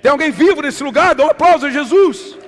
Tem 0.00 0.12
alguém 0.12 0.30
vivo 0.30 0.62
nesse 0.62 0.84
lugar? 0.84 1.16
Dá 1.16 1.24
um 1.24 1.30
aplauso 1.30 1.66
a 1.66 1.70
Jesus. 1.70 2.38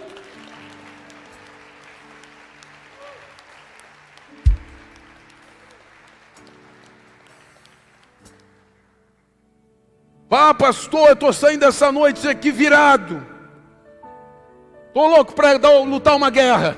Ah, 10.30 10.54
pastor, 10.54 11.08
eu 11.08 11.14
estou 11.14 11.32
saindo 11.32 11.64
essa 11.64 11.90
noite 11.90 12.28
aqui 12.28 12.52
virado. 12.52 13.35
Estou 14.96 15.10
louco 15.10 15.34
para 15.34 15.52
lutar 15.82 16.16
uma 16.16 16.30
guerra. 16.30 16.74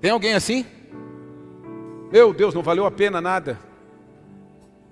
Tem 0.00 0.12
alguém 0.12 0.34
assim? 0.34 0.64
Meu 2.12 2.32
Deus, 2.32 2.54
não 2.54 2.62
valeu 2.62 2.86
a 2.86 2.90
pena 2.92 3.20
nada. 3.20 3.58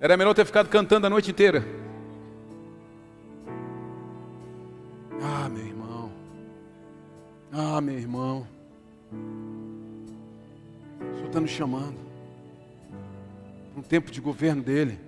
Era 0.01 0.17
melhor 0.17 0.33
ter 0.33 0.43
ficado 0.43 0.67
cantando 0.67 1.07
a 1.07 1.09
noite 1.09 1.31
inteira. 1.31 1.63
Ah, 5.21 5.47
meu 5.47 5.65
irmão. 5.65 6.11
Ah, 7.53 7.79
meu 7.79 7.97
irmão. 7.97 8.45
O 10.99 11.15
Senhor 11.15 11.27
está 11.27 11.39
nos 11.39 11.51
chamando. 11.51 11.95
Um 13.77 13.81
tempo 13.81 14.11
de 14.11 14.19
governo 14.19 14.61
dele. 14.61 14.99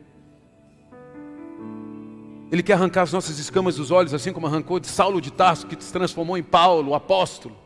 Ele 2.53 2.61
quer 2.61 2.73
arrancar 2.73 3.01
as 3.01 3.11
nossas 3.11 3.39
escamas 3.39 3.77
dos 3.77 3.89
olhos, 3.89 4.13
assim 4.13 4.31
como 4.31 4.45
arrancou 4.45 4.79
de 4.79 4.85
Saulo 4.85 5.19
de 5.19 5.33
Tarso, 5.33 5.65
que 5.65 5.83
se 5.83 5.91
transformou 5.91 6.37
em 6.37 6.43
Paulo, 6.43 6.91
o 6.91 6.93
apóstolo. 6.93 7.57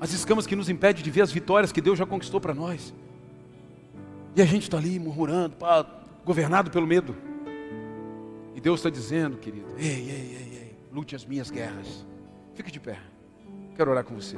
As 0.00 0.12
escamas 0.12 0.44
que 0.44 0.56
nos 0.56 0.68
impedem 0.68 1.04
de 1.04 1.08
ver 1.08 1.20
as 1.20 1.30
vitórias 1.30 1.70
que 1.70 1.80
Deus 1.80 1.96
já 1.96 2.04
conquistou 2.04 2.40
para 2.40 2.52
nós. 2.52 2.92
E 4.34 4.42
a 4.42 4.44
gente 4.44 4.64
está 4.64 4.76
ali 4.76 4.98
murmurando, 4.98 5.54
pá, 5.54 5.86
governado 6.24 6.68
pelo 6.68 6.84
medo. 6.84 7.14
Deus 8.64 8.80
está 8.80 8.88
dizendo, 8.88 9.36
querido, 9.36 9.66
ei, 9.76 9.86
ei, 9.86 10.08
ei, 10.08 10.58
ei, 10.62 10.76
lute 10.90 11.14
as 11.14 11.26
minhas 11.26 11.50
guerras. 11.50 12.06
Fique 12.54 12.72
de 12.72 12.80
pé. 12.80 12.98
Quero 13.76 13.90
orar 13.90 14.02
com 14.02 14.14
você. 14.14 14.36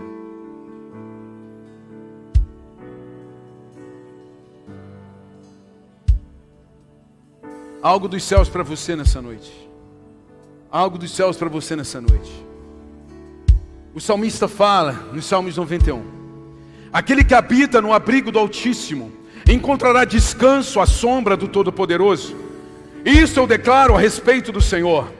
Algo 7.82 8.08
dos 8.08 8.24
céus 8.24 8.48
para 8.48 8.62
você 8.62 8.96
nessa 8.96 9.20
noite. 9.20 9.52
Algo 10.70 10.98
dos 10.98 11.10
céus 11.10 11.36
para 11.36 11.48
você 11.48 11.76
nessa 11.76 12.00
noite. 12.00 12.32
O 13.94 14.00
salmista 14.00 14.48
fala 14.48 14.92
nos 15.12 15.24
Salmos 15.26 15.56
91: 15.56 16.02
Aquele 16.92 17.22
que 17.22 17.34
habita 17.34 17.80
no 17.80 17.92
abrigo 17.92 18.32
do 18.32 18.38
Altíssimo 18.38 19.12
encontrará 19.48 20.04
descanso 20.04 20.80
à 20.80 20.86
sombra 20.86 21.36
do 21.36 21.48
Todo-Poderoso. 21.48 22.36
Isso 23.04 23.38
eu 23.38 23.46
declaro 23.46 23.94
a 23.94 24.00
respeito 24.00 24.50
do 24.50 24.60
Senhor. 24.60 25.12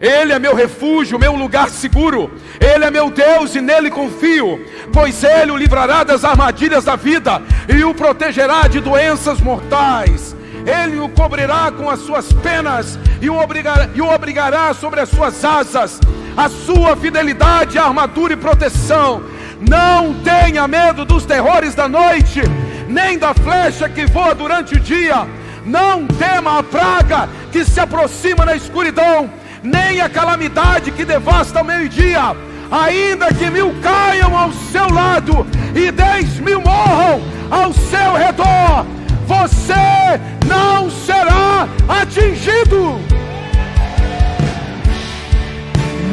Ele 0.00 0.32
é 0.32 0.38
meu 0.38 0.54
refúgio, 0.54 1.18
meu 1.18 1.34
lugar 1.34 1.70
seguro. 1.70 2.30
Ele 2.60 2.84
é 2.84 2.90
meu 2.90 3.10
Deus 3.10 3.54
e 3.54 3.60
nele 3.60 3.90
confio, 3.90 4.64
pois 4.92 5.22
ele 5.24 5.50
o 5.50 5.56
livrará 5.56 6.04
das 6.04 6.24
armadilhas 6.24 6.84
da 6.84 6.96
vida 6.96 7.42
e 7.68 7.82
o 7.84 7.94
protegerá 7.94 8.68
de 8.68 8.80
doenças 8.80 9.40
mortais. 9.40 10.36
Ele 10.66 10.98
o 10.98 11.08
cobrirá 11.08 11.70
com 11.70 11.88
as 11.88 12.00
suas 12.00 12.32
penas 12.32 12.98
e 13.20 13.30
o, 13.30 13.40
obrigará, 13.40 13.88
e 13.94 14.00
o 14.02 14.12
obrigará 14.12 14.74
sobre 14.74 15.00
as 15.00 15.08
suas 15.08 15.44
asas. 15.44 16.00
A 16.36 16.48
sua 16.48 16.96
fidelidade, 16.96 17.78
armadura 17.78 18.32
e 18.32 18.36
proteção. 18.36 19.22
Não 19.60 20.12
tenha 20.22 20.68
medo 20.68 21.04
dos 21.04 21.24
terrores 21.24 21.74
da 21.74 21.88
noite, 21.88 22.42
nem 22.88 23.18
da 23.18 23.32
flecha 23.32 23.88
que 23.88 24.04
voa 24.06 24.34
durante 24.34 24.74
o 24.74 24.80
dia. 24.80 25.26
Não 25.64 26.06
tema 26.06 26.58
a 26.58 26.62
praga 26.62 27.28
que 27.50 27.64
se 27.64 27.80
aproxima 27.80 28.44
na 28.44 28.54
escuridão, 28.54 29.30
nem 29.62 30.00
a 30.00 30.08
calamidade 30.08 30.90
que 30.90 31.04
devasta 31.04 31.60
ao 31.60 31.64
meio-dia. 31.64 32.36
Ainda 32.70 33.32
que 33.32 33.48
mil 33.48 33.74
caiam 33.80 34.36
ao 34.36 34.52
seu 34.52 34.92
lado 34.92 35.46
e 35.74 35.90
dez 35.90 36.38
mil 36.40 36.60
morram 36.60 37.22
ao 37.50 37.72
seu 37.72 38.12
redor, 38.14 38.84
você 39.26 40.20
não 40.46 40.88
será 40.88 41.68
atingido. 41.88 43.00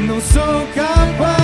Não 0.08 0.20
sou 0.20 0.68
capaz 0.74 1.43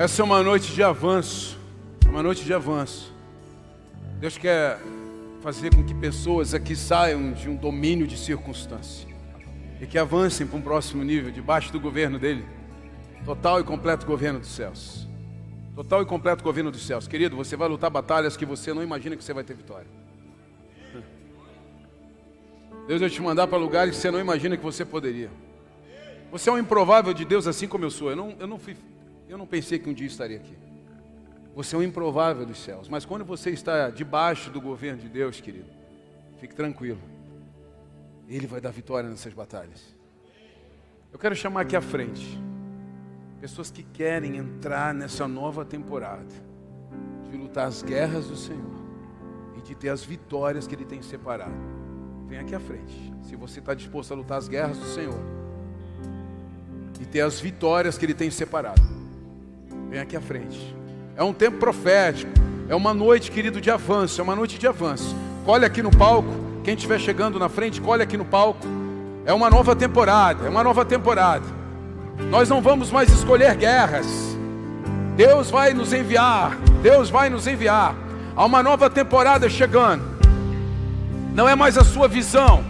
Essa 0.00 0.22
é 0.22 0.24
uma 0.24 0.42
noite 0.42 0.72
de 0.72 0.82
avanço. 0.82 1.58
Uma 2.08 2.22
noite 2.22 2.42
de 2.42 2.54
avanço. 2.54 3.12
Deus 4.18 4.38
quer 4.38 4.80
fazer 5.42 5.74
com 5.76 5.84
que 5.84 5.92
pessoas 5.92 6.54
aqui 6.54 6.74
saiam 6.74 7.34
de 7.34 7.50
um 7.50 7.54
domínio 7.54 8.06
de 8.06 8.16
circunstância 8.16 9.06
e 9.78 9.86
que 9.86 9.98
avancem 9.98 10.46
para 10.46 10.56
um 10.56 10.62
próximo 10.62 11.04
nível, 11.04 11.30
debaixo 11.30 11.70
do 11.70 11.78
governo 11.78 12.18
dele. 12.18 12.46
Total 13.26 13.60
e 13.60 13.62
completo 13.62 14.06
governo 14.06 14.38
dos 14.40 14.48
céus. 14.48 15.06
Total 15.74 16.00
e 16.00 16.06
completo 16.06 16.42
governo 16.42 16.70
dos 16.70 16.80
céus. 16.80 17.06
Querido, 17.06 17.36
você 17.36 17.54
vai 17.54 17.68
lutar 17.68 17.90
batalhas 17.90 18.38
que 18.38 18.46
você 18.46 18.72
não 18.72 18.82
imagina 18.82 19.14
que 19.16 19.22
você 19.22 19.34
vai 19.34 19.44
ter 19.44 19.52
vitória. 19.52 19.86
Deus 22.88 23.02
vai 23.02 23.10
te 23.10 23.20
mandar 23.20 23.46
para 23.48 23.58
lugares 23.58 23.96
que 23.96 24.00
você 24.00 24.10
não 24.10 24.18
imagina 24.18 24.56
que 24.56 24.64
você 24.64 24.82
poderia. 24.82 25.30
Você 26.32 26.48
é 26.48 26.52
um 26.54 26.58
improvável 26.58 27.12
de 27.12 27.26
Deus 27.26 27.46
assim 27.46 27.68
como 27.68 27.84
eu 27.84 27.90
sou. 27.90 28.08
Eu 28.08 28.16
não, 28.16 28.34
eu 28.38 28.46
não, 28.46 28.58
fui, 28.58 28.74
eu 29.30 29.38
não 29.38 29.46
pensei 29.46 29.78
que 29.78 29.88
um 29.88 29.94
dia 29.94 30.08
estaria 30.08 30.36
aqui. 30.36 30.56
Você 31.54 31.76
é 31.76 31.78
um 31.78 31.82
improvável 31.82 32.44
dos 32.44 32.58
céus. 32.58 32.88
Mas 32.88 33.04
quando 33.04 33.24
você 33.24 33.50
está 33.50 33.88
debaixo 33.88 34.50
do 34.50 34.60
governo 34.60 35.00
de 35.00 35.08
Deus, 35.08 35.40
querido, 35.40 35.70
fique 36.38 36.54
tranquilo. 36.54 37.00
Ele 38.28 38.46
vai 38.46 38.60
dar 38.60 38.70
vitória 38.70 39.08
nessas 39.08 39.32
batalhas. 39.32 39.94
Eu 41.12 41.18
quero 41.18 41.34
chamar 41.34 41.62
aqui 41.62 41.76
à 41.76 41.80
frente 41.80 42.38
pessoas 43.40 43.70
que 43.70 43.82
querem 43.82 44.36
entrar 44.36 44.92
nessa 44.92 45.26
nova 45.26 45.64
temporada 45.64 46.34
de 47.30 47.36
lutar 47.36 47.68
as 47.68 47.82
guerras 47.82 48.26
do 48.26 48.36
Senhor 48.36 48.80
e 49.56 49.62
de 49.62 49.74
ter 49.74 49.88
as 49.88 50.04
vitórias 50.04 50.66
que 50.66 50.74
Ele 50.74 50.84
tem 50.84 51.02
separado. 51.02 51.54
Vem 52.26 52.38
aqui 52.38 52.54
à 52.54 52.60
frente. 52.60 53.12
Se 53.22 53.36
você 53.36 53.60
está 53.60 53.74
disposto 53.74 54.12
a 54.12 54.16
lutar 54.16 54.38
as 54.38 54.48
guerras 54.48 54.76
do 54.76 54.86
Senhor 54.86 55.18
e 57.00 57.06
ter 57.06 57.20
as 57.20 57.40
vitórias 57.40 57.96
que 57.96 58.04
Ele 58.04 58.14
tem 58.14 58.30
separado, 58.30 58.99
vem 59.90 59.98
aqui 59.98 60.16
à 60.16 60.20
frente. 60.20 60.74
É 61.16 61.24
um 61.24 61.32
tempo 61.32 61.58
profético. 61.58 62.32
É 62.68 62.74
uma 62.74 62.94
noite, 62.94 63.30
querido, 63.30 63.60
de 63.60 63.70
avanço. 63.70 64.20
É 64.20 64.24
uma 64.24 64.36
noite 64.36 64.56
de 64.56 64.66
avanço. 64.66 65.16
Colhe 65.44 65.64
aqui 65.64 65.82
no 65.82 65.90
palco. 65.90 66.30
Quem 66.62 66.74
estiver 66.74 67.00
chegando 67.00 67.38
na 67.38 67.48
frente, 67.48 67.80
colhe 67.80 68.02
aqui 68.02 68.16
no 68.16 68.24
palco. 68.24 68.66
É 69.26 69.34
uma 69.34 69.50
nova 69.50 69.74
temporada. 69.74 70.46
É 70.46 70.48
uma 70.48 70.62
nova 70.62 70.84
temporada. 70.84 71.44
Nós 72.30 72.48
não 72.48 72.62
vamos 72.62 72.90
mais 72.92 73.10
escolher 73.10 73.56
guerras. 73.56 74.06
Deus 75.16 75.50
vai 75.50 75.74
nos 75.74 75.92
enviar. 75.92 76.56
Deus 76.80 77.10
vai 77.10 77.28
nos 77.28 77.48
enviar. 77.48 77.94
Há 78.36 78.44
uma 78.44 78.62
nova 78.62 78.88
temporada 78.88 79.48
chegando. 79.50 80.04
Não 81.34 81.48
é 81.48 81.56
mais 81.56 81.76
a 81.76 81.82
sua 81.82 82.06
visão. 82.06 82.64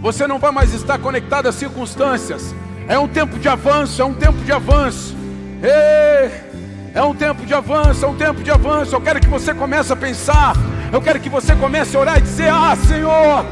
Você 0.00 0.26
não 0.26 0.38
vai 0.38 0.50
mais 0.50 0.72
estar 0.72 0.98
conectado 0.98 1.48
às 1.48 1.54
circunstâncias. 1.54 2.54
É 2.88 2.98
um 2.98 3.06
tempo 3.06 3.38
de 3.38 3.48
avanço. 3.48 4.00
É 4.00 4.04
um 4.04 4.14
tempo 4.14 4.38
de 4.38 4.52
avanço. 4.52 5.14
Ei! 5.62 6.51
É 6.94 7.02
um 7.02 7.14
tempo 7.14 7.46
de 7.46 7.54
avanço, 7.54 8.04
é 8.04 8.08
um 8.08 8.14
tempo 8.14 8.42
de 8.42 8.50
avanço. 8.50 8.94
Eu 8.94 9.00
quero 9.00 9.18
que 9.18 9.28
você 9.28 9.54
comece 9.54 9.92
a 9.92 9.96
pensar. 9.96 10.54
Eu 10.92 11.00
quero 11.00 11.18
que 11.20 11.28
você 11.30 11.54
comece 11.54 11.96
a 11.96 12.00
orar 12.00 12.18
e 12.18 12.20
dizer: 12.20 12.50
Ah, 12.50 12.76
Senhor, 12.76 13.46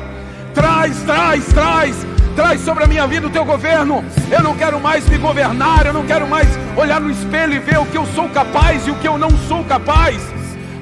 traz, 0.53 0.99
traz, 1.03 1.47
traz, 1.47 1.97
traz 2.36 2.61
sobre 2.61 2.84
a 2.84 2.86
minha 2.86 3.07
vida 3.07 3.26
o 3.26 3.30
teu 3.30 3.45
governo. 3.45 4.05
Eu 4.30 4.43
não 4.43 4.55
quero 4.55 4.78
mais 4.78 5.09
me 5.09 5.16
governar, 5.16 5.86
eu 5.86 5.93
não 5.95 6.05
quero 6.05 6.26
mais 6.26 6.49
olhar 6.76 7.01
no 7.01 7.11
espelho 7.11 7.55
e 7.55 7.59
ver 7.59 7.78
o 7.78 7.86
que 7.86 7.97
eu 7.97 8.07
sou 8.14 8.28
capaz 8.28 8.86
e 8.86 8.91
o 8.91 8.97
que 8.97 9.09
eu 9.09 9.16
não 9.16 9.30
sou 9.49 9.64
capaz. 9.64 10.20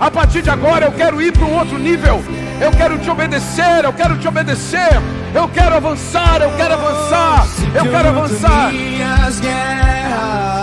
A 0.00 0.10
partir 0.10 0.42
de 0.42 0.50
agora 0.50 0.86
eu 0.86 0.92
quero 0.92 1.22
ir 1.22 1.32
para 1.32 1.44
um 1.44 1.56
outro 1.56 1.78
nível. 1.78 2.22
Eu 2.60 2.72
quero 2.72 2.98
te 2.98 3.08
obedecer, 3.08 3.84
eu 3.84 3.92
quero 3.92 4.16
te 4.18 4.26
obedecer. 4.26 5.00
Eu 5.32 5.48
quero 5.48 5.76
avançar, 5.76 6.42
eu 6.42 6.50
quero 6.56 6.74
avançar. 6.74 7.46
Eu 7.72 7.88
quero 7.88 8.08
avançar. 8.08 8.72
Minhas 8.72 9.38
guerras. 9.38 10.48
E 10.54 10.57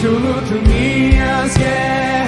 assim 0.00 0.06
que 0.06 0.06
eu 0.06 0.18
luto 0.18 0.54
minhas 0.68 1.56
guerras. 1.56 2.19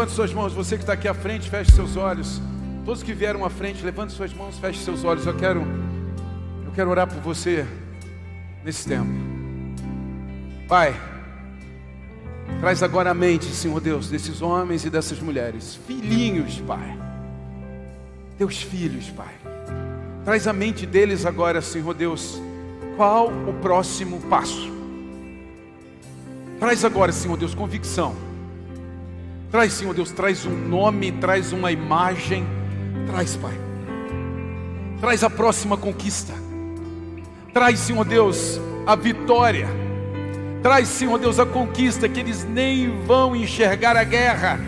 Levante 0.00 0.16
suas 0.16 0.32
mãos, 0.32 0.54
você 0.54 0.78
que 0.78 0.82
está 0.82 0.94
aqui 0.94 1.06
à 1.06 1.12
frente, 1.12 1.50
feche 1.50 1.72
seus 1.72 1.94
olhos. 1.94 2.40
Todos 2.86 3.02
que 3.02 3.12
vieram 3.12 3.44
à 3.44 3.50
frente, 3.50 3.84
levante 3.84 4.14
suas 4.14 4.32
mãos, 4.32 4.58
feche 4.58 4.82
seus 4.82 5.04
olhos. 5.04 5.26
Eu 5.26 5.36
quero, 5.36 5.60
eu 6.64 6.72
quero 6.72 6.88
orar 6.88 7.06
por 7.06 7.20
você 7.20 7.66
nesse 8.64 8.88
tempo. 8.88 9.10
Pai, 10.66 10.98
traz 12.60 12.82
agora 12.82 13.10
a 13.10 13.14
mente, 13.14 13.44
Senhor 13.44 13.78
Deus, 13.78 14.08
desses 14.08 14.40
homens 14.40 14.86
e 14.86 14.88
dessas 14.88 15.20
mulheres, 15.20 15.78
filhinhos, 15.86 16.58
Pai, 16.62 16.98
teus 18.38 18.62
filhos, 18.62 19.10
Pai. 19.10 19.34
Traz 20.24 20.46
a 20.46 20.52
mente 20.54 20.86
deles 20.86 21.26
agora, 21.26 21.60
Senhor 21.60 21.92
Deus, 21.92 22.40
qual 22.96 23.26
o 23.28 23.52
próximo 23.60 24.18
passo? 24.30 24.72
Traz 26.58 26.86
agora, 26.86 27.12
Senhor 27.12 27.36
Deus, 27.36 27.54
convicção. 27.54 28.29
Traz, 29.50 29.72
Senhor 29.72 29.92
Deus, 29.92 30.12
traz 30.12 30.46
um 30.46 30.54
nome, 30.54 31.10
traz 31.10 31.52
uma 31.52 31.72
imagem. 31.72 32.46
Traz, 33.08 33.34
Pai. 33.34 33.58
Traz 35.00 35.24
a 35.24 35.30
próxima 35.30 35.76
conquista. 35.76 36.32
Traz, 37.52 37.80
Senhor 37.80 38.04
Deus, 38.04 38.60
a 38.86 38.94
vitória. 38.94 39.68
Traz, 40.62 40.86
Senhor 40.86 41.18
Deus, 41.18 41.40
a 41.40 41.46
conquista 41.46 42.08
que 42.08 42.20
eles 42.20 42.44
nem 42.44 43.02
vão 43.04 43.34
enxergar 43.34 43.96
a 43.96 44.04
guerra. 44.04 44.60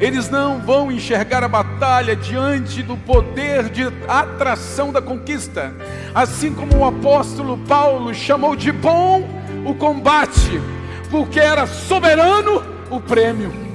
Eles 0.00 0.30
não 0.30 0.60
vão 0.60 0.90
enxergar 0.90 1.44
a 1.44 1.48
batalha 1.48 2.16
diante 2.16 2.82
do 2.82 2.96
poder 2.96 3.68
de 3.68 3.82
atração 4.08 4.92
da 4.92 5.02
conquista. 5.02 5.74
Assim 6.14 6.54
como 6.54 6.78
o 6.78 6.84
apóstolo 6.86 7.58
Paulo 7.68 8.14
chamou 8.14 8.56
de 8.56 8.72
bom 8.72 9.28
o 9.66 9.74
combate, 9.74 10.58
porque 11.10 11.38
era 11.38 11.66
soberano 11.66 12.62
o 12.88 12.98
prêmio. 12.98 13.65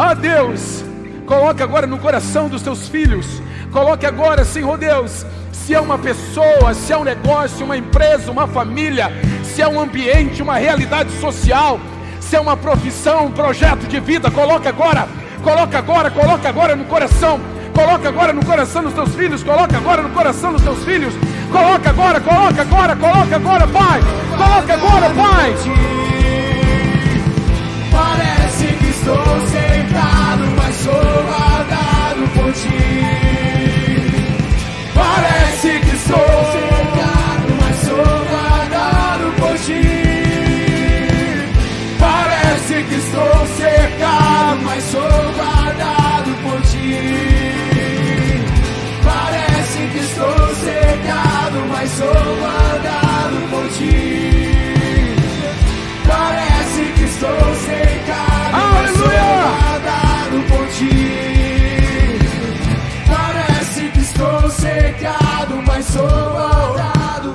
Ah, 0.00 0.14
Deus, 0.14 0.84
coloque 1.26 1.60
agora 1.60 1.84
no 1.84 1.98
coração 1.98 2.48
dos 2.48 2.62
teus 2.62 2.88
filhos, 2.88 3.42
coloque 3.72 4.06
agora, 4.06 4.44
Senhor 4.44 4.78
Deus, 4.78 5.26
se 5.50 5.74
é 5.74 5.80
uma 5.80 5.98
pessoa, 5.98 6.72
se 6.72 6.92
é 6.92 6.96
um 6.96 7.02
negócio, 7.02 7.64
uma 7.64 7.76
empresa, 7.76 8.30
uma 8.30 8.46
família, 8.46 9.10
se 9.42 9.60
é 9.60 9.66
um 9.66 9.80
ambiente, 9.80 10.40
uma 10.40 10.56
realidade 10.56 11.10
social, 11.20 11.80
se 12.20 12.36
é 12.36 12.40
uma 12.40 12.56
profissão, 12.56 13.26
um 13.26 13.32
projeto 13.32 13.88
de 13.88 13.98
vida, 13.98 14.30
coloque 14.30 14.68
agora, 14.68 15.08
coloque 15.42 15.74
agora, 15.74 16.12
coloque 16.12 16.46
agora 16.46 16.76
no 16.76 16.84
coração, 16.84 17.40
coloque 17.74 18.06
agora 18.06 18.32
no 18.32 18.46
coração 18.46 18.84
dos 18.84 18.94
teus 18.94 19.12
filhos, 19.16 19.42
coloque 19.42 19.74
agora 19.74 20.00
no 20.00 20.10
coração 20.10 20.52
dos 20.52 20.62
teus 20.62 20.84
filhos, 20.84 21.12
coloque 21.50 21.88
agora, 21.88 22.20
coloque 22.20 22.60
agora, 22.60 22.94
coloque 22.94 23.34
agora, 23.34 23.66
Pai, 23.66 24.00
coloque 24.30 24.70
agora, 24.70 25.10
Pai. 25.10 25.54
Parece 27.90 28.66
que 28.66 28.90
estou 28.90 29.16
sentado, 29.48 29.67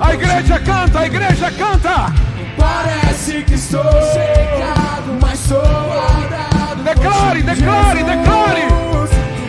A 0.01 0.13
igreja 0.13 0.59
canta, 0.59 0.99
a 0.99 1.05
igreja 1.05 1.51
canta. 1.51 2.13
Parece 2.57 3.43
que 3.43 3.55
estou 3.55 3.83
cercado, 3.83 5.17
mas 5.21 5.39
sou 5.39 5.61
guardado 5.61 6.83
Declare, 6.83 7.43
declare, 7.43 8.03
declare. 8.03 8.67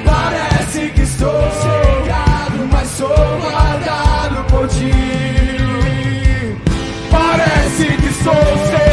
Parece 0.04 0.90
que 0.90 1.02
estou 1.02 1.42
cercado, 1.50 2.68
mas 2.70 2.88
sou 2.88 3.08
guardado 3.08 4.44
por 4.48 4.68
ti. 4.68 4.92
Parece 7.10 7.96
que 7.96 8.06
estou 8.06 8.34
cercado, 8.34 8.84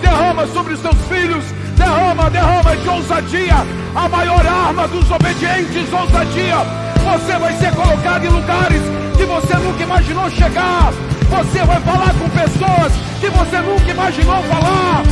derrama 0.00 0.46
sobre 0.48 0.74
os 0.74 0.80
teus 0.80 0.96
filhos, 1.08 1.44
derrama, 1.76 2.30
derrama 2.30 2.76
de 2.76 2.88
ousadia, 2.88 3.66
a 3.94 4.08
maior 4.08 4.46
arma 4.46 4.88
dos 4.88 5.10
obedientes, 5.10 5.92
ousadia. 5.92 6.56
Você 7.04 7.38
vai 7.38 7.52
ser 7.54 7.72
colocado 7.74 8.24
em 8.24 8.28
lugares 8.28 8.82
que 9.16 9.24
você 9.24 9.54
nunca 9.56 9.82
imaginou 9.82 10.30
chegar. 10.30 10.92
Você 11.30 11.64
vai 11.64 11.80
falar 11.80 12.14
com 12.14 12.28
pessoas 12.30 12.92
que 13.20 13.28
você 13.28 13.58
nunca 13.60 13.90
imaginou 13.90 14.42
falar. 14.44 15.02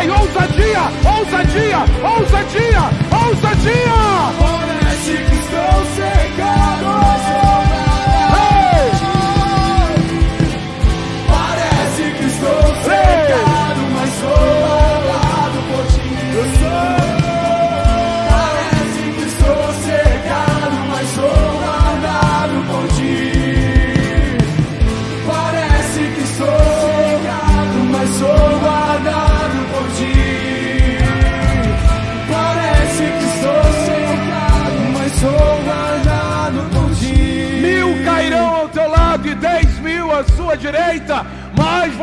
Ei, 0.00 0.10
ousadia, 0.10 0.82
ousadia, 1.04 1.78
ousadia, 2.02 2.82
ousadia. 3.26 3.98
Parece 4.38 5.12
que 5.12 5.34
estou 5.34 5.84
cegado. 5.96 7.67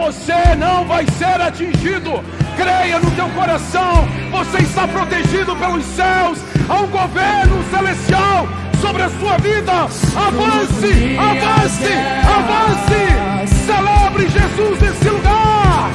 Você 0.05 0.55
não 0.55 0.85
vai 0.85 1.03
ser 1.17 1.41
atingido. 1.41 2.23
Creia 2.55 2.99
no 2.99 3.09
teu 3.11 3.27
coração, 3.29 4.07
você 4.29 4.59
está 4.59 4.87
protegido 4.87 5.55
pelos 5.55 5.83
céus. 5.83 6.37
Há 6.69 6.75
um 6.75 6.87
governo 6.87 7.63
celestial 7.71 8.47
sobre 8.79 9.01
a 9.01 9.09
sua 9.09 9.37
vida. 9.39 9.71
Avance, 9.71 11.17
avance, 11.17 11.91
avance. 12.37 13.55
Celebre 13.65 14.29
Jesus 14.29 14.79
nesse 14.79 15.09
lugar. 15.09 15.89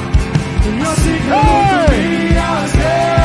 Ei! 1.93 3.20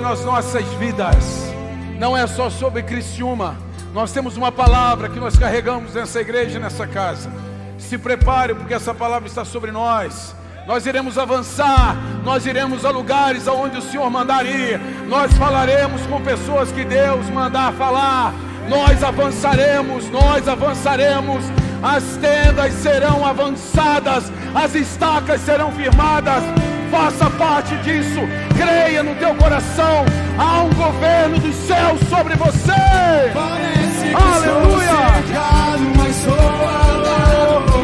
Sobre 0.00 0.12
as 0.12 0.24
nossas 0.24 0.64
vidas, 0.78 1.52
não 1.98 2.16
é 2.16 2.26
só 2.26 2.48
sobre 2.48 2.82
Criciúma. 2.82 3.56
Nós 3.92 4.10
temos 4.12 4.36
uma 4.36 4.50
palavra 4.50 5.10
que 5.10 5.20
nós 5.20 5.36
carregamos 5.36 5.94
nessa 5.94 6.20
igreja, 6.20 6.58
nessa 6.58 6.86
casa. 6.86 7.30
Se 7.76 7.98
prepare, 7.98 8.54
porque 8.54 8.72
essa 8.72 8.94
palavra 8.94 9.28
está 9.28 9.44
sobre 9.44 9.70
nós. 9.70 10.34
Nós 10.66 10.86
iremos 10.86 11.18
avançar, 11.18 11.96
nós 12.24 12.46
iremos 12.46 12.84
a 12.84 12.90
lugares 12.90 13.46
aonde 13.46 13.76
o 13.76 13.82
Senhor 13.82 14.08
mandar 14.10 14.46
ir. 14.46 14.80
Nós 15.06 15.34
falaremos 15.34 16.06
com 16.06 16.20
pessoas 16.22 16.72
que 16.72 16.84
Deus 16.84 17.28
mandar 17.28 17.72
falar. 17.74 18.32
Nós 18.68 19.02
avançaremos, 19.02 20.08
nós 20.08 20.48
avançaremos. 20.48 21.44
As 21.82 22.16
tendas 22.16 22.72
serão 22.74 23.26
avançadas, 23.26 24.32
as 24.54 24.74
estacas 24.74 25.40
serão 25.42 25.70
firmadas. 25.72 26.42
Faça 26.90 27.30
parte 27.30 27.76
disso, 27.78 28.20
creia 28.56 29.02
no 29.02 29.14
teu 29.14 29.32
coração. 29.36 30.04
Há 30.36 30.62
um 30.62 30.70
governo 30.70 31.38
dos 31.38 31.54
céus 31.54 32.00
sobre 32.08 32.34
você. 32.34 33.30
Parece 33.32 34.08
que 34.08 34.14
Aleluia! 34.14 34.90
estou 34.90 35.22
cegado, 35.22 35.82
mas 35.96 36.16
sou 36.16 36.60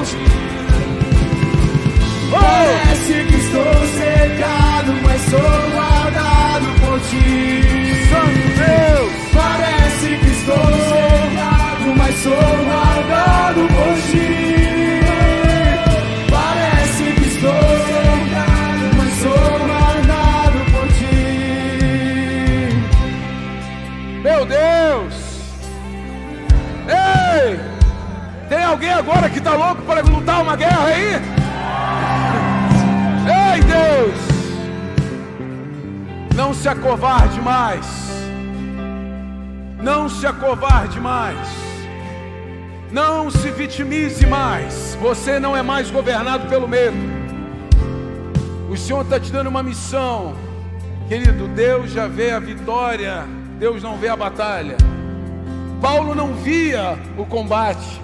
ti. 0.06 0.16
Oh! 2.32 2.36
Parece 2.40 3.24
que 3.24 3.36
estou 3.36 3.74
cegado, 3.96 4.92
mas 5.04 5.20
sou 5.22 5.70
guardado 5.72 6.66
por 6.80 7.00
ti. 7.00 7.62
Santo 8.08 8.46
Deus, 8.58 9.12
Parece 9.34 10.18
que 10.18 10.30
estou 10.30 10.56
cegado, 10.56 11.94
mas 11.96 12.14
sou 12.16 12.32
guardado 12.32 13.60
por 13.68 13.70
ti. 13.70 13.75
Agora 28.96 29.28
que 29.28 29.38
está 29.38 29.54
louco 29.54 29.82
para 29.82 30.00
lutar 30.00 30.42
uma 30.42 30.56
guerra 30.56 30.86
aí? 30.86 31.20
Ei, 33.54 33.60
Deus, 33.60 34.14
não 36.34 36.54
se 36.54 36.68
acovarde 36.68 37.40
mais. 37.40 37.86
Não 39.82 40.08
se 40.08 40.26
acovarde 40.26 40.98
mais. 40.98 41.36
Não 42.90 43.30
se 43.30 43.50
vitimize 43.50 44.26
mais. 44.26 44.96
Você 45.00 45.38
não 45.38 45.56
é 45.56 45.62
mais 45.62 45.90
governado 45.90 46.48
pelo 46.48 46.66
medo. 46.66 46.96
O 48.70 48.76
Senhor 48.76 49.02
está 49.02 49.20
te 49.20 49.30
dando 49.30 49.48
uma 49.48 49.62
missão. 49.62 50.34
Querido, 51.08 51.46
Deus 51.48 51.92
já 51.92 52.08
vê 52.08 52.32
a 52.32 52.38
vitória, 52.38 53.24
Deus 53.58 53.82
não 53.82 53.96
vê 53.96 54.08
a 54.08 54.16
batalha. 54.16 54.76
Paulo 55.80 56.14
não 56.14 56.32
via 56.34 56.98
o 57.16 57.26
combate, 57.26 58.00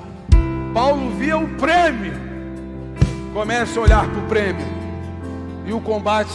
Paulo 0.73 1.11
via 1.11 1.37
o 1.37 1.47
prêmio. 1.57 2.15
Comece 3.35 3.79
a 3.79 3.83
olhar 3.83 4.09
para 4.09 4.19
o 4.19 4.23
prêmio, 4.27 4.67
e 5.67 5.73
o 5.73 5.81
combate 5.81 6.31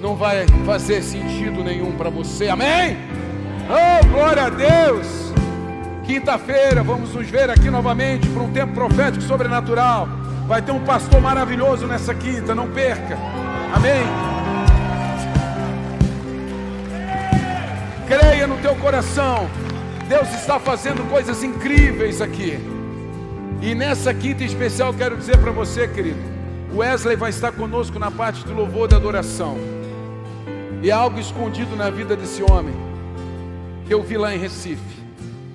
não 0.00 0.14
vai 0.14 0.46
fazer 0.64 1.02
sentido 1.02 1.64
nenhum 1.64 1.92
para 1.92 2.10
você, 2.10 2.48
amém? 2.48 2.96
Oh, 3.68 4.06
glória 4.06 4.44
a 4.44 4.48
Deus! 4.48 5.32
Quinta-feira 6.04 6.82
vamos 6.82 7.12
nos 7.12 7.28
ver 7.28 7.50
aqui 7.50 7.68
novamente 7.68 8.26
para 8.28 8.42
um 8.42 8.52
tempo 8.52 8.72
profético 8.72 9.22
sobrenatural. 9.24 10.08
Vai 10.46 10.62
ter 10.62 10.72
um 10.72 10.80
pastor 10.80 11.20
maravilhoso 11.20 11.86
nessa 11.86 12.14
quinta, 12.14 12.54
não 12.54 12.68
perca, 12.68 13.18
amém? 13.74 14.06
Creia 18.06 18.46
no 18.46 18.56
teu 18.58 18.74
coração. 18.76 19.48
Deus 20.08 20.32
está 20.34 20.58
fazendo 20.58 21.06
coisas 21.10 21.42
incríveis 21.42 22.22
aqui. 22.22 22.77
E 23.60 23.74
nessa 23.74 24.14
quinta 24.14 24.44
especial 24.44 24.94
quero 24.94 25.16
dizer 25.16 25.36
para 25.38 25.50
você, 25.50 25.88
querido, 25.88 26.20
Wesley 26.72 27.16
vai 27.16 27.30
estar 27.30 27.50
conosco 27.50 27.98
na 27.98 28.10
parte 28.10 28.44
do 28.44 28.54
louvor 28.54 28.86
e 28.86 28.90
da 28.90 28.96
adoração. 28.96 29.56
E 30.80 30.92
há 30.92 30.96
algo 30.96 31.18
escondido 31.18 31.74
na 31.74 31.90
vida 31.90 32.14
desse 32.14 32.40
homem 32.42 32.74
que 33.84 33.92
eu 33.92 34.02
vi 34.02 34.16
lá 34.16 34.32
em 34.32 34.38
Recife. 34.38 34.98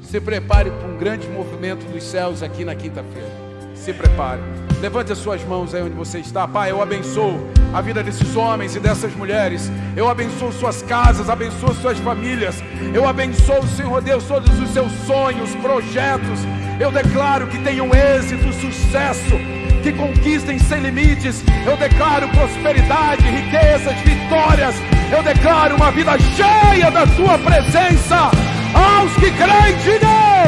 Se 0.02 0.20
prepare 0.20 0.70
para 0.70 0.88
um 0.88 0.98
grande 0.98 1.28
movimento 1.30 1.86
dos 1.86 2.04
céus 2.04 2.44
aqui 2.44 2.66
na 2.66 2.76
quinta-feira. 2.76 3.32
Se 3.74 3.94
prepare. 3.94 4.42
Levante 4.82 5.14
as 5.14 5.18
suas 5.18 5.42
mãos 5.46 5.74
aí 5.74 5.82
onde 5.82 5.96
você 5.96 6.20
está. 6.20 6.46
Pai, 6.46 6.72
eu 6.72 6.82
abençoo 6.82 7.40
a 7.74 7.80
vida 7.80 8.04
desses 8.04 8.36
homens 8.36 8.76
e 8.76 8.80
dessas 8.82 9.16
mulheres. 9.16 9.72
Eu 9.96 10.10
abençoo 10.10 10.52
suas 10.52 10.82
casas, 10.82 11.30
abençoo 11.30 11.74
suas 11.76 11.98
famílias. 12.00 12.62
Eu 12.94 13.08
abençoo, 13.08 13.66
Senhor 13.78 14.02
Deus, 14.02 14.26
todos 14.26 14.60
os 14.60 14.70
seus 14.72 14.92
sonhos, 15.08 15.56
projetos. 15.56 16.42
Eu 16.84 16.92
declaro 16.92 17.48
que 17.48 17.58
tenham 17.60 17.90
êxito, 17.96 18.52
sucesso, 18.52 19.40
que 19.82 19.94
conquistem 19.94 20.60
sem 20.60 20.82
limites. 20.82 21.42
Eu 21.66 21.78
declaro 21.78 22.28
prosperidade, 22.28 23.24
riquezas, 23.24 23.96
vitórias. 24.02 24.76
Eu 25.10 25.24
declaro 25.24 25.78
uma 25.78 25.92
vida 25.92 26.12
cheia 26.20 26.92
da 26.92 27.08
tua 27.08 27.38
presença 27.38 28.30
aos 28.74 29.14
que 29.14 29.32
creem 29.32 29.78
não. 30.04 30.44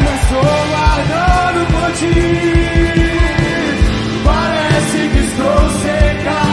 Não 0.00 0.14
Eu 0.14 0.16
estou 0.22 0.40
ardendo 0.88 1.66
por 1.70 1.92
ti. 1.98 2.14
Parece 4.24 5.08
que 5.10 5.18
estou 5.18 5.68
secado. 5.82 6.51